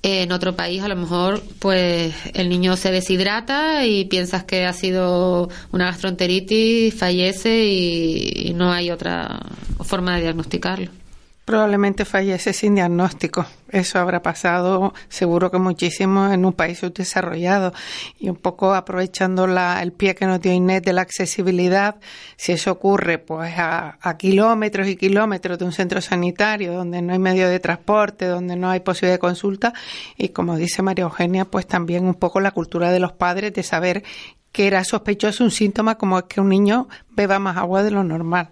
En 0.03 0.33
otro 0.33 0.57
país, 0.57 0.83
a 0.83 0.89
lo 0.89 0.97
mejor, 0.97 1.43
pues 1.59 2.15
el 2.33 2.49
niño 2.49 2.79
se 2.79 2.93
deshidrata 2.93 3.85
y 3.85 4.07
piensas 4.07 4.45
que 4.45 4.65
ha 4.65 4.73
sido 4.73 5.51
una 5.71 5.85
gastroenteritis, 5.85 6.95
fallece 6.95 7.67
y 7.67 8.55
no 8.55 8.73
hay 8.73 8.91
otra 8.91 9.39
forma 9.85 10.17
de 10.17 10.23
diagnosticarlo. 10.23 11.02
Probablemente 11.45 12.05
fallece 12.05 12.53
sin 12.53 12.77
diagnóstico. 12.77 13.45
Eso 13.69 13.99
habrá 13.99 14.23
pasado 14.23 14.95
seguro 15.09 15.51
que 15.51 15.59
muchísimo 15.59 16.33
en 16.33 16.45
un 16.45 16.53
país 16.53 16.79
subdesarrollado. 16.79 17.73
Y 18.21 18.29
un 18.29 18.37
poco 18.37 18.75
aprovechando 18.75 19.49
la, 19.49 19.83
el 19.83 19.93
pie 19.93 20.15
que 20.15 20.27
nos 20.27 20.41
dio 20.41 20.53
Inés 20.53 20.83
de 20.83 20.93
la 20.93 21.03
accesibilidad, 21.03 21.97
si 22.37 22.53
eso 22.53 22.71
ocurre 22.71 23.19
pues 23.19 23.59
a, 23.59 23.99
a, 24.01 24.17
kilómetros 24.17 24.87
y 24.87 24.95
kilómetros 24.95 25.59
de 25.59 25.65
un 25.65 25.73
centro 25.73 26.01
sanitario 26.01 26.75
donde 26.75 27.03
no 27.03 27.13
hay 27.13 27.19
medio 27.19 27.49
de 27.49 27.59
transporte, 27.59 28.27
donde 28.27 28.55
no 28.55 28.71
hay 28.71 28.79
posibilidad 28.79 29.17
de 29.17 29.21
consulta, 29.21 29.73
y 30.17 30.29
como 30.29 30.57
dice 30.57 30.83
María 30.83 31.05
Eugenia, 31.05 31.45
pues 31.45 31.67
también 31.67 32.05
un 32.05 32.15
poco 32.15 32.41
la 32.41 32.53
cultura 32.53 32.93
de 32.93 33.01
los 33.01 33.13
padres 33.13 33.53
de 33.53 33.65
saber 33.65 34.05
que 34.53 34.69
era 34.69 34.85
sospechoso 34.85 35.43
un 35.43 35.51
síntoma 35.51 35.97
como 35.97 36.29
que 36.29 36.41
un 36.41 36.51
niño 36.51 36.89
beba 37.11 37.41
más 37.41 37.57
agua 37.57 37.83
de 37.83 37.91
lo 37.91 38.05
normal. 38.05 38.51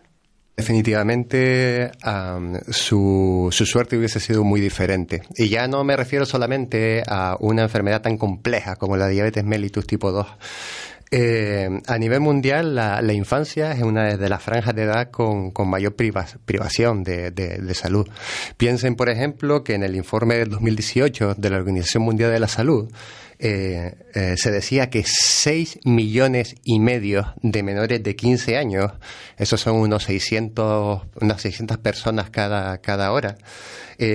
Definitivamente 0.60 1.90
su, 2.70 3.48
su, 3.50 3.66
suerte 3.66 3.96
hubiese 3.96 4.20
sido 4.20 4.44
muy 4.44 4.60
diferente. 4.60 5.22
Y 5.36 5.48
ya 5.48 5.68
no 5.68 5.84
me 5.84 5.96
refiero 5.96 6.26
solamente 6.26 7.02
a 7.06 7.36
una 7.40 7.62
enfermedad 7.62 8.02
tan 8.02 8.18
compleja 8.18 8.76
como 8.76 8.96
la 8.96 9.08
diabetes 9.08 9.44
mellitus 9.44 9.86
tipo 9.86 10.12
2. 10.12 10.26
Eh, 11.12 11.68
a 11.88 11.98
nivel 11.98 12.20
mundial, 12.20 12.76
la, 12.76 13.12
infancia 13.12 13.72
es 13.72 13.82
una 13.82 14.16
de 14.16 14.28
las 14.28 14.40
franjas 14.40 14.76
de 14.76 14.84
edad 14.84 15.10
con, 15.10 15.52
mayor 15.66 15.96
privación 15.96 17.02
de, 17.02 17.74
salud. 17.74 18.08
Piensen, 18.56 18.94
por 18.94 19.10
ejemplo, 19.10 19.64
que 19.64 19.74
en 19.74 19.82
el 19.82 19.96
informe 19.96 20.36
del 20.36 20.50
2018 20.50 21.34
de 21.36 21.50
la 21.50 21.56
Organización 21.56 22.04
Mundial 22.04 22.30
de 22.30 22.38
la 22.38 22.46
Salud 22.46 22.92
eh, 23.40 23.94
eh, 24.14 24.34
se 24.36 24.52
decía 24.52 24.88
que 24.88 25.02
6 25.04 25.80
millones 25.84 26.54
y 26.62 26.78
medio 26.78 27.34
de 27.42 27.64
menores 27.64 28.02
de 28.04 28.14
15 28.14 28.56
años, 28.56 28.92
esos 29.36 29.60
son 29.60 29.78
unos 29.78 30.04
600, 30.04 31.02
unas 31.20 31.42
600 31.42 31.78
personas 31.78 32.30
cada, 32.30 32.78
cada 32.78 33.10
hora, 33.10 33.36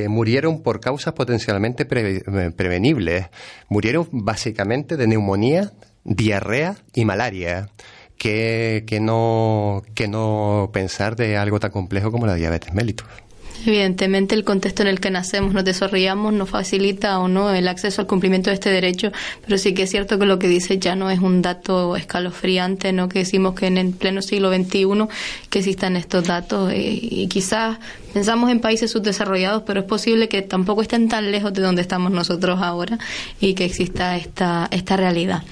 murieron 0.08 0.64
por 0.64 0.80
causas 0.80 1.14
potencialmente 1.14 1.86
prevenibles. 1.86 3.28
Murieron 3.70 4.08
básicamente 4.12 4.98
de 4.98 5.08
neumonía, 5.08 5.74
diarrea 6.06 6.78
y 6.94 7.04
malaria. 7.04 7.70
Que, 8.18 8.86
que, 8.88 9.02
no, 9.02 9.84
que 9.94 10.08
no 10.08 10.70
pensar 10.72 11.18
de 11.18 11.36
algo 11.36 11.60
tan 11.60 11.72
complejo 11.72 12.12
como 12.12 12.26
la 12.26 12.36
diabetes 12.36 12.74
mellitus. 12.74 13.06
Evidentemente, 13.66 14.36
el 14.36 14.44
contexto 14.44 14.84
en 14.84 14.90
el 14.90 15.00
que 15.00 15.10
nacemos, 15.10 15.54
nos 15.54 15.66
desarrollamos, 15.66 16.34
nos 16.34 16.50
facilita 16.50 17.20
o 17.20 17.28
no 17.28 17.52
el 17.54 17.68
acceso 17.68 18.02
al 18.02 18.08
cumplimiento 18.08 18.50
de 18.50 18.56
este 18.56 18.70
derecho, 18.70 19.12
pero 19.44 19.58
sí 19.58 19.74
que 19.74 19.84
es 19.84 19.90
cierto 19.90 20.20
que 20.20 20.26
lo 20.26 20.38
que 20.38 20.48
dice 20.48 20.78
ya 20.78 20.96
no 20.96 21.10
es 21.10 21.20
un 21.20 21.42
dato 21.42 21.96
escalofriante, 21.96 22.94
no 22.94 23.10
que 23.10 23.20
decimos 23.20 23.56
que 23.56 23.68
en 23.68 23.78
el 23.78 23.92
pleno 23.92 24.22
siglo 24.22 24.54
XXI 24.54 25.08
que 25.50 25.60
existan 25.60 25.96
estos 25.96 26.26
datos 26.26 26.72
eh, 26.72 27.00
y 27.02 27.28
quizás 27.28 27.80
pensamos 28.16 28.50
en 28.50 28.62
países 28.62 28.92
subdesarrollados, 28.92 29.64
pero 29.64 29.82
es 29.82 29.86
posible 29.86 30.30
que 30.30 30.42
tampoco 30.42 30.82
estén 30.82 31.10
tan 31.10 31.32
lejos 31.32 31.54
de 31.54 31.62
donde 31.62 31.82
estamos 31.82 32.14
nosotros 32.14 32.62
ahora 32.62 32.98
y 33.42 33.56
que 33.56 33.66
exista 33.66 34.16
esta, 34.16 34.70
esta 34.72 34.96
realidad. 34.96 35.44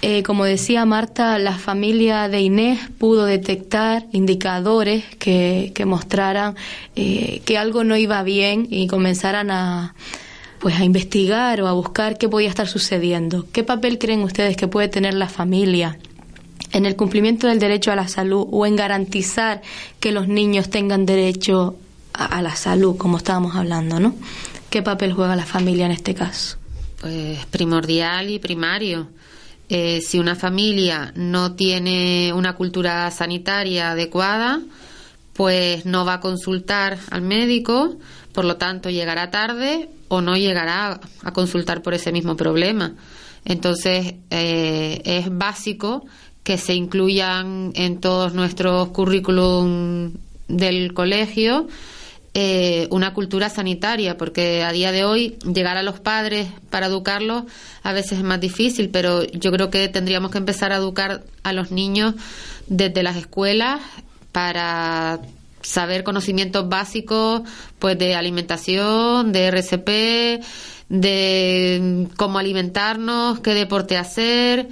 Eh, 0.00 0.22
como 0.22 0.44
decía 0.44 0.84
Marta, 0.84 1.36
la 1.40 1.58
familia 1.58 2.28
de 2.28 2.40
Inés 2.40 2.78
pudo 2.98 3.24
detectar 3.24 4.06
indicadores 4.12 5.06
que, 5.18 5.72
que 5.74 5.86
mostraran 5.86 6.54
eh, 6.94 7.42
que 7.44 7.58
algo 7.58 7.82
no 7.82 7.96
iba 7.96 8.22
bien 8.22 8.68
y 8.70 8.86
comenzaran 8.86 9.50
a 9.50 9.96
pues 10.60 10.76
a 10.76 10.84
investigar 10.84 11.60
o 11.62 11.66
a 11.66 11.72
buscar 11.72 12.16
qué 12.16 12.28
podía 12.28 12.48
estar 12.48 12.68
sucediendo. 12.68 13.46
¿Qué 13.50 13.64
papel 13.64 13.98
creen 13.98 14.22
ustedes 14.22 14.56
que 14.56 14.68
puede 14.68 14.86
tener 14.86 15.14
la 15.14 15.28
familia 15.28 15.98
en 16.72 16.86
el 16.86 16.94
cumplimiento 16.94 17.48
del 17.48 17.58
derecho 17.58 17.90
a 17.90 17.96
la 17.96 18.06
salud 18.06 18.46
o 18.52 18.66
en 18.66 18.76
garantizar 18.76 19.62
que 19.98 20.12
los 20.12 20.28
niños 20.28 20.70
tengan 20.70 21.06
derecho 21.06 21.76
a, 22.18 22.42
la 22.42 22.56
salud, 22.56 22.96
como 22.96 23.16
estábamos 23.18 23.54
hablando, 23.54 24.00
¿no? 24.00 24.14
¿Qué 24.70 24.82
papel 24.82 25.12
juega 25.12 25.36
la 25.36 25.46
familia 25.46 25.86
en 25.86 25.92
este 25.92 26.14
caso? 26.14 26.58
Pues 27.00 27.46
primordial 27.46 28.28
y 28.30 28.38
primario. 28.38 29.08
Eh, 29.68 30.00
si 30.00 30.18
una 30.18 30.34
familia 30.34 31.12
no 31.14 31.54
tiene 31.54 32.32
una 32.32 32.54
cultura 32.54 33.10
sanitaria 33.10 33.92
adecuada, 33.92 34.60
pues 35.32 35.86
no 35.86 36.04
va 36.04 36.14
a 36.14 36.20
consultar 36.20 36.98
al 37.10 37.22
médico, 37.22 37.96
por 38.32 38.44
lo 38.44 38.56
tanto 38.56 38.90
llegará 38.90 39.30
tarde 39.30 39.88
o 40.08 40.20
no 40.20 40.36
llegará 40.36 41.00
a 41.22 41.32
consultar 41.32 41.82
por 41.82 41.94
ese 41.94 42.10
mismo 42.10 42.36
problema. 42.36 42.94
Entonces 43.44 44.14
eh, 44.30 45.00
es 45.04 45.26
básico 45.30 46.04
que 46.42 46.58
se 46.58 46.74
incluyan 46.74 47.72
en 47.74 48.00
todos 48.00 48.34
nuestros 48.34 48.88
currículum 48.88 50.12
del 50.48 50.94
colegio 50.94 51.68
eh, 52.40 52.86
una 52.92 53.14
cultura 53.14 53.50
sanitaria, 53.50 54.16
porque 54.16 54.62
a 54.62 54.70
día 54.70 54.92
de 54.92 55.04
hoy 55.04 55.36
llegar 55.52 55.76
a 55.76 55.82
los 55.82 55.98
padres 55.98 56.46
para 56.70 56.86
educarlos 56.86 57.42
a 57.82 57.92
veces 57.92 58.18
es 58.18 58.22
más 58.22 58.40
difícil, 58.40 58.90
pero 58.90 59.24
yo 59.24 59.50
creo 59.50 59.70
que 59.70 59.88
tendríamos 59.88 60.30
que 60.30 60.38
empezar 60.38 60.70
a 60.70 60.76
educar 60.76 61.24
a 61.42 61.52
los 61.52 61.72
niños 61.72 62.14
desde 62.68 63.02
las 63.02 63.16
escuelas 63.16 63.80
para 64.30 65.18
saber 65.62 66.04
conocimientos 66.04 66.68
básicos 66.68 67.42
pues 67.80 67.98
de 67.98 68.14
alimentación, 68.14 69.32
de 69.32 69.46
RCP, 69.48 70.44
de 70.88 72.06
cómo 72.16 72.38
alimentarnos, 72.38 73.40
qué 73.40 73.52
deporte 73.52 73.96
hacer 73.96 74.68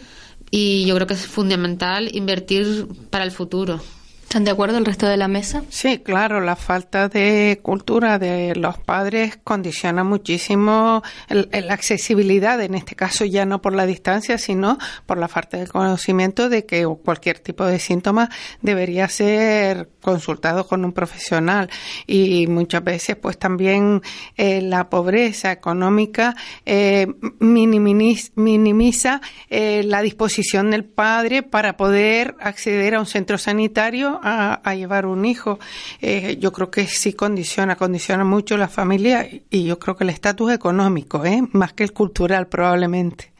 y 0.53 0.87
yo 0.87 0.95
creo 0.95 1.09
que 1.09 1.15
es 1.15 1.27
fundamental 1.27 2.15
invertir 2.15 2.87
para 3.11 3.25
el 3.25 3.33
futuro. 3.33 3.81
¿Están 4.27 4.43
de 4.43 4.51
acuerdo 4.51 4.77
el 4.77 4.85
resto 4.85 5.07
de 5.07 5.17
la 5.17 5.29
mesa? 5.29 5.63
Sí, 5.69 6.01
claro, 6.01 6.41
la 6.41 6.57
falta 6.57 7.09
de 7.09 7.61
cultura 7.63 8.19
de 8.19 8.57
los 8.57 8.77
padres 8.77 9.39
condiciona 9.45 10.03
muchísimo 10.03 11.05
la 11.29 11.73
accesibilidad, 11.73 12.61
en 12.61 12.75
este 12.75 12.97
caso 12.97 13.25
ya 13.25 13.47
no 13.47 13.63
por 13.63 13.73
la 13.73 13.87
distancia, 13.87 14.37
sino 14.37 14.79
por 15.07 15.19
la 15.19 15.29
falta 15.29 15.59
de 15.59 15.69
conocimiento 15.69 16.49
de 16.49 16.67
que 16.67 16.85
cualquier 17.05 17.39
tipo 17.39 17.65
de 17.67 17.79
síntoma 17.79 18.29
debería 18.63 19.09
ser 19.09 19.91
consultado 20.03 20.67
con 20.67 20.85
un 20.85 20.93
profesional 20.93 21.71
y 22.09 22.49
muchas 22.49 22.83
veces 22.83 23.15
pues 23.15 23.39
también 23.39 24.03
eh, 24.37 24.61
la 24.61 24.91
pobreza 24.91 25.53
económica 25.53 26.35
eh, 26.65 27.07
minimiza, 27.39 29.21
eh, 29.51 29.83
la 29.85 30.03
disposición 30.03 30.73
del 30.73 30.85
padre 30.85 31.45
para 31.45 31.77
poder 31.77 32.35
acceder 32.41 32.97
a 32.97 33.01
un 33.01 33.07
centro 33.07 33.39
sanitario 33.39 34.17
a, 34.27 34.75
llevar 34.75 35.07
un 35.07 35.25
hijo. 35.25 35.59
Eh, 36.01 36.37
yo 36.41 36.53
creo 36.53 36.71
que 36.71 36.87
sí 36.87 37.13
condiciona, 37.13 37.77
condiciona 37.77 38.25
mucho 38.25 38.57
la 38.57 38.69
familia 38.69 39.29
y 39.51 39.65
yo 39.65 39.79
creo 39.79 39.97
que 39.97 40.05
el 40.05 40.11
estatus 40.11 40.53
económico, 40.53 41.25
¿eh? 41.25 41.43
más 41.53 41.73
que 41.73 41.85
el 41.85 41.93
cultural 41.93 42.49
probablemente. 42.49 43.33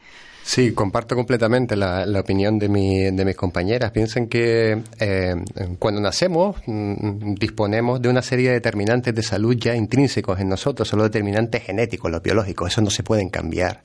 Sí, 0.47 0.71
comparto 0.71 1.13
completamente 1.13 1.75
la, 1.75 2.05
opinión 2.17 2.57
de, 2.57 2.69
mi, 2.69 3.11
de 3.11 3.25
mis 3.25 3.35
compañeras. 3.35 3.91
Piensen 3.91 4.29
que 4.29 4.81
eh, 4.97 5.35
cuando 5.77 5.99
nacemos 5.99 6.55
mm, 6.65 7.33
disponemos 7.33 8.01
de 8.01 8.07
una 8.07 8.21
serie 8.21 8.47
de 8.47 8.53
determinantes 8.53 9.13
de 9.13 9.23
salud 9.23 9.57
ya 9.57 9.75
intrínsecos 9.75 10.39
en 10.39 10.47
nosotros, 10.47 10.87
son 10.87 10.99
los 10.99 11.09
determinantes 11.11 11.63
genéticos, 11.63 12.09
los 12.09 12.23
biológicos, 12.23 12.71
esos 12.71 12.81
no 12.81 12.89
se 12.89 13.03
pueden 13.03 13.27
cambiar. 13.27 13.81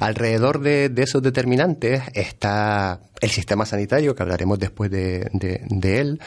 Alrededor 0.00 0.60
de, 0.60 0.90
de 0.90 1.02
esos 1.02 1.22
determinantes 1.22 2.02
está 2.12 3.00
el 3.22 3.30
sistema 3.30 3.64
sanitario, 3.64 4.14
que 4.14 4.22
hablaremos 4.22 4.58
después 4.58 4.90
de, 4.90 5.30
de, 5.32 5.98
él, 5.98 6.20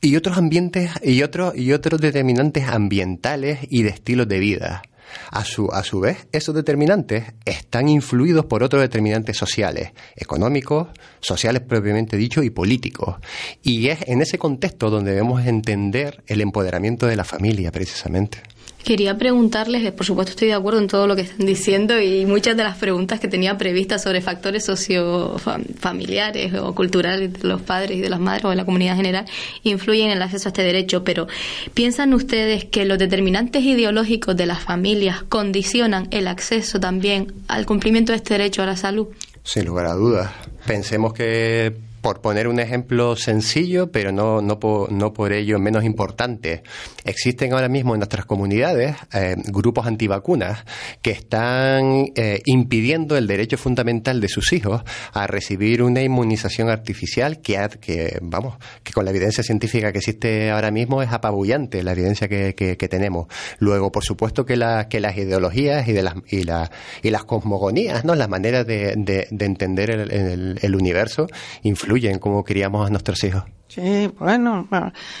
y 0.00 0.14
otros 0.14 0.38
ambientes 0.38 0.92
y 1.02 1.24
otros 1.24 1.56
y 1.56 1.72
otros 1.72 2.00
determinantes 2.00 2.68
ambientales 2.68 3.58
y 3.68 3.82
de 3.82 3.88
estilos 3.88 4.28
de 4.28 4.38
vida. 4.38 4.82
A 5.30 5.44
su, 5.44 5.70
a 5.72 5.82
su 5.82 6.00
vez, 6.00 6.26
esos 6.32 6.54
determinantes 6.54 7.34
están 7.44 7.88
influidos 7.88 8.46
por 8.46 8.62
otros 8.62 8.82
determinantes 8.82 9.36
sociales, 9.36 9.92
económicos, 10.16 10.88
sociales 11.20 11.62
propiamente 11.62 12.16
dicho 12.16 12.42
y 12.42 12.50
políticos. 12.50 13.16
Y 13.62 13.88
es 13.88 14.00
en 14.06 14.22
ese 14.22 14.38
contexto 14.38 14.90
donde 14.90 15.12
debemos 15.12 15.44
entender 15.46 16.22
el 16.26 16.40
empoderamiento 16.40 17.06
de 17.06 17.16
la 17.16 17.24
familia, 17.24 17.72
precisamente. 17.72 18.42
Quería 18.86 19.18
preguntarles, 19.18 19.84
eh, 19.84 19.90
por 19.90 20.06
supuesto 20.06 20.30
estoy 20.30 20.46
de 20.46 20.54
acuerdo 20.54 20.78
en 20.78 20.86
todo 20.86 21.08
lo 21.08 21.16
que 21.16 21.22
están 21.22 21.44
diciendo 21.44 22.00
y 22.00 22.24
muchas 22.24 22.56
de 22.56 22.62
las 22.62 22.76
preguntas 22.76 23.18
que 23.18 23.26
tenía 23.26 23.58
previstas 23.58 24.04
sobre 24.04 24.20
factores 24.20 24.64
sociofamiliares 24.64 26.54
o 26.54 26.72
culturales 26.72 27.32
de 27.32 27.48
los 27.48 27.62
padres 27.62 27.98
y 27.98 28.00
de 28.00 28.08
las 28.08 28.20
madres 28.20 28.44
o 28.44 28.50
de 28.50 28.54
la 28.54 28.64
comunidad 28.64 28.94
general 28.94 29.24
influyen 29.64 30.10
en 30.10 30.18
el 30.18 30.22
acceso 30.22 30.46
a 30.48 30.50
este 30.50 30.62
derecho, 30.62 31.02
pero 31.02 31.26
¿piensan 31.74 32.14
ustedes 32.14 32.64
que 32.64 32.84
los 32.84 32.96
determinantes 32.96 33.64
ideológicos 33.64 34.36
de 34.36 34.46
las 34.46 34.62
familias 34.62 35.24
condicionan 35.24 36.06
el 36.12 36.28
acceso 36.28 36.78
también 36.78 37.34
al 37.48 37.66
cumplimiento 37.66 38.12
de 38.12 38.18
este 38.18 38.34
derecho 38.34 38.62
a 38.62 38.66
la 38.66 38.76
salud? 38.76 39.08
Sin 39.42 39.64
lugar 39.64 39.86
a 39.86 39.94
dudas. 39.94 40.30
Pensemos 40.64 41.12
que 41.12 41.74
por 42.06 42.20
poner 42.20 42.46
un 42.46 42.60
ejemplo 42.60 43.16
sencillo, 43.16 43.90
pero 43.90 44.12
no, 44.12 44.40
no, 44.40 44.60
por, 44.60 44.92
no 44.92 45.12
por 45.12 45.32
ello 45.32 45.58
menos 45.58 45.82
importante, 45.82 46.62
existen 47.02 47.52
ahora 47.52 47.68
mismo 47.68 47.96
en 47.96 47.98
nuestras 47.98 48.26
comunidades 48.26 48.94
eh, 49.12 49.34
grupos 49.46 49.88
antivacunas 49.88 50.64
que 51.02 51.10
están 51.10 52.12
eh, 52.14 52.42
impidiendo 52.44 53.16
el 53.16 53.26
derecho 53.26 53.58
fundamental 53.58 54.20
de 54.20 54.28
sus 54.28 54.52
hijos 54.52 54.82
a 55.14 55.26
recibir 55.26 55.82
una 55.82 56.00
inmunización 56.00 56.70
artificial 56.70 57.40
que, 57.40 57.68
que, 57.80 58.20
vamos, 58.22 58.54
que 58.84 58.92
con 58.92 59.04
la 59.04 59.10
evidencia 59.10 59.42
científica 59.42 59.90
que 59.90 59.98
existe 59.98 60.52
ahora 60.52 60.70
mismo 60.70 61.02
es 61.02 61.10
apabullante 61.10 61.82
la 61.82 61.90
evidencia 61.90 62.28
que, 62.28 62.54
que, 62.54 62.88
tenemos. 62.88 63.26
Luego, 63.58 63.90
por 63.90 64.04
supuesto 64.04 64.46
que, 64.46 64.54
la, 64.54 64.88
que 64.88 65.00
las 65.00 65.16
ideologías 65.16 65.88
y, 65.88 65.92
de 65.92 66.04
las, 66.04 66.14
y, 66.28 66.44
la, 66.44 66.70
y 67.02 67.10
las 67.10 67.24
cosmogonías, 67.24 68.04
¿no? 68.04 68.14
las 68.14 68.28
maneras 68.28 68.64
de, 68.64 68.94
de, 68.96 69.44
entender 69.44 69.90
el, 69.90 70.60
el 70.62 70.76
universo 70.76 71.26
influyen 71.64 71.95
influye 71.96 72.10
en 72.10 72.18
cómo 72.18 72.44
criamos 72.44 72.86
a 72.86 72.90
nuestros 72.90 73.22
hijos. 73.24 73.44
Sí, 73.68 74.10
bueno, 74.18 74.66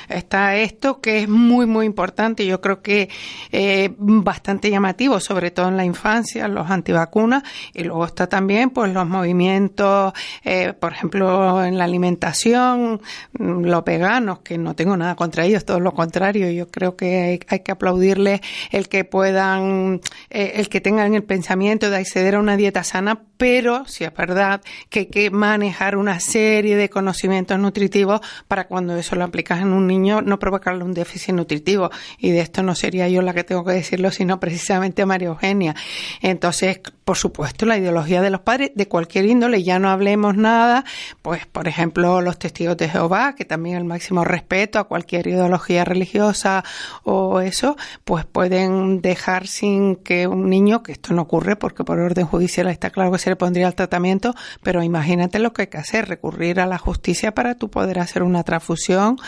está 0.08 0.56
esto 0.56 1.00
que 1.00 1.18
es 1.18 1.28
muy, 1.28 1.66
muy 1.66 1.84
importante. 1.84 2.46
Yo 2.46 2.60
creo 2.60 2.80
que 2.80 3.10
eh, 3.52 3.92
bastante 3.98 4.70
llamativo, 4.70 5.20
sobre 5.20 5.50
todo 5.50 5.68
en 5.68 5.76
la 5.76 5.84
infancia, 5.84 6.48
los 6.48 6.70
antivacunas. 6.70 7.42
Y 7.74 7.82
luego 7.82 8.06
está 8.06 8.28
también, 8.28 8.70
pues, 8.70 8.94
los 8.94 9.06
movimientos, 9.06 10.14
eh, 10.42 10.72
por 10.72 10.92
ejemplo, 10.92 11.62
en 11.64 11.76
la 11.76 11.84
alimentación, 11.84 13.02
mm, 13.38 13.64
los 13.64 13.84
veganos, 13.84 14.38
que 14.38 14.56
no 14.56 14.74
tengo 14.74 14.96
nada 14.96 15.16
contra 15.16 15.44
ellos, 15.44 15.66
todo 15.66 15.80
lo 15.80 15.92
contrario. 15.92 16.50
Yo 16.50 16.68
creo 16.68 16.96
que 16.96 17.40
hay, 17.46 17.60
que 17.60 17.72
aplaudirles 17.72 18.40
el 18.70 18.88
que 18.88 19.04
puedan, 19.04 20.00
eh, 20.30 20.52
el 20.54 20.70
que 20.70 20.80
tengan 20.80 21.14
el 21.14 21.24
pensamiento 21.24 21.90
de 21.90 21.96
acceder 21.96 22.36
a 22.36 22.40
una 22.40 22.56
dieta 22.56 22.84
sana, 22.84 23.22
pero 23.36 23.84
si 23.86 24.04
es 24.04 24.14
verdad 24.14 24.62
que 24.88 25.00
hay 25.00 25.06
que 25.06 25.30
manejar 25.30 25.96
una 25.96 26.20
serie 26.20 26.65
de 26.74 26.90
conocimientos 26.90 27.58
nutritivos 27.58 28.20
para 28.48 28.66
cuando 28.66 28.96
eso 28.96 29.16
lo 29.16 29.24
aplicas 29.24 29.60
en 29.60 29.72
un 29.72 29.86
niño 29.86 30.22
no 30.22 30.38
provocarle 30.38 30.84
un 30.84 30.94
déficit 30.94 31.34
nutritivo. 31.34 31.90
Y 32.18 32.30
de 32.30 32.40
esto 32.40 32.62
no 32.62 32.74
sería 32.74 33.08
yo 33.08 33.22
la 33.22 33.34
que 33.34 33.44
tengo 33.44 33.64
que 33.64 33.72
decirlo, 33.72 34.10
sino 34.10 34.40
precisamente 34.40 35.06
María 35.06 35.28
Eugenia. 35.28 35.74
Entonces, 36.20 36.80
por 37.04 37.16
supuesto, 37.16 37.66
la 37.66 37.78
ideología 37.78 38.20
de 38.20 38.30
los 38.30 38.40
padres 38.40 38.72
de 38.74 38.88
cualquier 38.88 39.26
índole, 39.26 39.62
ya 39.62 39.78
no 39.78 39.90
hablemos 39.90 40.36
nada, 40.36 40.84
pues 41.22 41.46
por 41.46 41.68
ejemplo 41.68 42.20
los 42.20 42.38
testigos 42.38 42.76
de 42.76 42.88
Jehová, 42.88 43.34
que 43.34 43.44
también 43.44 43.76
el 43.76 43.84
máximo 43.84 44.24
respeto 44.24 44.78
a 44.78 44.84
cualquier 44.84 45.26
ideología 45.26 45.84
religiosa 45.84 46.64
o 47.04 47.40
eso, 47.40 47.76
pues 48.04 48.24
pueden 48.24 49.00
dejar 49.00 49.46
sin 49.46 49.96
que 49.96 50.26
un 50.26 50.48
niño, 50.48 50.82
que 50.82 50.92
esto 50.92 51.14
no 51.14 51.22
ocurre 51.22 51.56
porque 51.56 51.84
por 51.84 51.98
orden 51.98 52.26
judicial 52.26 52.68
está 52.68 52.90
claro 52.90 53.12
que 53.12 53.18
se 53.18 53.30
le 53.30 53.36
pondría 53.36 53.68
el 53.68 53.74
tratamiento, 53.74 54.34
pero 54.62 54.82
imagínate 54.82 55.38
lo 55.38 55.52
que 55.52 55.62
hay 55.62 55.68
que 55.68 55.78
hacer, 55.78 56.08
recurrir 56.08 56.45
a 56.54 56.66
la 56.66 56.78
justicia 56.78 57.32
para 57.34 57.54
tú 57.56 57.68
poder 57.68 57.98
hacer 57.98 58.22
una 58.22 58.42
transfusión 58.42 59.18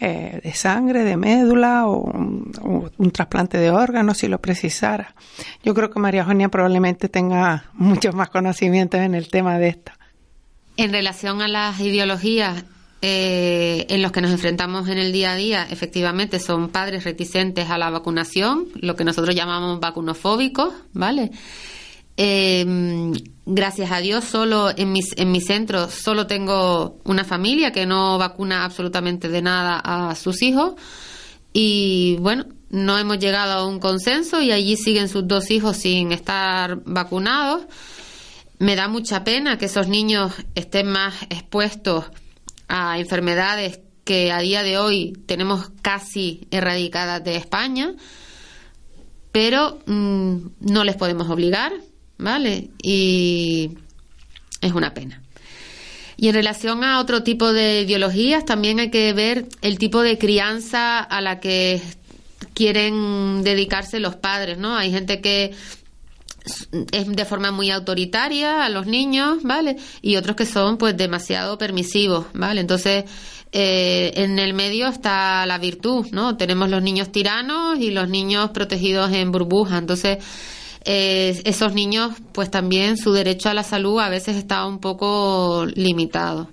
eh, 0.00 0.40
de 0.42 0.54
sangre, 0.54 1.04
de 1.04 1.16
médula 1.16 1.86
o 1.86 2.10
un, 2.10 3.10
trasplante 3.12 3.58
de 3.58 3.70
órganos 3.70 4.18
si 4.18 4.28
lo 4.28 4.40
precisara. 4.40 5.14
Yo 5.64 5.74
creo 5.74 5.90
que 5.90 5.98
María 5.98 6.22
Eugenia 6.22 6.48
probablemente 6.48 7.08
tenga 7.08 7.70
muchos 7.74 8.14
más 8.14 8.30
conocimientos 8.30 9.00
en 9.00 9.14
el 9.14 9.28
tema 9.28 9.58
de 9.58 9.68
esto. 9.68 9.92
En 10.76 10.92
relación 10.92 11.42
a 11.42 11.48
las 11.48 11.80
ideologías 11.80 12.64
eh, 13.02 13.86
en 13.90 14.02
los 14.02 14.10
que 14.10 14.20
nos 14.20 14.30
enfrentamos 14.30 14.88
en 14.88 14.98
el 14.98 15.12
día 15.12 15.32
a 15.32 15.36
día, 15.36 15.66
efectivamente, 15.70 16.40
son 16.40 16.68
padres 16.68 17.04
reticentes 17.04 17.70
a 17.70 17.78
la 17.78 17.90
vacunación, 17.90 18.66
lo 18.74 18.96
que 18.96 19.04
nosotros 19.04 19.34
llamamos 19.34 19.78
vacunofóbicos, 19.80 20.72
¿vale? 20.92 21.30
Eh, 22.20 22.66
gracias 23.46 23.92
a 23.92 24.00
Dios, 24.00 24.24
solo 24.24 24.70
en, 24.76 24.90
mis, 24.90 25.16
en 25.16 25.30
mi 25.30 25.40
centro 25.40 25.88
solo 25.88 26.26
tengo 26.26 26.98
una 27.04 27.22
familia 27.22 27.70
que 27.70 27.86
no 27.86 28.18
vacuna 28.18 28.64
absolutamente 28.64 29.28
de 29.28 29.40
nada 29.40 29.78
a 29.78 30.16
sus 30.16 30.42
hijos. 30.42 30.74
Y 31.52 32.16
bueno, 32.18 32.46
no 32.70 32.98
hemos 32.98 33.20
llegado 33.20 33.52
a 33.52 33.66
un 33.66 33.78
consenso 33.78 34.42
y 34.42 34.50
allí 34.50 34.76
siguen 34.76 35.08
sus 35.08 35.28
dos 35.28 35.52
hijos 35.52 35.76
sin 35.76 36.10
estar 36.10 36.80
vacunados. 36.84 37.66
Me 38.58 38.74
da 38.74 38.88
mucha 38.88 39.22
pena 39.22 39.56
que 39.56 39.66
esos 39.66 39.86
niños 39.86 40.32
estén 40.56 40.90
más 40.90 41.22
expuestos 41.30 42.06
a 42.66 42.98
enfermedades 42.98 43.78
que 44.02 44.32
a 44.32 44.40
día 44.40 44.64
de 44.64 44.76
hoy 44.76 45.12
tenemos 45.26 45.70
casi 45.82 46.48
erradicadas 46.50 47.22
de 47.22 47.36
España, 47.36 47.94
pero 49.30 49.78
mm, 49.86 50.36
no 50.60 50.82
les 50.82 50.96
podemos 50.96 51.30
obligar, 51.30 51.72
¿vale? 52.18 52.70
Y 52.82 53.70
es 54.60 54.72
una 54.72 54.92
pena. 54.92 55.22
Y 56.16 56.28
en 56.28 56.34
relación 56.34 56.82
a 56.82 56.98
otro 56.98 57.22
tipo 57.22 57.52
de 57.52 57.82
ideologías, 57.82 58.44
también 58.44 58.80
hay 58.80 58.90
que 58.90 59.12
ver 59.12 59.46
el 59.62 59.78
tipo 59.78 60.02
de 60.02 60.18
crianza 60.18 60.98
a 60.98 61.20
la 61.20 61.38
que 61.38 61.80
quieren 62.54 63.42
dedicarse 63.44 64.00
los 64.00 64.16
padres, 64.16 64.58
¿no? 64.58 64.76
Hay 64.76 64.90
gente 64.90 65.20
que 65.20 65.54
es 66.92 67.06
de 67.06 67.24
forma 67.24 67.52
muy 67.52 67.70
autoritaria 67.70 68.64
a 68.64 68.68
los 68.68 68.86
niños, 68.86 69.44
¿vale? 69.44 69.76
Y 70.02 70.16
otros 70.16 70.34
que 70.34 70.46
son 70.46 70.76
pues 70.76 70.96
demasiado 70.96 71.56
permisivos, 71.56 72.26
¿vale? 72.34 72.60
Entonces, 72.60 73.04
eh, 73.52 74.12
en 74.16 74.38
el 74.38 74.54
medio 74.54 74.88
está 74.88 75.46
la 75.46 75.58
virtud, 75.58 76.06
¿no? 76.10 76.36
Tenemos 76.36 76.68
los 76.68 76.82
niños 76.82 77.12
tiranos 77.12 77.78
y 77.78 77.90
los 77.90 78.08
niños 78.08 78.50
protegidos 78.50 79.12
en 79.12 79.30
burbuja. 79.30 79.78
Entonces, 79.78 80.18
eh, 80.90 81.42
esos 81.44 81.74
niños, 81.74 82.14
pues 82.32 82.50
también 82.50 82.96
su 82.96 83.12
derecho 83.12 83.50
a 83.50 83.54
la 83.54 83.62
salud 83.62 84.00
a 84.00 84.08
veces 84.08 84.36
está 84.36 84.64
un 84.64 84.78
poco 84.78 85.66
limitado. 85.74 86.48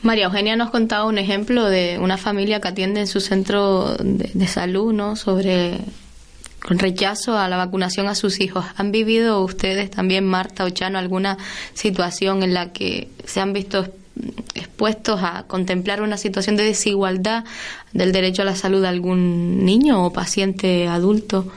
María 0.00 0.24
Eugenia 0.24 0.56
nos 0.56 0.70
contaba 0.70 1.04
un 1.04 1.18
ejemplo 1.18 1.66
de 1.66 1.98
una 2.00 2.16
familia 2.16 2.62
que 2.62 2.68
atiende 2.68 3.00
en 3.00 3.06
su 3.06 3.20
centro 3.20 3.94
de, 3.98 4.46
salud, 4.46 4.94
¿no? 4.94 5.16
Sobre 5.16 5.80
con 6.66 6.78
rechazo 6.78 7.36
a 7.36 7.46
la 7.50 7.58
vacunación 7.58 8.06
a 8.06 8.14
sus 8.14 8.40
hijos. 8.40 8.64
¿Han 8.78 8.90
vivido 8.90 9.42
ustedes 9.42 9.90
también, 9.90 10.24
Marta 10.24 10.64
o 10.64 10.70
Chano, 10.70 10.98
alguna 10.98 11.36
situación 11.74 12.42
en 12.42 12.54
la 12.54 12.72
que 12.72 13.10
se 13.26 13.40
han 13.40 13.52
visto 13.52 13.86
expuestos 14.54 15.20
a 15.22 15.42
contemplar 15.46 16.00
una 16.00 16.16
situación 16.16 16.56
de 16.56 16.64
desigualdad 16.64 17.44
del 17.92 18.12
derecho 18.12 18.40
a 18.40 18.46
la 18.46 18.56
salud 18.56 18.80
de 18.80 18.88
algún 18.88 19.66
niño 19.66 20.06
o 20.06 20.10
paciente 20.14 20.88
adulto? 20.88 21.52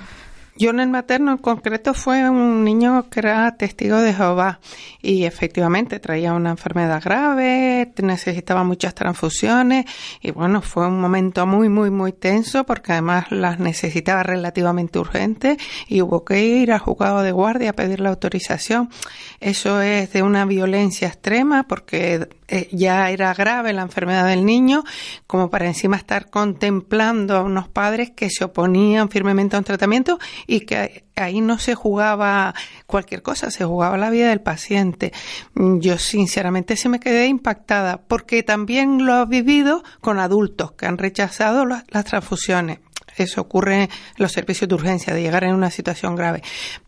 Yo 0.60 0.72
en 0.72 0.82
el 0.82 0.90
materno 0.90 1.32
en 1.32 1.38
concreto 1.38 1.94
fue 1.94 2.30
un 2.30 2.66
niño 2.66 3.10
que 3.10 3.22
era 3.22 3.56
testigo 3.56 3.96
de 4.00 4.14
Jehová 4.14 4.60
y 5.02 5.24
efectivamente 5.24 6.02
traía 6.02 6.34
una 6.34 6.50
enfermedad 6.50 7.02
grave, 7.02 7.94
necesitaba 8.02 8.66
muchas 8.66 8.94
transfusiones 8.94 9.86
y 10.20 10.32
bueno, 10.32 10.62
fue 10.62 10.86
un 10.86 11.00
momento 11.00 11.48
muy, 11.48 11.70
muy, 11.70 11.92
muy 11.92 12.12
tenso 12.12 12.66
porque 12.66 12.92
además 12.92 13.32
las 13.32 13.58
necesitaba 13.60 14.22
relativamente 14.24 15.00
urgentes 15.00 15.56
y 15.88 16.02
hubo 16.02 16.26
que 16.26 16.44
ir 16.44 16.74
al 16.74 16.80
juzgado 16.80 17.22
de 17.22 17.32
guardia 17.32 17.70
a 17.70 17.74
pedir 17.74 18.02
la 18.02 18.10
autorización. 18.10 18.90
Eso 19.40 19.82
es 19.82 20.12
de 20.12 20.24
una 20.24 20.44
violencia 20.44 21.08
extrema 21.08 21.64
porque 21.70 22.28
eh, 22.50 22.68
ya 22.72 23.10
era 23.12 23.34
grave 23.34 23.74
la 23.74 23.84
enfermedad 23.84 24.26
del 24.28 24.46
niño, 24.46 24.84
como 25.28 25.50
para 25.50 25.68
encima 25.68 25.98
estar 25.98 26.30
contemplando 26.30 27.36
a 27.38 27.42
unos 27.42 27.68
padres 27.68 28.12
que 28.12 28.30
se 28.30 28.44
oponían 28.44 29.10
firmemente 29.10 29.56
a 29.56 29.60
un 29.60 29.66
tratamiento 29.66 30.20
y 30.48 30.62
que 30.62 31.06
ahí 31.16 31.42
no 31.42 31.60
se 31.60 31.76
jugaba 31.76 32.56
cualquier 32.88 33.22
cosa, 33.22 33.52
se 33.52 33.66
jugaba 33.66 33.98
la 33.98 34.10
vida 34.10 34.30
del 34.30 34.42
paciente. 34.42 35.14
Yo 35.56 35.98
sinceramente 35.98 36.76
sí 36.76 36.90
me 36.90 37.00
quedé 37.00 37.28
impactada 37.28 38.02
porque 38.08 38.42
también 38.42 39.06
lo 39.06 39.22
he 39.22 39.26
vivido 39.26 39.84
con 40.02 40.20
adultos 40.20 40.72
que 40.72 40.88
han 40.88 40.98
rechazado 40.98 41.66
las, 41.66 41.84
las 41.90 42.06
transfusiones 42.06 42.80
eso 43.24 43.42
ocurre 43.42 43.90
los 44.18 44.32
servicios 44.32 44.68
de 44.68 44.76
urgencia, 44.76 45.14
de 45.14 45.22
llegar 45.22 45.44
en 45.44 45.54
una 45.54 45.72
situación 45.72 46.16
grave. 46.16 46.42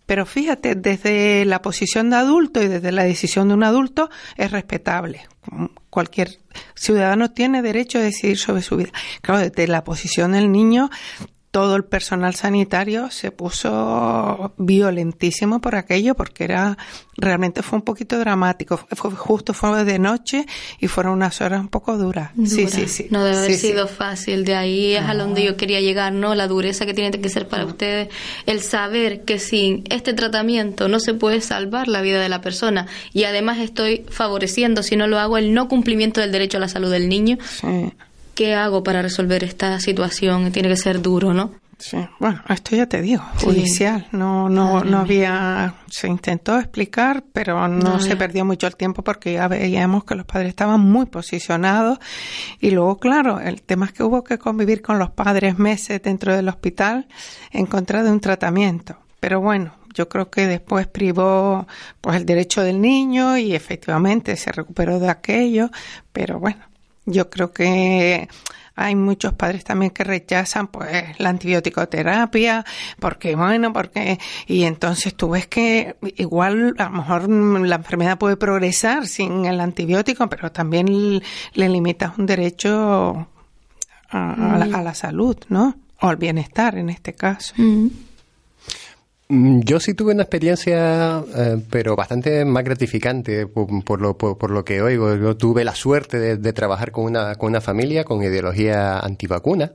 Pero 0.05 0.25
fíjate, 0.25 0.75
desde 0.75 1.45
la 1.45 1.61
posición 1.61 2.09
de 2.09 2.17
adulto 2.17 2.61
y 2.61 2.67
desde 2.67 2.91
la 2.91 3.03
decisión 3.03 3.47
de 3.47 3.53
un 3.53 3.63
adulto 3.63 4.09
es 4.35 4.51
respetable. 4.51 5.27
Cualquier 5.89 6.39
ciudadano 6.75 7.31
tiene 7.31 7.61
derecho 7.61 7.97
a 7.97 8.01
decidir 8.01 8.37
sobre 8.37 8.61
su 8.61 8.77
vida. 8.77 8.91
Claro, 9.21 9.39
desde 9.39 9.67
la 9.67 9.83
posición 9.83 10.33
del 10.33 10.51
niño 10.51 10.89
todo 11.51 11.75
el 11.75 11.83
personal 11.83 12.33
sanitario 12.33 13.11
se 13.11 13.31
puso 13.31 14.53
violentísimo 14.57 15.59
por 15.59 15.75
aquello 15.75 16.15
porque 16.15 16.45
era 16.45 16.77
realmente 17.17 17.61
fue 17.61 17.77
un 17.77 17.83
poquito 17.83 18.17
dramático. 18.17 18.77
Fue, 18.77 19.11
justo 19.11 19.53
fue 19.53 19.83
de 19.83 19.99
noche 19.99 20.45
y 20.79 20.87
fueron 20.87 21.13
unas 21.13 21.41
horas 21.41 21.59
un 21.59 21.67
poco 21.67 21.97
duras. 21.97 22.31
Sí 22.45 22.67
sí 22.67 22.87
sí. 22.87 23.07
No 23.09 23.25
debe 23.25 23.37
haber 23.37 23.53
sido 23.53 23.87
fácil. 23.87 24.45
De 24.45 24.55
ahí 24.55 24.95
es 24.95 25.03
a 25.03 25.13
donde 25.13 25.43
yo 25.43 25.57
quería 25.57 25.81
llegar 25.81 26.13
no 26.13 26.35
la 26.35 26.47
dureza 26.47 26.85
que 26.85 26.93
tiene 26.93 27.11
que 27.11 27.29
ser 27.29 27.49
para 27.49 27.65
ustedes 27.65 28.07
el 28.45 28.61
saber 28.61 29.25
que 29.25 29.37
sin 29.37 29.83
este 29.89 30.13
tratamiento 30.13 30.87
no 30.87 31.01
se 31.01 31.13
puede 31.13 31.41
salvar 31.41 31.89
la 31.89 32.01
vida 32.01 32.21
de 32.21 32.29
la 32.29 32.39
persona. 32.39 32.87
Y 33.11 33.25
además 33.25 33.59
estoy 33.59 34.05
favoreciendo 34.09 34.83
si 34.83 34.95
no 34.95 35.05
lo 35.07 35.19
hago 35.19 35.37
el 35.37 35.53
no 35.53 35.67
cumplimiento 35.67 36.21
del 36.21 36.31
derecho 36.31 36.57
a 36.57 36.61
la 36.61 36.69
salud 36.69 36.89
del 36.89 37.09
niño. 37.09 37.37
Sí 37.43 37.91
¿qué 38.35 38.55
hago 38.55 38.83
para 38.83 39.01
resolver 39.01 39.43
esta 39.43 39.79
situación? 39.79 40.51
Tiene 40.51 40.69
que 40.69 40.77
ser 40.77 41.01
duro, 41.01 41.33
¿no? 41.33 41.51
Sí, 41.81 41.97
bueno, 42.19 42.43
esto 42.47 42.75
ya 42.75 42.85
te 42.85 43.01
digo, 43.01 43.23
judicial. 43.43 44.07
No, 44.11 44.49
no, 44.49 44.83
no 44.83 44.99
había, 44.99 45.73
se 45.89 46.07
intentó 46.07 46.59
explicar, 46.59 47.23
pero 47.33 47.67
no, 47.67 47.99
se 47.99 48.15
perdió 48.15 48.45
mucho 48.45 48.67
el 48.67 48.75
tiempo 48.75 49.03
porque 49.03 49.33
ya 49.33 49.47
veíamos 49.47 50.03
que 50.03 50.13
los 50.13 50.27
padres 50.27 50.49
estaban 50.49 50.79
muy 50.79 51.07
posicionados. 51.07 51.97
Y 52.59 52.69
luego, 52.69 52.99
claro, 52.99 53.39
el 53.39 53.63
tema 53.63 53.87
es 53.87 53.93
que 53.93 54.03
hubo 54.03 54.23
que 54.23 54.37
convivir 54.37 54.83
con 54.83 54.99
los 54.99 55.09
padres 55.09 55.57
meses 55.57 56.03
dentro 56.03 56.35
del 56.35 56.49
hospital 56.49 57.07
en 57.51 57.65
contra 57.65 58.03
de 58.03 58.11
un 58.11 58.19
tratamiento. 58.19 58.97
Pero 59.19 59.41
bueno, 59.41 59.73
yo 59.95 60.07
creo 60.07 60.29
que 60.29 60.45
después 60.45 60.85
privó 60.85 61.67
pues 61.99 62.15
el 62.15 62.27
derecho 62.27 62.61
del 62.61 62.79
niño 62.79 63.37
y 63.37 63.55
efectivamente 63.55 64.35
se 64.35 64.51
recuperó 64.51 64.99
de 64.99 65.09
aquello, 65.09 65.71
pero 66.11 66.39
bueno, 66.39 66.61
yo 67.05 67.29
creo 67.29 67.51
que 67.51 68.27
hay 68.75 68.95
muchos 68.95 69.33
padres 69.33 69.63
también 69.63 69.91
que 69.91 70.03
rechazan 70.03 70.67
pues 70.67 71.19
la 71.19 71.29
antibiótico-terapia, 71.29 72.65
porque 72.99 73.35
bueno, 73.35 73.73
porque 73.73 74.19
y 74.47 74.63
entonces 74.63 75.15
tú 75.15 75.29
ves 75.29 75.47
que 75.47 75.95
igual 76.17 76.75
a 76.77 76.85
lo 76.85 76.91
mejor 76.91 77.29
la 77.29 77.75
enfermedad 77.75 78.17
puede 78.17 78.37
progresar 78.37 79.07
sin 79.07 79.45
el 79.45 79.59
antibiótico, 79.59 80.27
pero 80.29 80.51
también 80.51 81.21
le 81.53 81.69
limitas 81.69 82.17
un 82.17 82.25
derecho 82.25 83.27
a, 84.09 84.57
la, 84.57 84.93
salud, 84.93 85.37
¿no? 85.49 85.75
O 86.01 86.07
al 86.07 86.17
bienestar 86.17 86.77
en 86.77 86.89
este 86.89 87.13
caso. 87.13 87.53
Mm, 87.57 87.87
yo 89.31 89.79
sí 89.79 89.93
tuve 89.93 90.13
una 90.13 90.23
experiencia, 90.23 91.23
eh, 91.35 91.57
pero 91.69 91.95
bastante 91.95 92.43
más 92.43 92.65
gratificante 92.65 93.47
por, 93.47 94.01
lo, 94.01 94.17
por, 94.17 94.51
lo 94.51 94.65
que 94.65 94.81
oigo. 94.81 95.15
Yo 95.15 95.37
tuve 95.37 95.63
la 95.63 95.73
suerte 95.73 96.19
de, 96.19 96.37
de, 96.37 96.53
trabajar 96.53 96.91
con 96.91 97.05
una, 97.05 97.35
con 97.35 97.49
una 97.49 97.61
familia 97.61 98.03
con 98.03 98.21
ideología 98.23 98.99
antivacuna. 98.99 99.71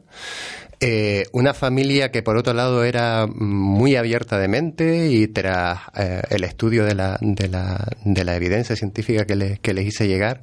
Eh, 0.79 1.25
una 1.33 1.55
familia 1.55 2.11
que 2.11 2.23
por 2.23 2.37
otro 2.37 2.53
lado 2.53 2.85
era 2.85 3.27
muy 3.27 3.97
abierta 3.97 4.39
de 4.39 4.47
mente 4.47 5.09
y 5.09 5.27
tras 5.27 5.81
eh, 5.97 6.21
el 6.29 6.45
estudio 6.45 6.85
de 6.85 6.95
la, 6.95 7.17
de, 7.23 7.49
la, 7.49 7.83
de 8.05 8.25
la 8.25 8.37
evidencia 8.37 8.77
científica 8.77 9.25
que, 9.25 9.37
le, 9.37 9.57
que 9.57 9.73
les 9.73 9.87
hice 9.87 10.07
llegar 10.07 10.43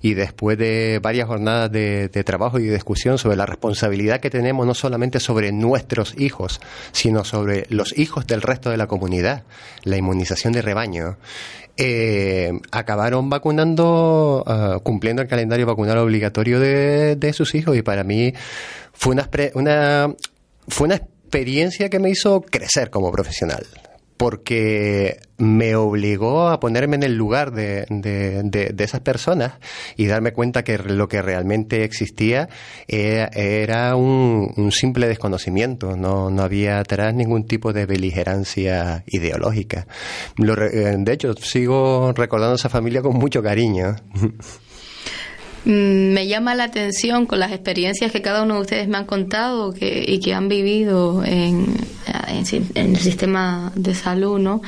y 0.00 0.14
después 0.14 0.56
de 0.56 1.00
varias 1.02 1.26
jornadas 1.26 1.72
de, 1.72 2.08
trabajo 2.24 2.60
y 2.60 2.66
de 2.66 2.74
discusión 2.74 3.18
sobre 3.18 3.36
la 3.36 3.44
responsabilidad 3.44 4.20
que 4.20 4.30
tenemos 4.30 4.66
no 4.66 4.74
solamente 4.74 5.18
sobre 5.18 5.50
nuestros 5.50 6.14
hijos, 6.16 6.60
sino 6.92 7.24
sobre 7.24 7.66
los 7.68 7.98
hijos 7.98 8.26
del 8.28 8.42
resto 8.42 8.70
de 8.70 8.76
la 8.76 8.86
comunidad, 8.86 9.42
la 9.82 9.96
inmunización 9.96 10.52
de 10.52 10.62
rebaño, 10.62 11.16
eh, 11.76 12.52
acabaron 12.70 13.30
vacunando, 13.30 14.44
uh, 14.46 14.80
cumpliendo 14.82 15.22
el 15.22 15.28
calendario 15.28 15.66
vacunal 15.66 15.98
obligatorio 15.98 16.60
de, 16.60 17.16
de 17.16 17.32
sus 17.32 17.54
hijos. 17.54 17.76
Y 17.76 17.82
para 17.82 18.04
mí 18.04 18.34
fue 18.92 19.14
una, 19.14 19.28
una, 19.54 20.14
fue 20.68 20.86
una 20.86 20.96
experiencia 20.96 21.88
que 21.88 21.98
me 21.98 22.10
hizo 22.10 22.40
crecer 22.42 22.90
como 22.90 23.10
profesional 23.10 23.66
porque 24.22 25.18
me 25.38 25.74
obligó 25.74 26.48
a 26.48 26.60
ponerme 26.60 26.94
en 26.94 27.02
el 27.02 27.16
lugar 27.16 27.50
de, 27.50 27.86
de, 27.90 28.84
esas 28.84 29.00
personas 29.00 29.54
y 29.96 30.06
darme 30.06 30.32
cuenta 30.32 30.62
que 30.62 30.78
lo 30.78 31.08
que 31.08 31.20
realmente 31.22 31.82
existía 31.82 32.48
era, 32.86 33.96
un, 33.96 34.70
simple 34.70 35.08
desconocimiento, 35.08 35.96
no, 35.96 36.30
no 36.30 36.42
había 36.44 36.78
atrás 36.78 37.12
ningún 37.14 37.48
tipo 37.48 37.72
de 37.72 37.84
beligerancia 37.84 39.02
ideológica. 39.08 39.88
Eh, 40.38 40.94
de 40.98 41.12
hecho, 41.12 41.34
sigo 41.34 42.12
recordando 42.14 42.52
a 42.52 42.56
esa 42.56 42.68
familia 42.68 43.02
con 43.02 43.16
mucho 43.16 43.42
cariño. 43.42 43.96
Mm, 45.64 46.12
me 46.12 46.26
llama 46.26 46.54
la 46.54 46.64
atención 46.64 47.26
con 47.26 47.38
las 47.38 47.52
experiencias 47.52 48.10
que 48.10 48.20
cada 48.20 48.42
uno 48.42 48.56
de 48.56 48.60
ustedes 48.62 48.88
me 48.88 48.98
han 48.98 49.06
contado 49.06 49.72
que, 49.72 50.04
y 50.06 50.18
que 50.18 50.34
han 50.34 50.48
vivido 50.48 51.22
en, 51.24 51.66
en, 52.28 52.92
el 52.92 52.96
sistema 52.96 53.72
de 53.76 53.94
salud, 53.94 54.40
¿no? 54.40 54.62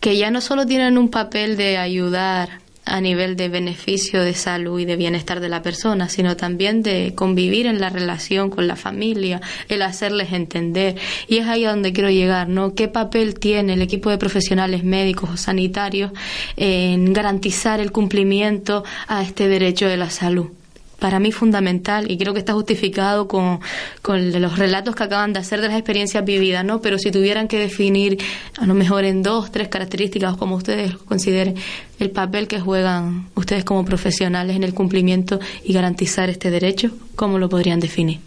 que 0.00 0.16
ya 0.16 0.30
no 0.30 0.40
solo 0.40 0.66
tienen 0.66 0.98
un 0.98 1.08
papel 1.08 1.56
de 1.56 1.78
ayudar 1.78 2.59
a 2.84 3.00
nivel 3.00 3.36
de 3.36 3.48
beneficio 3.48 4.22
de 4.22 4.34
salud 4.34 4.80
y 4.80 4.84
de 4.84 4.96
bienestar 4.96 5.40
de 5.40 5.48
la 5.48 5.62
persona, 5.62 6.08
sino 6.08 6.36
también 6.36 6.82
de 6.82 7.12
convivir 7.14 7.66
en 7.66 7.80
la 7.80 7.90
relación 7.90 8.50
con 8.50 8.66
la 8.66 8.76
familia, 8.76 9.40
el 9.68 9.82
hacerles 9.82 10.32
entender. 10.32 10.96
Y 11.28 11.38
es 11.38 11.46
ahí 11.46 11.64
a 11.64 11.70
donde 11.70 11.92
quiero 11.92 12.10
llegar, 12.10 12.48
¿no? 12.48 12.74
¿Qué 12.74 12.88
papel 12.88 13.34
tiene 13.38 13.74
el 13.74 13.82
equipo 13.82 14.10
de 14.10 14.18
profesionales 14.18 14.84
médicos 14.84 15.30
o 15.30 15.36
sanitarios 15.36 16.12
en 16.56 17.12
garantizar 17.12 17.80
el 17.80 17.92
cumplimiento 17.92 18.84
a 19.06 19.22
este 19.22 19.48
derecho 19.48 19.86
de 19.86 19.96
la 19.96 20.10
salud? 20.10 20.59
Para 21.00 21.18
mí 21.18 21.32
fundamental 21.32 22.08
y 22.10 22.18
creo 22.18 22.32
que 22.32 22.38
está 22.38 22.52
justificado 22.52 23.26
con, 23.26 23.58
con 24.02 24.40
los 24.40 24.58
relatos 24.58 24.94
que 24.94 25.02
acaban 25.02 25.32
de 25.32 25.40
hacer 25.40 25.60
de 25.60 25.68
las 25.68 25.76
experiencias 25.76 26.24
vividas, 26.24 26.64
¿no? 26.64 26.80
Pero 26.80 26.98
si 26.98 27.10
tuvieran 27.10 27.48
que 27.48 27.58
definir 27.58 28.18
a 28.58 28.66
lo 28.66 28.74
mejor 28.74 29.04
en 29.04 29.22
dos, 29.22 29.50
tres 29.50 29.68
características, 29.68 30.36
como 30.36 30.54
ustedes 30.54 30.96
consideren, 30.96 31.56
el 31.98 32.10
papel 32.10 32.46
que 32.46 32.60
juegan 32.60 33.28
ustedes 33.34 33.64
como 33.64 33.84
profesionales 33.84 34.54
en 34.54 34.62
el 34.62 34.74
cumplimiento 34.74 35.40
y 35.64 35.72
garantizar 35.72 36.30
este 36.30 36.50
derecho, 36.50 36.90
¿cómo 37.16 37.38
lo 37.38 37.48
podrían 37.48 37.80
definir? 37.80 38.20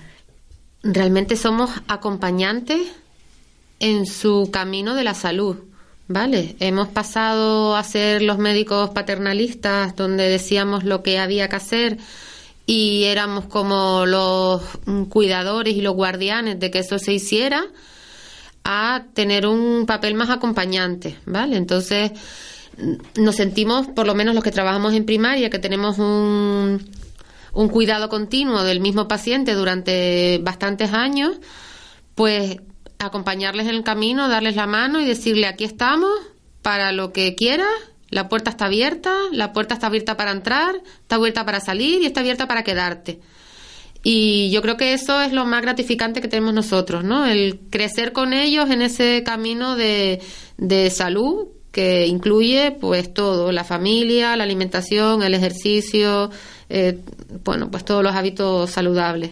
Realmente 0.81 1.37
somos 1.37 1.69
acompañantes 1.87 2.81
en 3.79 4.05
su 4.05 4.49
camino 4.51 4.95
de 4.95 5.03
la 5.03 5.13
salud. 5.13 5.57
Vale, 6.07 6.55
hemos 6.59 6.89
pasado 6.89 7.75
a 7.75 7.83
ser 7.83 8.21
los 8.21 8.37
médicos 8.37 8.89
paternalistas 8.89 9.95
donde 9.95 10.27
decíamos 10.27 10.83
lo 10.83 11.01
que 11.01 11.19
había 11.19 11.47
que 11.47 11.55
hacer 11.55 11.97
y 12.65 13.03
éramos 13.03 13.45
como 13.45 14.05
los 14.05 14.61
cuidadores 15.09 15.75
y 15.75 15.81
los 15.81 15.95
guardianes 15.95 16.59
de 16.59 16.71
que 16.71 16.79
eso 16.79 16.97
se 16.99 17.13
hiciera 17.13 17.65
a 18.63 19.05
tener 19.13 19.45
un 19.45 19.85
papel 19.85 20.15
más 20.15 20.29
acompañante, 20.29 21.17
¿vale? 21.25 21.57
Entonces 21.57 22.11
nos 23.17 23.35
sentimos, 23.35 23.87
por 23.87 24.07
lo 24.07 24.15
menos 24.15 24.33
los 24.33 24.43
que 24.43 24.51
trabajamos 24.51 24.93
en 24.93 25.05
primaria, 25.05 25.49
que 25.49 25.59
tenemos 25.59 25.99
un, 25.99 26.89
un 27.53 27.69
cuidado 27.69 28.09
continuo 28.09 28.63
del 28.63 28.79
mismo 28.79 29.07
paciente 29.07 29.53
durante 29.53 30.39
bastantes 30.41 30.93
años, 30.93 31.37
pues 32.15 32.57
acompañarles 32.99 33.67
en 33.67 33.75
el 33.75 33.83
camino, 33.83 34.29
darles 34.29 34.55
la 34.55 34.67
mano 34.67 35.01
y 35.01 35.05
decirle 35.05 35.47
aquí 35.47 35.65
estamos 35.65 36.11
para 36.61 36.93
lo 36.93 37.11
que 37.11 37.35
quieras 37.35 37.67
la 38.13 38.29
puerta 38.29 38.51
está 38.51 38.65
abierta, 38.65 39.13
la 39.31 39.51
puerta 39.53 39.73
está 39.73 39.87
abierta 39.87 40.15
para 40.15 40.31
entrar, 40.31 40.75
está 41.01 41.15
abierta 41.15 41.45
para 41.45 41.59
salir 41.59 42.01
y 42.01 42.05
está 42.05 42.21
abierta 42.21 42.47
para 42.47 42.63
quedarte. 42.63 43.19
Y 44.03 44.51
yo 44.51 44.61
creo 44.61 44.77
que 44.77 44.93
eso 44.93 45.21
es 45.21 45.31
lo 45.31 45.45
más 45.45 45.61
gratificante 45.61 46.21
que 46.21 46.27
tenemos 46.27 46.53
nosotros, 46.53 47.03
¿no? 47.03 47.25
El 47.25 47.61
crecer 47.69 48.11
con 48.11 48.33
ellos 48.33 48.69
en 48.69 48.81
ese 48.81 49.23
camino 49.23 49.75
de, 49.75 50.21
de 50.57 50.89
salud 50.89 51.47
que 51.71 52.05
incluye 52.05 52.71
pues 52.71 53.13
todo, 53.13 53.51
la 53.51 53.63
familia, 53.63 54.37
la 54.37 54.43
alimentación, 54.43 55.23
el 55.23 55.33
ejercicio, 55.33 56.29
eh, 56.69 56.99
bueno, 57.43 57.71
pues 57.71 57.83
todos 57.83 58.03
los 58.03 58.13
hábitos 58.13 58.69
saludables. 58.69 59.31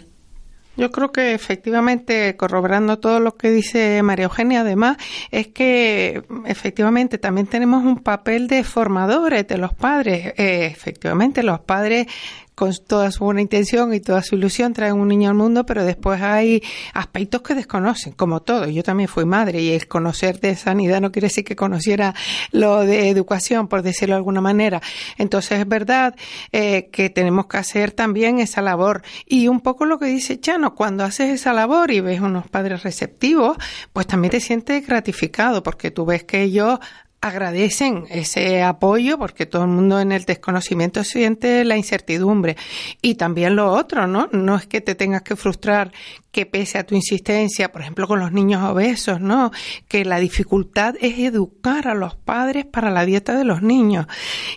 Yo 0.78 0.90
creo 0.90 1.12
que 1.12 1.34
efectivamente, 1.34 2.36
corroborando 2.38 3.00
todo 3.00 3.20
lo 3.20 3.36
que 3.36 3.52
dice 3.52 4.02
María 4.04 4.26
Eugenia, 4.26 4.62
además, 4.62 4.98
es 5.30 5.48
que 5.48 6.24
efectivamente 6.46 7.18
también 7.18 7.48
tenemos 7.48 7.84
un 7.84 8.00
papel 8.00 8.48
de 8.48 8.64
formadores 8.64 9.48
de 9.48 9.58
los 9.58 9.74
padres. 9.74 10.34
Eh, 10.38 10.66
efectivamente, 10.72 11.44
los 11.44 11.60
padres 11.60 12.08
con 12.56 12.74
toda 12.88 13.12
su 13.12 13.24
buena 13.24 13.42
intención 13.42 13.94
y 13.94 14.00
toda 14.00 14.22
su 14.22 14.36
ilusión 14.36 14.74
traen 14.74 14.94
un 14.94 15.08
niño 15.08 15.30
al 15.30 15.36
mundo, 15.36 15.66
pero 15.66 15.84
después 15.84 16.22
hay 16.22 16.62
aspectos 16.94 17.42
que 17.42 17.56
desconocen, 17.56 18.14
como 18.14 18.42
todo. 18.42 18.68
Yo 18.68 18.84
también 18.84 19.10
fui 19.10 19.26
madre 19.26 19.62
y 19.62 19.72
el 19.72 19.88
conocer 19.88 20.40
de 20.40 20.56
sanidad 20.56 21.02
no 21.02 21.12
quiere 21.12 21.28
decir 21.28 21.44
que 21.44 21.56
conociera 21.56 22.14
lo 22.52 22.82
de 22.82 23.10
educación, 23.10 23.68
por 23.68 23.82
decirlo 23.82 24.16
de 24.16 24.18
alguna 24.18 24.42
manera. 24.42 24.82
Entonces 25.18 25.60
es 25.60 25.68
verdad 25.68 26.16
eh, 26.52 26.90
que 26.92 27.10
tenemos 27.10 27.48
que 27.48 27.58
hacer 27.58 27.92
también 27.92 28.40
esa 28.40 28.62
labor. 28.62 29.02
Y 29.26 29.48
un 29.48 29.62
poco 29.62 29.86
lo 29.86 29.98
que 29.98 30.06
dice 30.06 30.40
Chano, 30.40 30.76
cuando 30.76 31.04
haces 31.04 31.30
esa 31.30 31.54
labor 31.54 31.92
y 31.92 32.02
ves 32.02 32.22
unos 32.22 32.48
padres 32.48 32.84
receptivos, 32.84 33.58
pues 33.94 34.08
también 34.08 34.32
te 34.32 34.40
sientes 34.40 34.86
gratificado 34.86 35.64
porque 35.64 35.92
tú 35.92 36.06
ves 36.06 36.24
que 36.24 36.44
ellos 36.44 36.80
agradecen 37.22 38.06
ese 38.10 38.64
apoyo 38.64 39.20
porque 39.20 39.46
todo 39.46 39.64
el 39.64 39.70
mundo 39.70 40.00
en 40.00 40.12
el 40.12 40.26
desconocimiento 40.26 41.04
siente 41.04 41.64
la 41.64 41.78
incertidumbre 41.78 42.58
y 43.02 43.16
también 43.16 43.56
lo 43.56 43.72
otro, 43.72 44.08
¿no? 44.08 44.28
No 44.32 44.56
es 44.56 44.66
que 44.66 44.82
te 44.82 44.96
tengas 44.96 45.22
que 45.22 45.36
frustrar 45.36 45.92
que 46.32 46.46
pese 46.46 46.78
a 46.78 46.86
tu 46.86 46.96
insistencia, 46.96 47.72
por 47.72 47.82
ejemplo, 47.82 48.08
con 48.08 48.20
los 48.20 48.32
niños 48.32 48.64
obesos, 48.64 49.20
¿no? 49.20 49.52
Que 49.88 50.06
la 50.06 50.20
dificultad 50.20 50.96
es 51.02 51.20
educar 51.20 51.88
a 51.88 51.94
los 51.94 52.16
padres 52.16 52.66
para 52.66 52.90
la 52.90 53.06
dieta 53.06 53.36
de 53.36 53.44
los 53.44 53.62
niños. 53.62 54.08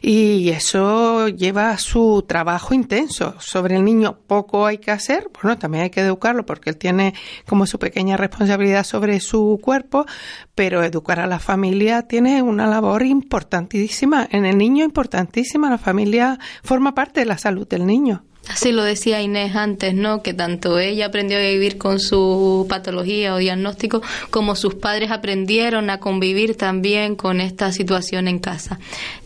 Y 0.01 0.51
eso 0.51 1.29
lleva 1.29 1.77
su 1.79 2.25
trabajo 2.27 2.75
intenso. 2.75 3.35
Sobre 3.41 3.77
el 3.77 3.85
niño 3.85 4.21
poco 4.27 4.67
hay 4.67 4.79
que 4.79 4.93
hacer. 4.93 5.29
Bueno, 5.43 5.59
también 5.59 5.85
hay 5.85 5.91
que 5.91 6.01
educarlo 6.01 6.47
porque 6.47 6.71
él 6.71 6.77
tiene 6.77 7.15
como 7.47 7.67
su 7.67 7.79
pequeña 7.79 8.17
responsabilidad 8.17 8.85
sobre 8.85 9.19
su 9.19 9.59
cuerpo, 9.61 10.07
pero 10.55 10.85
educar 10.85 11.19
a 11.19 11.27
la 11.27 11.41
familia 11.41 12.03
tiene 12.03 12.41
una 12.55 12.67
labor 12.67 13.03
importantísima. 13.05 14.27
En 14.31 14.47
el 14.47 14.57
niño 14.57 14.85
importantísima. 14.85 15.69
La 15.69 15.79
familia 15.79 16.39
forma 16.63 16.95
parte 16.95 17.21
de 17.21 17.27
la 17.27 17.39
salud 17.39 17.67
del 17.69 17.87
niño. 17.87 18.25
Así 18.49 18.73
lo 18.73 18.85
decía 18.85 19.23
Inés 19.23 19.57
antes, 19.57 19.95
¿no? 19.95 20.23
Que 20.23 20.35
tanto 20.35 20.79
ella 20.79 21.07
aprendió 21.07 21.39
a 21.39 21.41
vivir 21.41 21.79
con 21.79 21.99
su 21.99 22.67
patología 22.69 23.35
o 23.35 23.39
diagnóstico, 23.39 24.03
como 24.31 24.55
sus 24.55 24.75
padres 24.75 25.11
aprendieron 25.11 25.89
a 25.89 25.99
convivir 25.99 26.57
también 26.57 27.17
con 27.17 27.41
esta 27.41 27.73
situación 27.73 28.29
en 28.29 28.39
casa. 28.39 28.79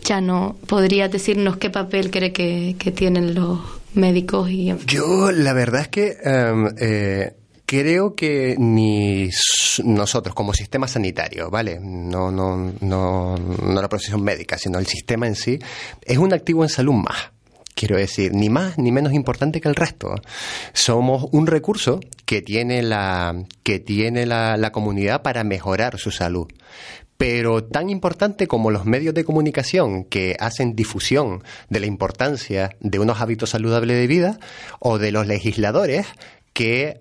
Ya 0.04 0.20
no, 0.20 0.56
¿podrías 0.66 1.10
decirnos 1.10 1.56
qué 1.56 1.68
papel 1.68 2.10
cree 2.10 2.32
que, 2.32 2.92
tienen 2.94 3.34
los 3.34 3.58
médicos? 3.94 4.50
y 4.50 4.72
Yo, 4.86 5.32
la 5.32 5.52
verdad 5.52 5.82
es 5.82 5.88
que 5.88 6.16
em, 6.22 6.68
eh, 6.80 7.32
creo 7.68 8.14
que 8.14 8.56
ni 8.58 9.28
nosotros 9.84 10.34
como 10.34 10.54
sistema 10.54 10.88
sanitario, 10.88 11.50
¿vale? 11.50 11.78
No, 11.78 12.32
no, 12.32 12.72
no, 12.80 13.36
no 13.36 13.82
la 13.82 13.88
profesión 13.90 14.22
médica, 14.22 14.56
sino 14.56 14.78
el 14.78 14.86
sistema 14.86 15.26
en 15.26 15.34
sí, 15.34 15.58
es 16.02 16.16
un 16.16 16.32
activo 16.32 16.62
en 16.64 16.70
salud 16.70 16.94
más 16.94 17.32
quiero 17.74 17.96
decir, 17.96 18.32
ni 18.32 18.48
más 18.48 18.76
ni 18.76 18.90
menos 18.90 19.12
importante 19.12 19.60
que 19.60 19.68
el 19.68 19.76
resto. 19.76 20.12
Somos 20.72 21.26
un 21.30 21.46
recurso 21.46 22.00
que 22.24 22.42
tiene 22.42 22.82
la, 22.82 23.44
que 23.62 23.78
tiene 23.78 24.26
la, 24.26 24.56
la 24.56 24.72
comunidad 24.72 25.22
para 25.22 25.44
mejorar 25.44 25.96
su 25.98 26.10
salud 26.10 26.48
pero 27.18 27.64
tan 27.64 27.90
importante 27.90 28.46
como 28.46 28.70
los 28.70 28.86
medios 28.86 29.12
de 29.12 29.24
comunicación 29.24 30.04
que 30.04 30.36
hacen 30.38 30.76
difusión 30.76 31.42
de 31.68 31.80
la 31.80 31.86
importancia 31.86 32.76
de 32.78 33.00
unos 33.00 33.20
hábitos 33.20 33.50
saludables 33.50 33.96
de 33.96 34.06
vida 34.06 34.38
o 34.78 34.98
de 34.98 35.10
los 35.10 35.26
legisladores 35.26 36.06
que 36.52 37.00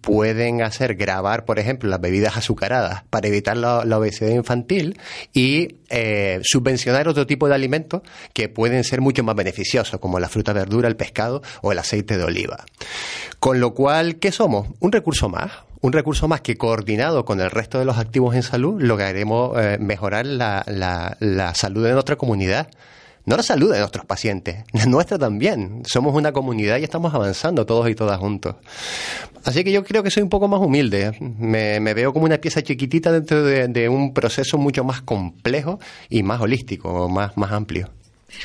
pueden 0.00 0.62
hacer 0.62 0.96
grabar, 0.96 1.44
por 1.44 1.58
ejemplo, 1.58 1.88
las 1.88 2.00
bebidas 2.00 2.36
azucaradas 2.36 3.04
para 3.10 3.28
evitar 3.28 3.56
la, 3.56 3.80
obesidad 3.96 4.30
infantil 4.30 4.98
y 5.32 5.76
eh, 5.90 6.40
subvencionar 6.42 7.06
otro 7.06 7.26
tipo 7.26 7.48
de 7.48 7.54
alimentos 7.54 8.02
que 8.32 8.48
pueden 8.48 8.82
ser 8.84 9.00
mucho 9.00 9.22
más 9.22 9.36
beneficiosos, 9.36 10.00
como 10.00 10.18
la 10.18 10.28
fruta, 10.28 10.52
verdura, 10.52 10.88
el 10.88 10.96
pescado 10.96 11.42
o 11.62 11.72
el 11.72 11.78
aceite 11.78 12.18
de 12.18 12.24
oliva. 12.24 12.64
Con 13.38 13.60
lo 13.60 13.74
cual, 13.74 14.16
¿qué 14.16 14.32
somos? 14.32 14.68
Un 14.80 14.90
recurso 14.90 15.28
más, 15.28 15.52
un 15.80 15.92
recurso 15.92 16.26
más 16.26 16.40
que 16.40 16.56
coordinado 16.56 17.24
con 17.24 17.40
el 17.40 17.50
resto 17.50 17.78
de 17.78 17.84
los 17.84 17.98
activos 17.98 18.34
en 18.34 18.42
salud 18.42 18.80
lograremos 18.80 19.56
eh, 19.56 19.78
mejorar 19.78 20.26
la, 20.26 20.64
la 20.66 21.54
salud 21.54 21.84
de 21.84 21.92
nuestra 21.92 22.16
comunidad 22.16 22.68
no 23.26 23.36
la 23.36 23.42
salud 23.42 23.72
de 23.72 23.78
nuestros 23.78 24.04
pacientes, 24.04 24.64
la 24.72 24.86
nuestra 24.86 25.18
también. 25.18 25.82
Somos 25.86 26.14
una 26.14 26.32
comunidad 26.32 26.78
y 26.78 26.84
estamos 26.84 27.14
avanzando 27.14 27.66
todos 27.66 27.88
y 27.88 27.94
todas 27.94 28.18
juntos. 28.18 28.56
Así 29.44 29.62
que 29.62 29.72
yo 29.72 29.84
creo 29.84 30.02
que 30.02 30.10
soy 30.10 30.22
un 30.22 30.30
poco 30.30 30.48
más 30.48 30.60
humilde. 30.60 31.12
Me, 31.20 31.78
veo 31.94 32.12
como 32.12 32.24
una 32.24 32.38
pieza 32.38 32.62
chiquitita 32.62 33.12
dentro 33.12 33.44
de, 33.44 33.88
un 33.88 34.14
proceso 34.14 34.56
mucho 34.56 34.84
más 34.84 35.02
complejo 35.02 35.78
y 36.08 36.22
más 36.22 36.40
holístico, 36.40 37.08
más, 37.08 37.36
más 37.36 37.52
amplio. 37.52 37.90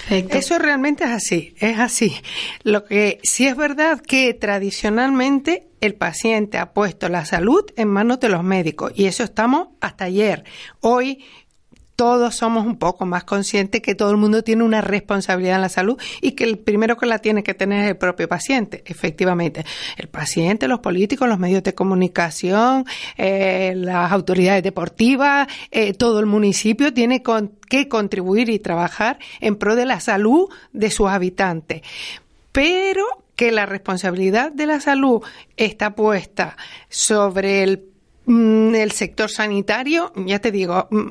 Eso 0.09 0.59
realmente 0.59 1.03
es 1.03 1.09
así, 1.09 1.55
es 1.59 1.79
así. 1.79 2.15
Lo 2.63 2.85
que 2.85 3.19
sí 3.23 3.47
es 3.47 3.55
verdad 3.55 4.01
que 4.01 4.33
tradicionalmente 4.33 5.67
el 5.81 5.95
paciente 5.95 6.57
ha 6.57 6.73
puesto 6.73 7.09
la 7.09 7.25
salud 7.25 7.65
en 7.75 7.87
manos 7.87 8.19
de 8.19 8.29
los 8.29 8.43
médicos 8.43 8.91
y 8.95 9.05
eso 9.05 9.23
estamos 9.23 9.69
hasta 9.79 10.05
ayer. 10.05 10.43
Hoy 10.81 11.23
todos 11.99 12.33
somos 12.33 12.65
un 12.65 12.77
poco 12.77 13.05
más 13.05 13.25
conscientes 13.25 13.81
que 13.81 13.93
todo 13.93 14.09
el 14.11 14.15
mundo 14.15 14.41
tiene 14.41 14.63
una 14.63 14.79
responsabilidad 14.79 15.55
en 15.55 15.63
la 15.63 15.67
salud 15.67 15.99
y 16.21 16.31
que 16.31 16.45
el 16.45 16.57
primero 16.57 16.95
que 16.95 17.05
la 17.05 17.19
tiene 17.19 17.43
que 17.43 17.53
tener 17.53 17.83
es 17.83 17.89
el 17.89 17.97
propio 17.97 18.29
paciente, 18.29 18.83
efectivamente. 18.85 19.65
El 19.97 20.07
paciente, 20.07 20.69
los 20.69 20.79
políticos, 20.79 21.27
los 21.27 21.37
medios 21.37 21.61
de 21.61 21.75
comunicación, 21.75 22.85
eh, 23.17 23.73
las 23.75 24.13
autoridades 24.13 24.63
deportivas, 24.63 25.49
eh, 25.71 25.93
todo 25.93 26.21
el 26.21 26.25
municipio 26.25 26.93
tiene 26.93 27.21
que 27.67 27.89
contribuir 27.89 28.49
y 28.49 28.59
trabajar 28.59 29.19
en 29.41 29.57
pro 29.57 29.75
de 29.75 29.85
la 29.85 29.99
salud 29.99 30.47
de 30.71 30.91
sus 30.91 31.09
habitantes. 31.09 31.81
Pero 32.53 33.03
que 33.35 33.51
la 33.51 33.65
responsabilidad 33.65 34.53
de 34.53 34.67
la 34.67 34.79
salud 34.79 35.21
está 35.57 35.95
puesta 35.95 36.55
sobre 36.87 37.61
el, 37.63 37.83
mm, 38.25 38.73
el 38.75 38.93
sector 38.93 39.29
sanitario, 39.29 40.13
ya 40.15 40.39
te 40.39 40.53
digo, 40.53 40.87
mm, 40.91 41.09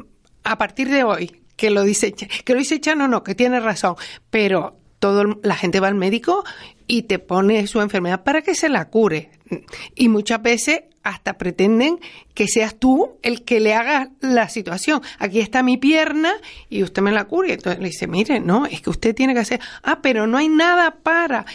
a 0.51 0.59
partir 0.59 0.89
de 0.89 1.05
hoy, 1.05 1.43
que 1.57 1.71
lo 1.71 1.83
dice, 1.83 2.13
que 2.13 2.53
lo 2.53 2.59
dice 2.59 2.81
Chano, 2.81 3.09
no, 3.09 3.23
que 3.23 3.35
tiene 3.35 3.61
razón, 3.61 3.97
pero 4.31 4.77
todo 4.99 5.39
la 5.43 5.57
gente 5.57 5.81
va 5.81 5.89
al 5.89 5.95
médico 5.95 6.45
y 6.87 7.03
te 7.03 7.19
pone 7.19 7.67
su 7.67 7.81
enfermedad 7.81 8.23
para 8.25 8.43
que 8.43 8.55
se 8.55 8.69
la 8.69 8.89
cure. 8.89 9.31
Y 9.95 10.09
muchas 10.09 10.43
veces 10.43 10.83
hasta 11.03 11.39
pretenden 11.39 12.01
que 12.35 12.49
seas 12.49 12.79
tú 12.79 13.19
el 13.23 13.45
que 13.45 13.61
le 13.61 13.75
haga 13.75 14.11
la 14.21 14.49
situación. 14.49 15.01
Aquí 15.19 15.41
está 15.41 15.63
mi 15.63 15.79
pierna 15.79 16.33
y 16.69 16.83
usted 16.83 17.03
me 17.03 17.13
la 17.13 17.25
cure. 17.25 17.55
Entonces 17.55 17.81
le 17.81 17.89
dice, 17.89 18.07
mire, 18.07 18.41
no, 18.41 18.67
es 18.67 18.83
que 18.83 18.91
usted 18.91 19.15
tiene 19.15 19.33
que 19.35 19.41
hacer, 19.41 19.61
ah, 19.83 20.01
pero 20.03 20.27
no 20.27 20.37
hay 20.37 20.49
nada 20.49 20.97
para 21.03 21.47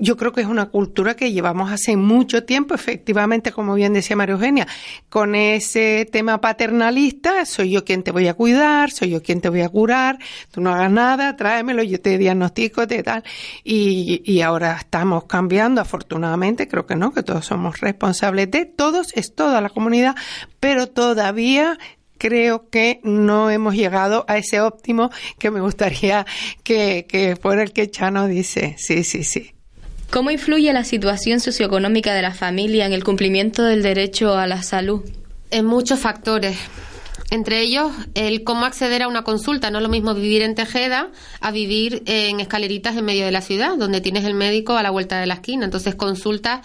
yo 0.00 0.16
creo 0.16 0.32
que 0.32 0.40
es 0.40 0.46
una 0.46 0.70
cultura 0.70 1.14
que 1.14 1.30
llevamos 1.30 1.70
hace 1.70 1.96
mucho 1.96 2.44
tiempo, 2.44 2.74
efectivamente, 2.74 3.52
como 3.52 3.74
bien 3.74 3.92
decía 3.92 4.16
María 4.16 4.34
Eugenia, 4.34 4.66
con 5.10 5.34
ese 5.34 6.08
tema 6.10 6.40
paternalista, 6.40 7.44
soy 7.44 7.70
yo 7.70 7.84
quien 7.84 8.02
te 8.02 8.10
voy 8.10 8.26
a 8.26 8.34
cuidar, 8.34 8.90
soy 8.90 9.10
yo 9.10 9.22
quien 9.22 9.40
te 9.42 9.50
voy 9.50 9.60
a 9.60 9.68
curar, 9.68 10.18
tú 10.50 10.62
no 10.62 10.70
hagas 10.72 10.90
nada, 10.90 11.36
tráemelo, 11.36 11.82
yo 11.82 12.00
te 12.00 12.16
diagnostico, 12.16 12.86
te 12.86 13.02
tal. 13.02 13.22
Y, 13.62 14.22
y 14.24 14.40
ahora 14.40 14.78
estamos 14.80 15.24
cambiando, 15.24 15.82
afortunadamente, 15.82 16.66
creo 16.66 16.86
que 16.86 16.96
no, 16.96 17.12
que 17.12 17.22
todos 17.22 17.44
somos 17.44 17.80
responsables 17.80 18.50
de 18.50 18.64
todos, 18.64 19.12
es 19.14 19.34
toda 19.34 19.60
la 19.60 19.68
comunidad, 19.68 20.16
pero 20.60 20.86
todavía 20.86 21.78
creo 22.16 22.68
que 22.70 23.00
no 23.02 23.50
hemos 23.50 23.74
llegado 23.74 24.24
a 24.28 24.38
ese 24.38 24.60
óptimo 24.60 25.10
que 25.38 25.50
me 25.50 25.60
gustaría 25.60 26.26
que, 26.62 27.06
que 27.08 27.36
fuera 27.36 27.62
el 27.62 27.72
que 27.72 27.90
Chano 27.90 28.26
dice. 28.26 28.76
Sí, 28.78 29.04
sí, 29.04 29.24
sí. 29.24 29.52
¿Cómo 30.10 30.32
influye 30.32 30.72
la 30.72 30.82
situación 30.82 31.38
socioeconómica 31.38 32.12
de 32.12 32.22
la 32.22 32.34
familia 32.34 32.84
en 32.84 32.92
el 32.92 33.04
cumplimiento 33.04 33.62
del 33.62 33.80
derecho 33.80 34.36
a 34.36 34.48
la 34.48 34.60
salud? 34.64 35.02
En 35.52 35.64
muchos 35.64 36.00
factores. 36.00 36.58
Entre 37.30 37.60
ellos, 37.60 37.92
el 38.14 38.42
cómo 38.42 38.64
acceder 38.64 39.02
a 39.04 39.08
una 39.08 39.22
consulta. 39.22 39.70
No 39.70 39.78
es 39.78 39.84
lo 39.84 39.88
mismo 39.88 40.12
vivir 40.12 40.42
en 40.42 40.56
Tejeda 40.56 41.10
a 41.40 41.52
vivir 41.52 42.02
en 42.06 42.40
escaleritas 42.40 42.96
en 42.96 43.04
medio 43.04 43.24
de 43.24 43.30
la 43.30 43.40
ciudad, 43.40 43.76
donde 43.76 44.00
tienes 44.00 44.24
el 44.24 44.34
médico 44.34 44.76
a 44.76 44.82
la 44.82 44.90
vuelta 44.90 45.20
de 45.20 45.26
la 45.26 45.34
esquina. 45.34 45.64
Entonces, 45.64 45.94
consulta 45.94 46.62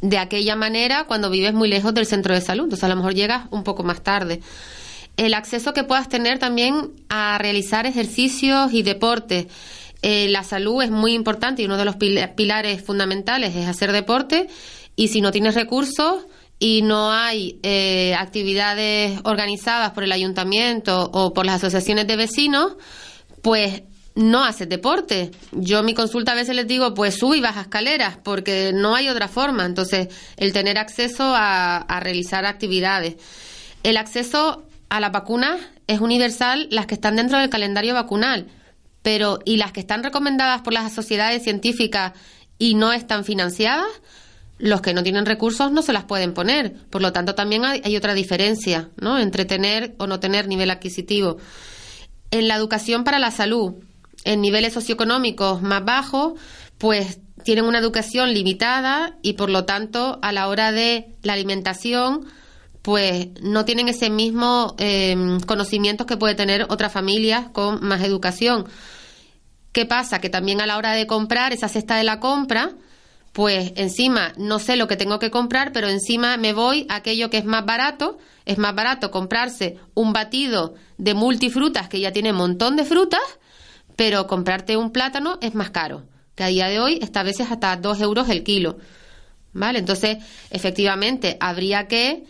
de 0.00 0.18
aquella 0.18 0.54
manera 0.54 1.02
cuando 1.08 1.30
vives 1.30 1.54
muy 1.54 1.68
lejos 1.68 1.94
del 1.94 2.06
centro 2.06 2.32
de 2.32 2.40
salud. 2.40 2.66
Entonces, 2.66 2.84
a 2.84 2.88
lo 2.88 2.94
mejor 2.94 3.12
llegas 3.12 3.46
un 3.50 3.64
poco 3.64 3.82
más 3.82 4.04
tarde. 4.04 4.40
El 5.16 5.34
acceso 5.34 5.72
que 5.72 5.82
puedas 5.82 6.08
tener 6.08 6.38
también 6.38 6.92
a 7.08 7.38
realizar 7.38 7.86
ejercicios 7.86 8.72
y 8.72 8.84
deportes 8.84 9.48
eh, 10.02 10.28
la 10.28 10.44
salud 10.44 10.82
es 10.82 10.90
muy 10.90 11.12
importante 11.12 11.62
y 11.62 11.64
uno 11.64 11.76
de 11.76 11.84
los 11.84 11.96
pilares 11.96 12.82
fundamentales 12.82 13.56
es 13.56 13.66
hacer 13.66 13.92
deporte 13.92 14.48
y 14.94 15.08
si 15.08 15.20
no 15.20 15.32
tienes 15.32 15.54
recursos 15.54 16.24
y 16.60 16.82
no 16.82 17.12
hay 17.12 17.58
eh, 17.62 18.14
actividades 18.16 19.20
organizadas 19.24 19.92
por 19.92 20.04
el 20.04 20.12
ayuntamiento 20.12 21.10
o 21.12 21.32
por 21.32 21.46
las 21.46 21.56
asociaciones 21.56 22.06
de 22.06 22.16
vecinos, 22.16 22.76
pues 23.42 23.82
no 24.14 24.44
haces 24.44 24.68
deporte. 24.68 25.30
Yo 25.52 25.82
mi 25.84 25.94
consulta 25.94 26.32
a 26.32 26.34
veces 26.34 26.56
les 26.56 26.66
digo, 26.66 26.94
pues 26.94 27.16
sube 27.16 27.36
y 27.36 27.40
baja 27.40 27.62
escaleras, 27.62 28.18
porque 28.22 28.72
no 28.74 28.96
hay 28.96 29.08
otra 29.08 29.28
forma. 29.28 29.64
Entonces, 29.64 30.08
el 30.36 30.52
tener 30.52 30.78
acceso 30.78 31.22
a, 31.36 31.76
a 31.76 32.00
realizar 32.00 32.44
actividades. 32.44 33.14
El 33.84 33.96
acceso 33.96 34.64
a 34.88 34.98
las 34.98 35.12
vacunas 35.12 35.60
es 35.86 36.00
universal, 36.00 36.66
las 36.72 36.86
que 36.86 36.94
están 36.94 37.14
dentro 37.14 37.38
del 37.38 37.50
calendario 37.50 37.94
vacunal 37.94 38.48
pero 39.08 39.38
¿y 39.46 39.56
las 39.56 39.72
que 39.72 39.80
están 39.80 40.04
recomendadas 40.04 40.60
por 40.60 40.74
las 40.74 40.92
sociedades 40.92 41.42
científicas 41.42 42.12
y 42.58 42.74
no 42.74 42.92
están 42.92 43.24
financiadas? 43.24 43.86
Los 44.58 44.82
que 44.82 44.92
no 44.92 45.02
tienen 45.02 45.24
recursos 45.24 45.72
no 45.72 45.80
se 45.80 45.94
las 45.94 46.04
pueden 46.04 46.34
poner. 46.34 46.74
Por 46.90 47.00
lo 47.00 47.10
tanto, 47.10 47.34
también 47.34 47.64
hay, 47.64 47.96
otra 47.96 48.12
diferencia, 48.12 48.90
¿no? 49.00 49.18
Entre 49.18 49.46
tener 49.46 49.94
o 49.96 50.06
no 50.06 50.20
tener 50.20 50.46
nivel 50.46 50.70
adquisitivo. 50.70 51.38
En 52.30 52.48
la 52.48 52.56
educación 52.56 53.02
para 53.02 53.18
la 53.18 53.30
salud, 53.30 53.76
en 54.24 54.42
niveles 54.42 54.74
socioeconómicos 54.74 55.62
más 55.62 55.82
bajos, 55.86 56.34
pues 56.76 57.18
tienen 57.44 57.64
una 57.64 57.78
educación 57.78 58.34
limitada 58.34 59.16
y 59.22 59.32
por 59.32 59.48
lo 59.48 59.64
tanto 59.64 60.18
a 60.20 60.32
la 60.32 60.48
hora 60.48 60.70
de 60.70 61.16
la 61.22 61.32
alimentación 61.32 62.26
pues 62.82 63.28
no 63.42 63.64
tienen 63.64 63.88
ese 63.88 64.10
mismo 64.10 64.74
eh, 64.78 65.38
conocimientos 65.46 66.06
que 66.06 66.18
puede 66.18 66.34
tener 66.34 66.66
otras 66.68 66.92
familias 66.92 67.48
con 67.52 67.82
más 67.86 68.02
educación. 68.02 68.66
¿Qué 69.72 69.86
pasa? 69.86 70.20
Que 70.20 70.30
también 70.30 70.60
a 70.60 70.66
la 70.66 70.76
hora 70.76 70.92
de 70.92 71.06
comprar 71.06 71.52
esa 71.52 71.68
cesta 71.68 71.96
de 71.96 72.04
la 72.04 72.20
compra, 72.20 72.72
pues 73.32 73.72
encima 73.76 74.32
no 74.36 74.58
sé 74.58 74.76
lo 74.76 74.88
que 74.88 74.96
tengo 74.96 75.18
que 75.18 75.30
comprar, 75.30 75.72
pero 75.72 75.88
encima 75.88 76.36
me 76.36 76.52
voy 76.52 76.86
a 76.88 76.96
aquello 76.96 77.30
que 77.30 77.38
es 77.38 77.44
más 77.44 77.64
barato. 77.64 78.18
Es 78.44 78.58
más 78.58 78.74
barato 78.74 79.10
comprarse 79.10 79.78
un 79.94 80.12
batido 80.12 80.74
de 80.96 81.14
multifrutas 81.14 81.88
que 81.88 82.00
ya 82.00 82.12
tiene 82.12 82.32
un 82.32 82.38
montón 82.38 82.76
de 82.76 82.84
frutas, 82.84 83.20
pero 83.94 84.26
comprarte 84.26 84.76
un 84.76 84.90
plátano 84.90 85.38
es 85.42 85.54
más 85.54 85.70
caro, 85.70 86.04
que 86.34 86.44
a 86.44 86.48
día 86.48 86.68
de 86.68 86.80
hoy 86.80 86.98
está 87.02 87.20
a 87.20 87.24
veces 87.24 87.50
hasta 87.50 87.76
dos 87.76 88.00
euros 88.00 88.28
el 88.30 88.44
kilo. 88.44 88.78
¿Vale? 89.52 89.78
Entonces, 89.78 90.18
efectivamente, 90.50 91.36
habría 91.40 91.88
que 91.88 92.24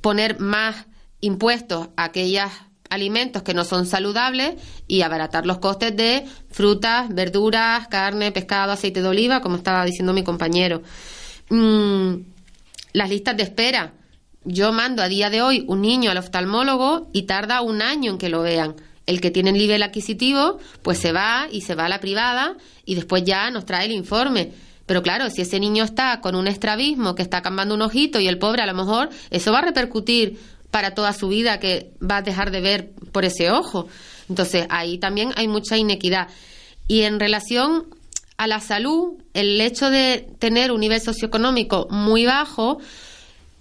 poner 0.00 0.40
más 0.40 0.86
impuestos 1.20 1.88
a 1.96 2.04
aquellos 2.04 2.50
alimentos 2.90 3.42
que 3.42 3.54
no 3.54 3.64
son 3.64 3.86
saludables 3.86 4.54
y 4.86 5.02
abaratar 5.02 5.46
los 5.46 5.58
costes 5.58 5.96
de 5.96 6.26
frutas, 6.50 7.08
verduras, 7.08 7.88
carne, 7.88 8.32
pescado, 8.32 8.72
aceite 8.72 9.00
de 9.00 9.08
oliva, 9.08 9.40
como 9.40 9.56
estaba 9.56 9.84
diciendo 9.84 10.12
mi 10.12 10.24
compañero. 10.24 10.82
Mm, 11.48 12.16
las 12.92 13.08
listas 13.08 13.36
de 13.36 13.44
espera. 13.44 13.92
Yo 14.44 14.72
mando 14.72 15.02
a 15.02 15.08
día 15.08 15.30
de 15.30 15.42
hoy 15.42 15.64
un 15.68 15.82
niño 15.82 16.10
al 16.10 16.18
oftalmólogo 16.18 17.08
y 17.12 17.22
tarda 17.22 17.60
un 17.62 17.82
año 17.82 18.12
en 18.12 18.18
que 18.18 18.28
lo 18.28 18.42
vean. 18.42 18.74
El 19.06 19.20
que 19.20 19.30
tiene 19.30 19.50
el 19.50 19.58
nivel 19.58 19.82
adquisitivo, 19.82 20.58
pues 20.82 20.98
se 20.98 21.12
va 21.12 21.46
y 21.50 21.62
se 21.62 21.74
va 21.74 21.86
a 21.86 21.88
la 21.88 22.00
privada 22.00 22.56
y 22.84 22.94
después 22.94 23.24
ya 23.24 23.50
nos 23.50 23.64
trae 23.66 23.86
el 23.86 23.92
informe 23.92 24.52
pero 24.90 25.04
claro, 25.04 25.30
si 25.30 25.42
ese 25.42 25.60
niño 25.60 25.84
está 25.84 26.20
con 26.20 26.34
un 26.34 26.48
estrabismo, 26.48 27.14
que 27.14 27.22
está 27.22 27.42
cambiando 27.42 27.76
un 27.76 27.82
ojito 27.82 28.18
y 28.18 28.26
el 28.26 28.38
pobre 28.38 28.62
a 28.62 28.66
lo 28.66 28.74
mejor, 28.74 29.08
eso 29.30 29.52
va 29.52 29.60
a 29.60 29.62
repercutir 29.62 30.40
para 30.70 30.94
toda 30.94 31.12
su 31.12 31.28
vida 31.28 31.60
que 31.60 31.92
va 32.02 32.18
a 32.18 32.22
dejar 32.22 32.50
de 32.50 32.60
ver 32.60 32.90
por 33.12 33.24
ese 33.24 33.50
ojo. 33.50 33.88
Entonces 34.28 34.66
ahí 34.70 34.98
también 34.98 35.32
hay 35.36 35.48
mucha 35.48 35.76
inequidad. 35.76 36.28
Y 36.86 37.02
en 37.02 37.20
relación 37.20 37.86
a 38.36 38.46
la 38.46 38.60
salud, 38.60 39.14
el 39.34 39.60
hecho 39.60 39.90
de 39.90 40.26
tener 40.38 40.72
un 40.72 40.80
nivel 40.80 41.00
socioeconómico 41.00 41.88
muy 41.90 42.24
bajo 42.24 42.78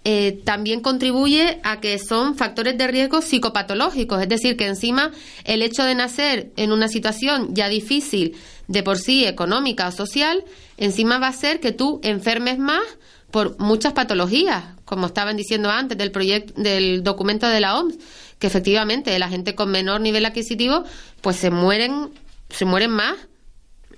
eh, 0.06 0.40
también 0.46 0.80
contribuye 0.80 1.60
a 1.64 1.82
que 1.82 2.00
son 2.00 2.36
factores 2.36 2.78
de 2.78 2.88
riesgo 2.88 3.22
psicopatológicos, 3.22 4.22
es 4.22 4.30
decir, 4.30 4.56
que 4.56 4.66
encima 4.66 5.12
el 5.44 5.62
hecho 5.62 5.84
de 5.84 5.94
nacer 5.94 6.52
en 6.56 6.72
una 6.72 6.88
situación 6.88 7.54
ya 7.54 7.68
difícil 7.68 8.38
de 8.68 8.82
por 8.82 8.98
sí 8.98 9.26
económica 9.26 9.90
o 9.90 9.92
social, 9.92 10.46
encima 10.78 11.20
va 11.20 11.28
a 11.28 11.34
ser 11.34 11.60
que 11.60 11.74
tú 11.74 12.00
enfermes 12.02 12.58
más 12.58 12.82
por 13.30 13.60
muchas 13.60 13.92
patologías, 13.92 14.64
como 14.90 15.06
estaban 15.06 15.38
diciendo 15.38 15.70
antes 15.70 15.96
del 16.00 16.10
proyecto 16.10 16.60
del 16.60 17.04
documento 17.04 17.48
de 17.48 17.60
la 17.60 17.78
OMS, 17.78 18.00
que 18.40 18.48
efectivamente 18.48 19.20
la 19.20 19.30
gente 19.30 19.54
con 19.54 19.70
menor 19.70 20.02
nivel 20.02 20.26
adquisitivo 20.26 20.84
pues 21.22 21.36
se 21.36 21.52
mueren 21.52 22.10
se 22.50 22.66
mueren 22.66 22.90
más. 22.90 23.16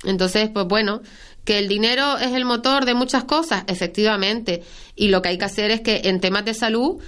Entonces, 0.03 0.49
pues 0.49 0.65
bueno, 0.65 1.01
que 1.45 1.59
el 1.59 1.69
dinero 1.69 2.17
es 2.17 2.33
el 2.33 2.43
motor 2.43 2.83
de 2.83 2.93
muchas 2.93 3.23
cosas, 3.23 3.63
efectivamente, 3.67 4.63
y 4.97 5.07
lo 5.07 5.21
que 5.21 5.29
hay 5.29 5.37
que 5.37 5.45
hacer 5.45 5.71
es 5.71 5.79
que 5.79 6.01
en 6.03 6.19
temas 6.19 6.43
de 6.43 6.53
salud 6.53 7.01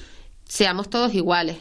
seamos 0.47 0.89
todos 0.89 1.13
iguales. 1.13 1.57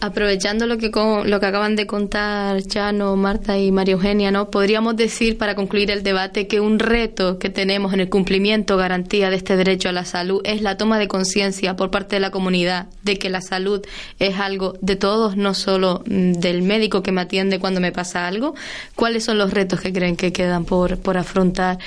Aprovechando 0.00 0.66
lo 0.66 0.78
que, 0.78 0.90
lo 0.90 1.40
que 1.40 1.46
acaban 1.46 1.76
de 1.76 1.86
contar 1.86 2.60
Chano, 2.62 3.14
Marta 3.14 3.58
y 3.58 3.70
María 3.70 3.92
Eugenia, 3.92 4.32
¿no? 4.32 4.50
podríamos 4.50 4.96
decir, 4.96 5.38
para 5.38 5.54
concluir 5.54 5.92
el 5.92 6.02
debate, 6.02 6.48
que 6.48 6.58
un 6.58 6.80
reto 6.80 7.38
que 7.38 7.50
tenemos 7.50 7.92
en 7.92 8.00
el 8.00 8.08
cumplimiento, 8.08 8.76
garantía 8.76 9.30
de 9.30 9.36
este 9.36 9.56
derecho 9.56 9.90
a 9.90 9.92
la 9.92 10.04
salud 10.04 10.40
es 10.44 10.60
la 10.60 10.76
toma 10.76 10.98
de 10.98 11.06
conciencia 11.06 11.76
por 11.76 11.92
parte 11.92 12.16
de 12.16 12.20
la 12.20 12.30
comunidad 12.30 12.88
de 13.02 13.16
que 13.16 13.30
la 13.30 13.40
salud 13.40 13.80
es 14.18 14.38
algo 14.38 14.74
de 14.80 14.96
todos, 14.96 15.36
no 15.36 15.54
solo 15.54 16.02
mm, 16.06 16.32
del 16.32 16.62
médico 16.62 17.02
que 17.02 17.12
me 17.12 17.20
atiende 17.20 17.60
cuando 17.60 17.80
me 17.80 17.92
pasa 17.92 18.26
algo. 18.26 18.54
¿Cuáles 18.96 19.24
son 19.24 19.38
los 19.38 19.52
retos 19.52 19.80
que 19.80 19.92
creen 19.92 20.16
que 20.16 20.32
quedan 20.32 20.64
por, 20.64 20.98
por 20.98 21.16
afrontar 21.16 21.78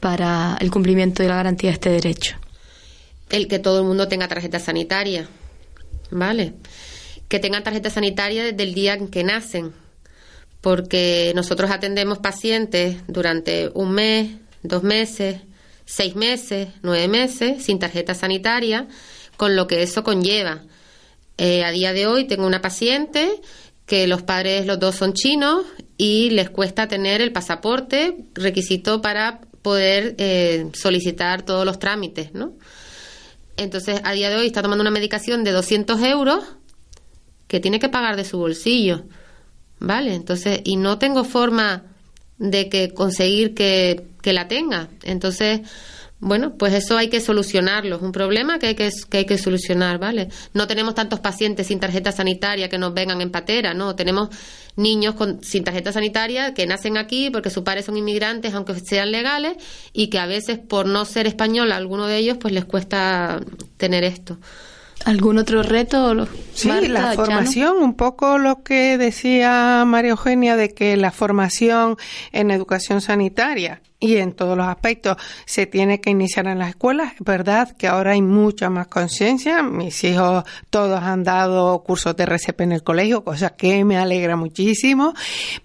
para 0.00 0.56
el 0.60 0.70
cumplimiento 0.72 1.22
de 1.22 1.28
la 1.28 1.36
garantía 1.36 1.70
de 1.70 1.74
este 1.74 1.90
derecho? 1.90 2.36
El 3.30 3.46
que 3.46 3.60
todo 3.60 3.78
el 3.78 3.84
mundo 3.84 4.08
tenga 4.08 4.26
tarjeta 4.26 4.58
sanitaria, 4.58 5.28
¿vale? 6.10 6.54
Que 7.30 7.38
tengan 7.38 7.62
tarjeta 7.62 7.90
sanitaria 7.90 8.42
desde 8.42 8.64
el 8.64 8.74
día 8.74 8.94
en 8.94 9.06
que 9.06 9.22
nacen, 9.22 9.72
porque 10.60 11.32
nosotros 11.36 11.70
atendemos 11.70 12.18
pacientes 12.18 12.96
durante 13.06 13.70
un 13.72 13.92
mes, 13.92 14.32
dos 14.64 14.82
meses, 14.82 15.40
seis 15.86 16.16
meses, 16.16 16.68
nueve 16.82 17.06
meses 17.06 17.62
sin 17.62 17.78
tarjeta 17.78 18.14
sanitaria, 18.14 18.88
con 19.36 19.54
lo 19.54 19.68
que 19.68 19.84
eso 19.84 20.02
conlleva. 20.02 20.64
Eh, 21.38 21.62
a 21.62 21.70
día 21.70 21.92
de 21.92 22.08
hoy 22.08 22.26
tengo 22.26 22.48
una 22.48 22.60
paciente 22.60 23.30
que 23.86 24.08
los 24.08 24.22
padres, 24.22 24.66
los 24.66 24.80
dos 24.80 24.96
son 24.96 25.12
chinos 25.12 25.64
y 25.96 26.30
les 26.30 26.50
cuesta 26.50 26.88
tener 26.88 27.22
el 27.22 27.30
pasaporte, 27.30 28.16
requisito 28.34 29.00
para 29.02 29.40
poder 29.62 30.16
eh, 30.18 30.66
solicitar 30.74 31.42
todos 31.42 31.64
los 31.64 31.78
trámites, 31.78 32.34
¿no? 32.34 32.54
Entonces, 33.56 34.00
a 34.02 34.12
día 34.12 34.30
de 34.30 34.36
hoy 34.36 34.46
está 34.46 34.62
tomando 34.62 34.82
una 34.82 34.90
medicación 34.90 35.44
de 35.44 35.52
200 35.52 36.02
euros 36.02 36.42
que 37.50 37.58
tiene 37.58 37.80
que 37.80 37.88
pagar 37.88 38.16
de 38.16 38.24
su 38.24 38.38
bolsillo. 38.38 39.02
¿Vale? 39.80 40.14
Entonces, 40.14 40.60
y 40.62 40.76
no 40.76 40.98
tengo 40.98 41.24
forma 41.24 41.82
de 42.38 42.68
que 42.68 42.90
conseguir 42.90 43.54
que, 43.54 44.06
que 44.22 44.32
la 44.32 44.46
tenga. 44.46 44.88
Entonces, 45.02 45.62
bueno, 46.20 46.54
pues 46.56 46.74
eso 46.74 46.96
hay 46.96 47.08
que 47.08 47.18
solucionarlo. 47.18 47.96
Es 47.96 48.02
un 48.02 48.12
problema 48.12 48.60
que 48.60 48.68
hay 48.68 48.74
que, 48.76 48.88
que 49.08 49.18
hay 49.18 49.24
que 49.24 49.36
solucionar, 49.36 49.98
¿vale? 49.98 50.28
No 50.54 50.68
tenemos 50.68 50.94
tantos 50.94 51.18
pacientes 51.18 51.66
sin 51.66 51.80
tarjeta 51.80 52.12
sanitaria 52.12 52.68
que 52.68 52.78
nos 52.78 52.94
vengan 52.94 53.20
en 53.20 53.32
patera, 53.32 53.74
¿no? 53.74 53.96
Tenemos 53.96 54.28
niños 54.76 55.16
con, 55.16 55.42
sin 55.42 55.64
tarjeta 55.64 55.90
sanitaria 55.90 56.54
que 56.54 56.66
nacen 56.66 56.98
aquí 56.98 57.30
porque 57.30 57.50
sus 57.50 57.64
padres 57.64 57.86
son 57.86 57.96
inmigrantes, 57.96 58.54
aunque 58.54 58.78
sean 58.78 59.10
legales, 59.10 59.56
y 59.92 60.06
que 60.06 60.20
a 60.20 60.26
veces, 60.26 60.60
por 60.60 60.86
no 60.86 61.04
ser 61.04 61.26
español, 61.26 61.72
a 61.72 61.76
alguno 61.76 62.06
de 62.06 62.18
ellos, 62.18 62.36
pues 62.38 62.54
les 62.54 62.64
cuesta 62.64 63.40
tener 63.76 64.04
esto. 64.04 64.38
¿Algún 65.04 65.38
otro 65.38 65.62
reto? 65.62 66.28
Sí, 66.54 66.68
la 66.88 67.14
formación, 67.14 67.78
un 67.78 67.94
poco 67.94 68.38
lo 68.38 68.62
que 68.62 68.98
decía 68.98 69.84
María 69.86 70.10
Eugenia 70.10 70.56
de 70.56 70.74
que 70.74 70.96
la 70.96 71.10
formación 71.10 71.96
en 72.32 72.50
educación 72.50 73.00
sanitaria 73.00 73.80
y 74.00 74.16
en 74.16 74.32
todos 74.32 74.56
los 74.56 74.66
aspectos 74.66 75.18
se 75.44 75.66
tiene 75.66 76.00
que 76.00 76.10
iniciar 76.10 76.46
en 76.46 76.58
las 76.58 76.70
escuelas. 76.70 77.12
Es 77.12 77.24
verdad 77.24 77.76
que 77.76 77.86
ahora 77.86 78.12
hay 78.12 78.22
mucha 78.22 78.70
más 78.70 78.86
conciencia. 78.86 79.62
Mis 79.62 80.02
hijos 80.04 80.44
todos 80.70 81.02
han 81.02 81.22
dado 81.22 81.82
cursos 81.84 82.16
de 82.16 82.24
RCP 82.24 82.62
en 82.62 82.72
el 82.72 82.82
colegio, 82.82 83.22
cosa 83.22 83.50
que 83.50 83.84
me 83.84 83.98
alegra 83.98 84.36
muchísimo, 84.36 85.12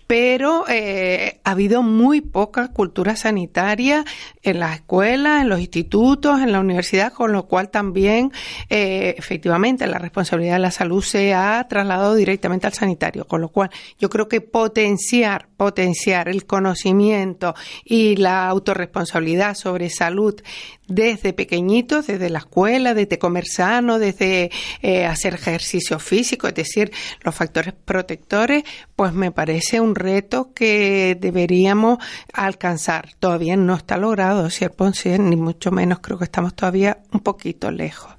pero 0.06 0.66
eh, 0.68 1.40
ha 1.46 1.52
habido 1.52 1.82
muy 1.82 2.20
poca 2.20 2.68
cultura 2.68 3.16
sanitaria 3.16 4.04
en 4.44 4.60
las 4.60 4.76
escuelas, 4.76 5.42
en 5.42 5.50
los 5.50 5.62
institutos, 5.62 6.42
en 6.42 6.52
la 6.52 6.60
universidad, 6.60 7.14
con 7.14 7.32
lo 7.32 7.48
cual 7.48 7.70
también 7.70 8.34
eh, 8.70 9.16
efectivamente 9.18 9.88
la 9.88 9.98
responsabilidad 9.98 10.56
de 10.56 10.60
la 10.60 10.72
salud 10.72 11.02
se 11.02 11.34
ha 11.34 11.66
trasladado 11.70 12.16
directamente 12.16 12.68
al 12.68 12.74
sanitario, 12.74 13.26
con 13.26 13.40
lo 13.40 13.48
cual 13.48 13.70
yo 13.98 14.10
creo 14.10 14.28
que 14.28 14.42
potenciar, 14.42 15.48
potenciar 15.56 16.28
el 16.28 16.46
conocimiento 16.46 17.56
y 17.86 18.18
la 18.18 18.25
autorresponsabilidad 18.26 19.56
sobre 19.56 19.90
salud 19.90 20.42
desde 20.88 21.34
pequeñitos, 21.34 22.08
desde 22.08 22.30
la 22.30 22.40
escuela, 22.40 22.94
desde 22.94 23.20
comer 23.20 23.46
sano, 23.48 24.00
desde 24.00 24.52
eh, 24.82 25.06
hacer 25.06 25.36
ejercicio 25.36 26.00
físico, 26.00 26.48
es 26.48 26.56
decir, 26.56 26.92
los 27.22 27.34
factores 27.34 27.74
protectores, 27.74 28.64
pues 28.96 29.14
me 29.14 29.32
parece 29.32 29.80
un 29.80 29.96
reto 29.96 30.54
que 30.54 31.18
deberíamos 31.20 32.00
alcanzar. 32.34 33.10
Todavía 33.20 33.56
no 33.58 33.76
está 33.76 33.98
logrado, 33.98 34.50
¿cierto? 34.50 34.92
ni 35.20 35.36
mucho 35.36 35.72
menos 35.72 36.00
creo 36.00 36.18
que 36.18 36.26
estamos 36.26 36.56
todavía 36.56 37.00
un 37.12 37.20
poquito 37.20 37.72
lejos. 37.72 38.15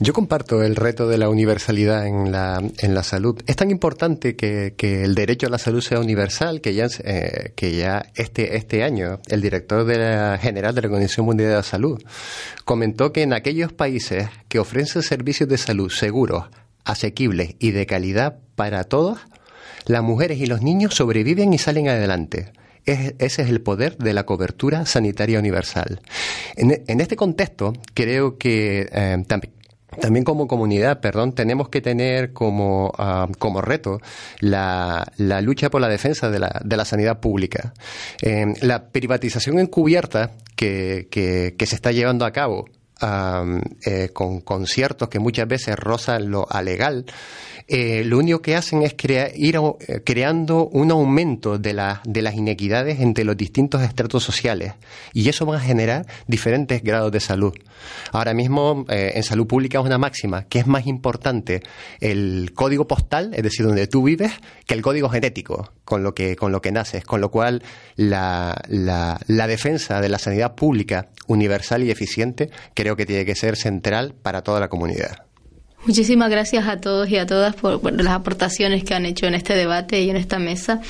Yo 0.00 0.12
comparto 0.12 0.62
el 0.62 0.76
reto 0.76 1.08
de 1.08 1.18
la 1.18 1.28
universalidad 1.28 2.06
en 2.06 2.30
la, 2.30 2.62
en 2.78 2.94
la 2.94 3.02
salud. 3.02 3.42
Es 3.48 3.56
tan 3.56 3.72
importante 3.72 4.36
que, 4.36 4.74
que 4.76 5.02
el 5.02 5.16
derecho 5.16 5.48
a 5.48 5.50
la 5.50 5.58
salud 5.58 5.80
sea 5.80 5.98
universal 5.98 6.60
que 6.60 6.72
ya, 6.72 6.86
eh, 7.02 7.52
que 7.56 7.74
ya 7.74 8.06
este, 8.14 8.56
este 8.56 8.84
año 8.84 9.18
el 9.26 9.40
director 9.40 9.84
de 9.84 9.98
la, 9.98 10.38
general 10.38 10.76
de 10.76 10.82
la 10.82 10.86
Organización 10.86 11.26
Mundial 11.26 11.50
de 11.50 11.56
la 11.56 11.62
Salud 11.64 12.00
comentó 12.64 13.12
que 13.12 13.22
en 13.22 13.32
aquellos 13.32 13.72
países 13.72 14.28
que 14.46 14.60
ofrecen 14.60 15.02
servicios 15.02 15.48
de 15.48 15.58
salud 15.58 15.90
seguros, 15.90 16.44
asequibles 16.84 17.56
y 17.58 17.72
de 17.72 17.86
calidad 17.86 18.38
para 18.54 18.84
todos, 18.84 19.18
las 19.86 20.04
mujeres 20.04 20.38
y 20.38 20.46
los 20.46 20.62
niños 20.62 20.94
sobreviven 20.94 21.52
y 21.52 21.58
salen 21.58 21.88
adelante. 21.88 22.52
ese 22.84 23.14
es 23.18 23.38
el 23.38 23.60
poder 23.62 23.96
de 23.98 24.12
la 24.12 24.24
cobertura 24.24 24.86
sanitaria 24.86 25.40
universal. 25.40 26.00
En, 26.54 26.84
en 26.86 27.00
este 27.00 27.16
contexto, 27.16 27.72
creo 27.94 28.38
que 28.38 28.88
eh, 28.92 29.24
también 29.26 29.57
también 30.00 30.24
como 30.24 30.46
comunidad, 30.46 31.00
perdón, 31.00 31.32
tenemos 31.32 31.68
que 31.68 31.80
tener 31.80 32.32
como, 32.32 32.92
ah, 32.98 33.28
como 33.38 33.60
reto 33.60 34.00
la, 34.40 35.10
la, 35.16 35.40
lucha 35.40 35.70
por 35.70 35.80
la 35.80 35.88
defensa 35.88 36.30
de 36.30 36.38
la, 36.38 36.60
de 36.64 36.76
la 36.76 36.84
sanidad 36.84 37.20
pública. 37.20 37.74
Eh, 38.22 38.46
la 38.62 38.88
privatización 38.88 39.58
encubierta 39.58 40.32
que, 40.56 41.08
que, 41.10 41.54
que, 41.58 41.66
se 41.66 41.74
está 41.74 41.92
llevando 41.92 42.24
a 42.24 42.32
cabo 42.32 42.66
eh, 43.00 44.10
con 44.12 44.40
conciertos 44.40 45.08
que 45.08 45.20
muchas 45.20 45.46
veces 45.46 45.76
rozan 45.76 46.30
lo 46.30 46.50
alegal, 46.50 47.06
eh, 47.68 48.02
lo 48.04 48.18
único 48.18 48.40
que 48.40 48.56
hacen 48.56 48.82
es 48.82 48.94
ir 49.36 49.56
eh, 49.56 50.00
creando 50.04 50.68
un 50.68 50.90
aumento 50.90 51.58
de, 51.58 51.74
de 52.04 52.22
las 52.22 52.34
inequidades 52.34 53.00
entre 53.00 53.24
los 53.24 53.36
distintos 53.36 53.82
estratos 53.82 54.24
sociales 54.24 54.72
y 55.12 55.28
eso 55.28 55.46
va 55.46 55.56
a 55.56 55.60
generar 55.60 56.06
diferentes 56.26 56.82
grados 56.82 57.12
de 57.12 57.20
salud. 57.20 57.52
Ahora 58.10 58.34
mismo 58.34 58.84
en 58.88 59.22
salud 59.22 59.46
pública 59.46 59.78
es 59.78 59.84
una 59.84 59.98
máxima 59.98 60.44
que 60.44 60.58
es 60.58 60.66
más 60.66 60.86
importante 60.86 61.62
el 62.00 62.52
código 62.54 62.88
postal, 62.88 63.32
es 63.34 63.42
decir, 63.42 63.66
donde 63.66 63.86
tú 63.86 64.02
vives, 64.02 64.32
que 64.66 64.74
el 64.74 64.82
código 64.82 65.08
genético 65.08 65.72
con 65.84 66.02
lo 66.02 66.14
que, 66.14 66.36
con 66.36 66.50
lo 66.50 66.60
que 66.60 66.72
naces, 66.72 67.04
con 67.04 67.20
lo 67.20 67.30
cual 67.30 67.62
la, 67.96 68.60
la 68.68 69.46
defensa 69.46 70.00
de 70.00 70.08
la 70.08 70.18
sanidad 70.18 70.54
pública 70.54 71.08
universal 71.26 71.84
y 71.84 71.90
eficiente 71.90 72.50
creo 72.74 72.96
que 72.96 73.06
tiene 73.06 73.24
que 73.24 73.34
ser 73.34 73.56
central 73.56 74.14
para 74.20 74.42
toda 74.42 74.60
la 74.60 74.68
comunidad. 74.68 75.27
Muchísimas 75.88 76.28
gracias 76.28 76.68
a 76.68 76.82
todos 76.82 77.08
y 77.08 77.16
a 77.16 77.24
todas 77.24 77.56
por, 77.56 77.90
las 77.90 78.12
aportaciones 78.12 78.84
que 78.84 78.92
han 78.92 79.06
hecho 79.06 79.24
en 79.24 79.34
este 79.34 79.54
debate 79.54 80.02
y 80.02 80.10
en 80.10 80.16
esta 80.16 80.38
mesa. 80.38 80.82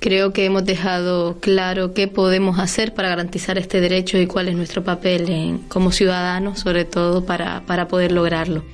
Creo 0.00 0.32
que 0.32 0.44
hemos 0.44 0.64
dejado 0.64 1.38
claro 1.38 1.94
qué 1.94 2.08
podemos 2.08 2.58
hacer 2.58 2.94
para 2.94 3.08
garantizar 3.08 3.58
este 3.58 3.80
derecho 3.80 4.18
y 4.18 4.26
cuál 4.26 4.48
es 4.48 4.56
nuestro 4.56 4.82
papel 4.82 5.30
en, 5.30 5.58
como 5.68 5.92
ciudadanos, 5.92 6.58
sobre 6.58 6.84
todo 6.84 7.24
para, 7.24 7.64
para 7.64 7.86
poder 7.86 8.10
lograrlo. 8.10 8.64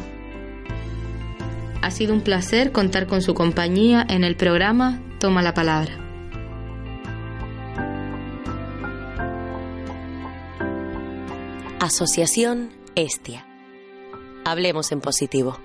Ha 1.81 1.91
sido 1.91 2.13
un 2.13 2.23
placer 2.23 2.73
contar 2.73 3.07
con 3.07 3.23
su 3.23 3.35
compañía 3.35 4.05
en 4.09 4.25
el 4.25 4.37
programa 4.37 5.01
Toma 5.21 5.43
la 5.43 5.55
palabra. 5.55 5.93
Asociación 11.81 12.71
Estia. 12.97 13.47
Hablemos 14.45 14.91
en 14.93 15.01
positivo. 15.01 15.59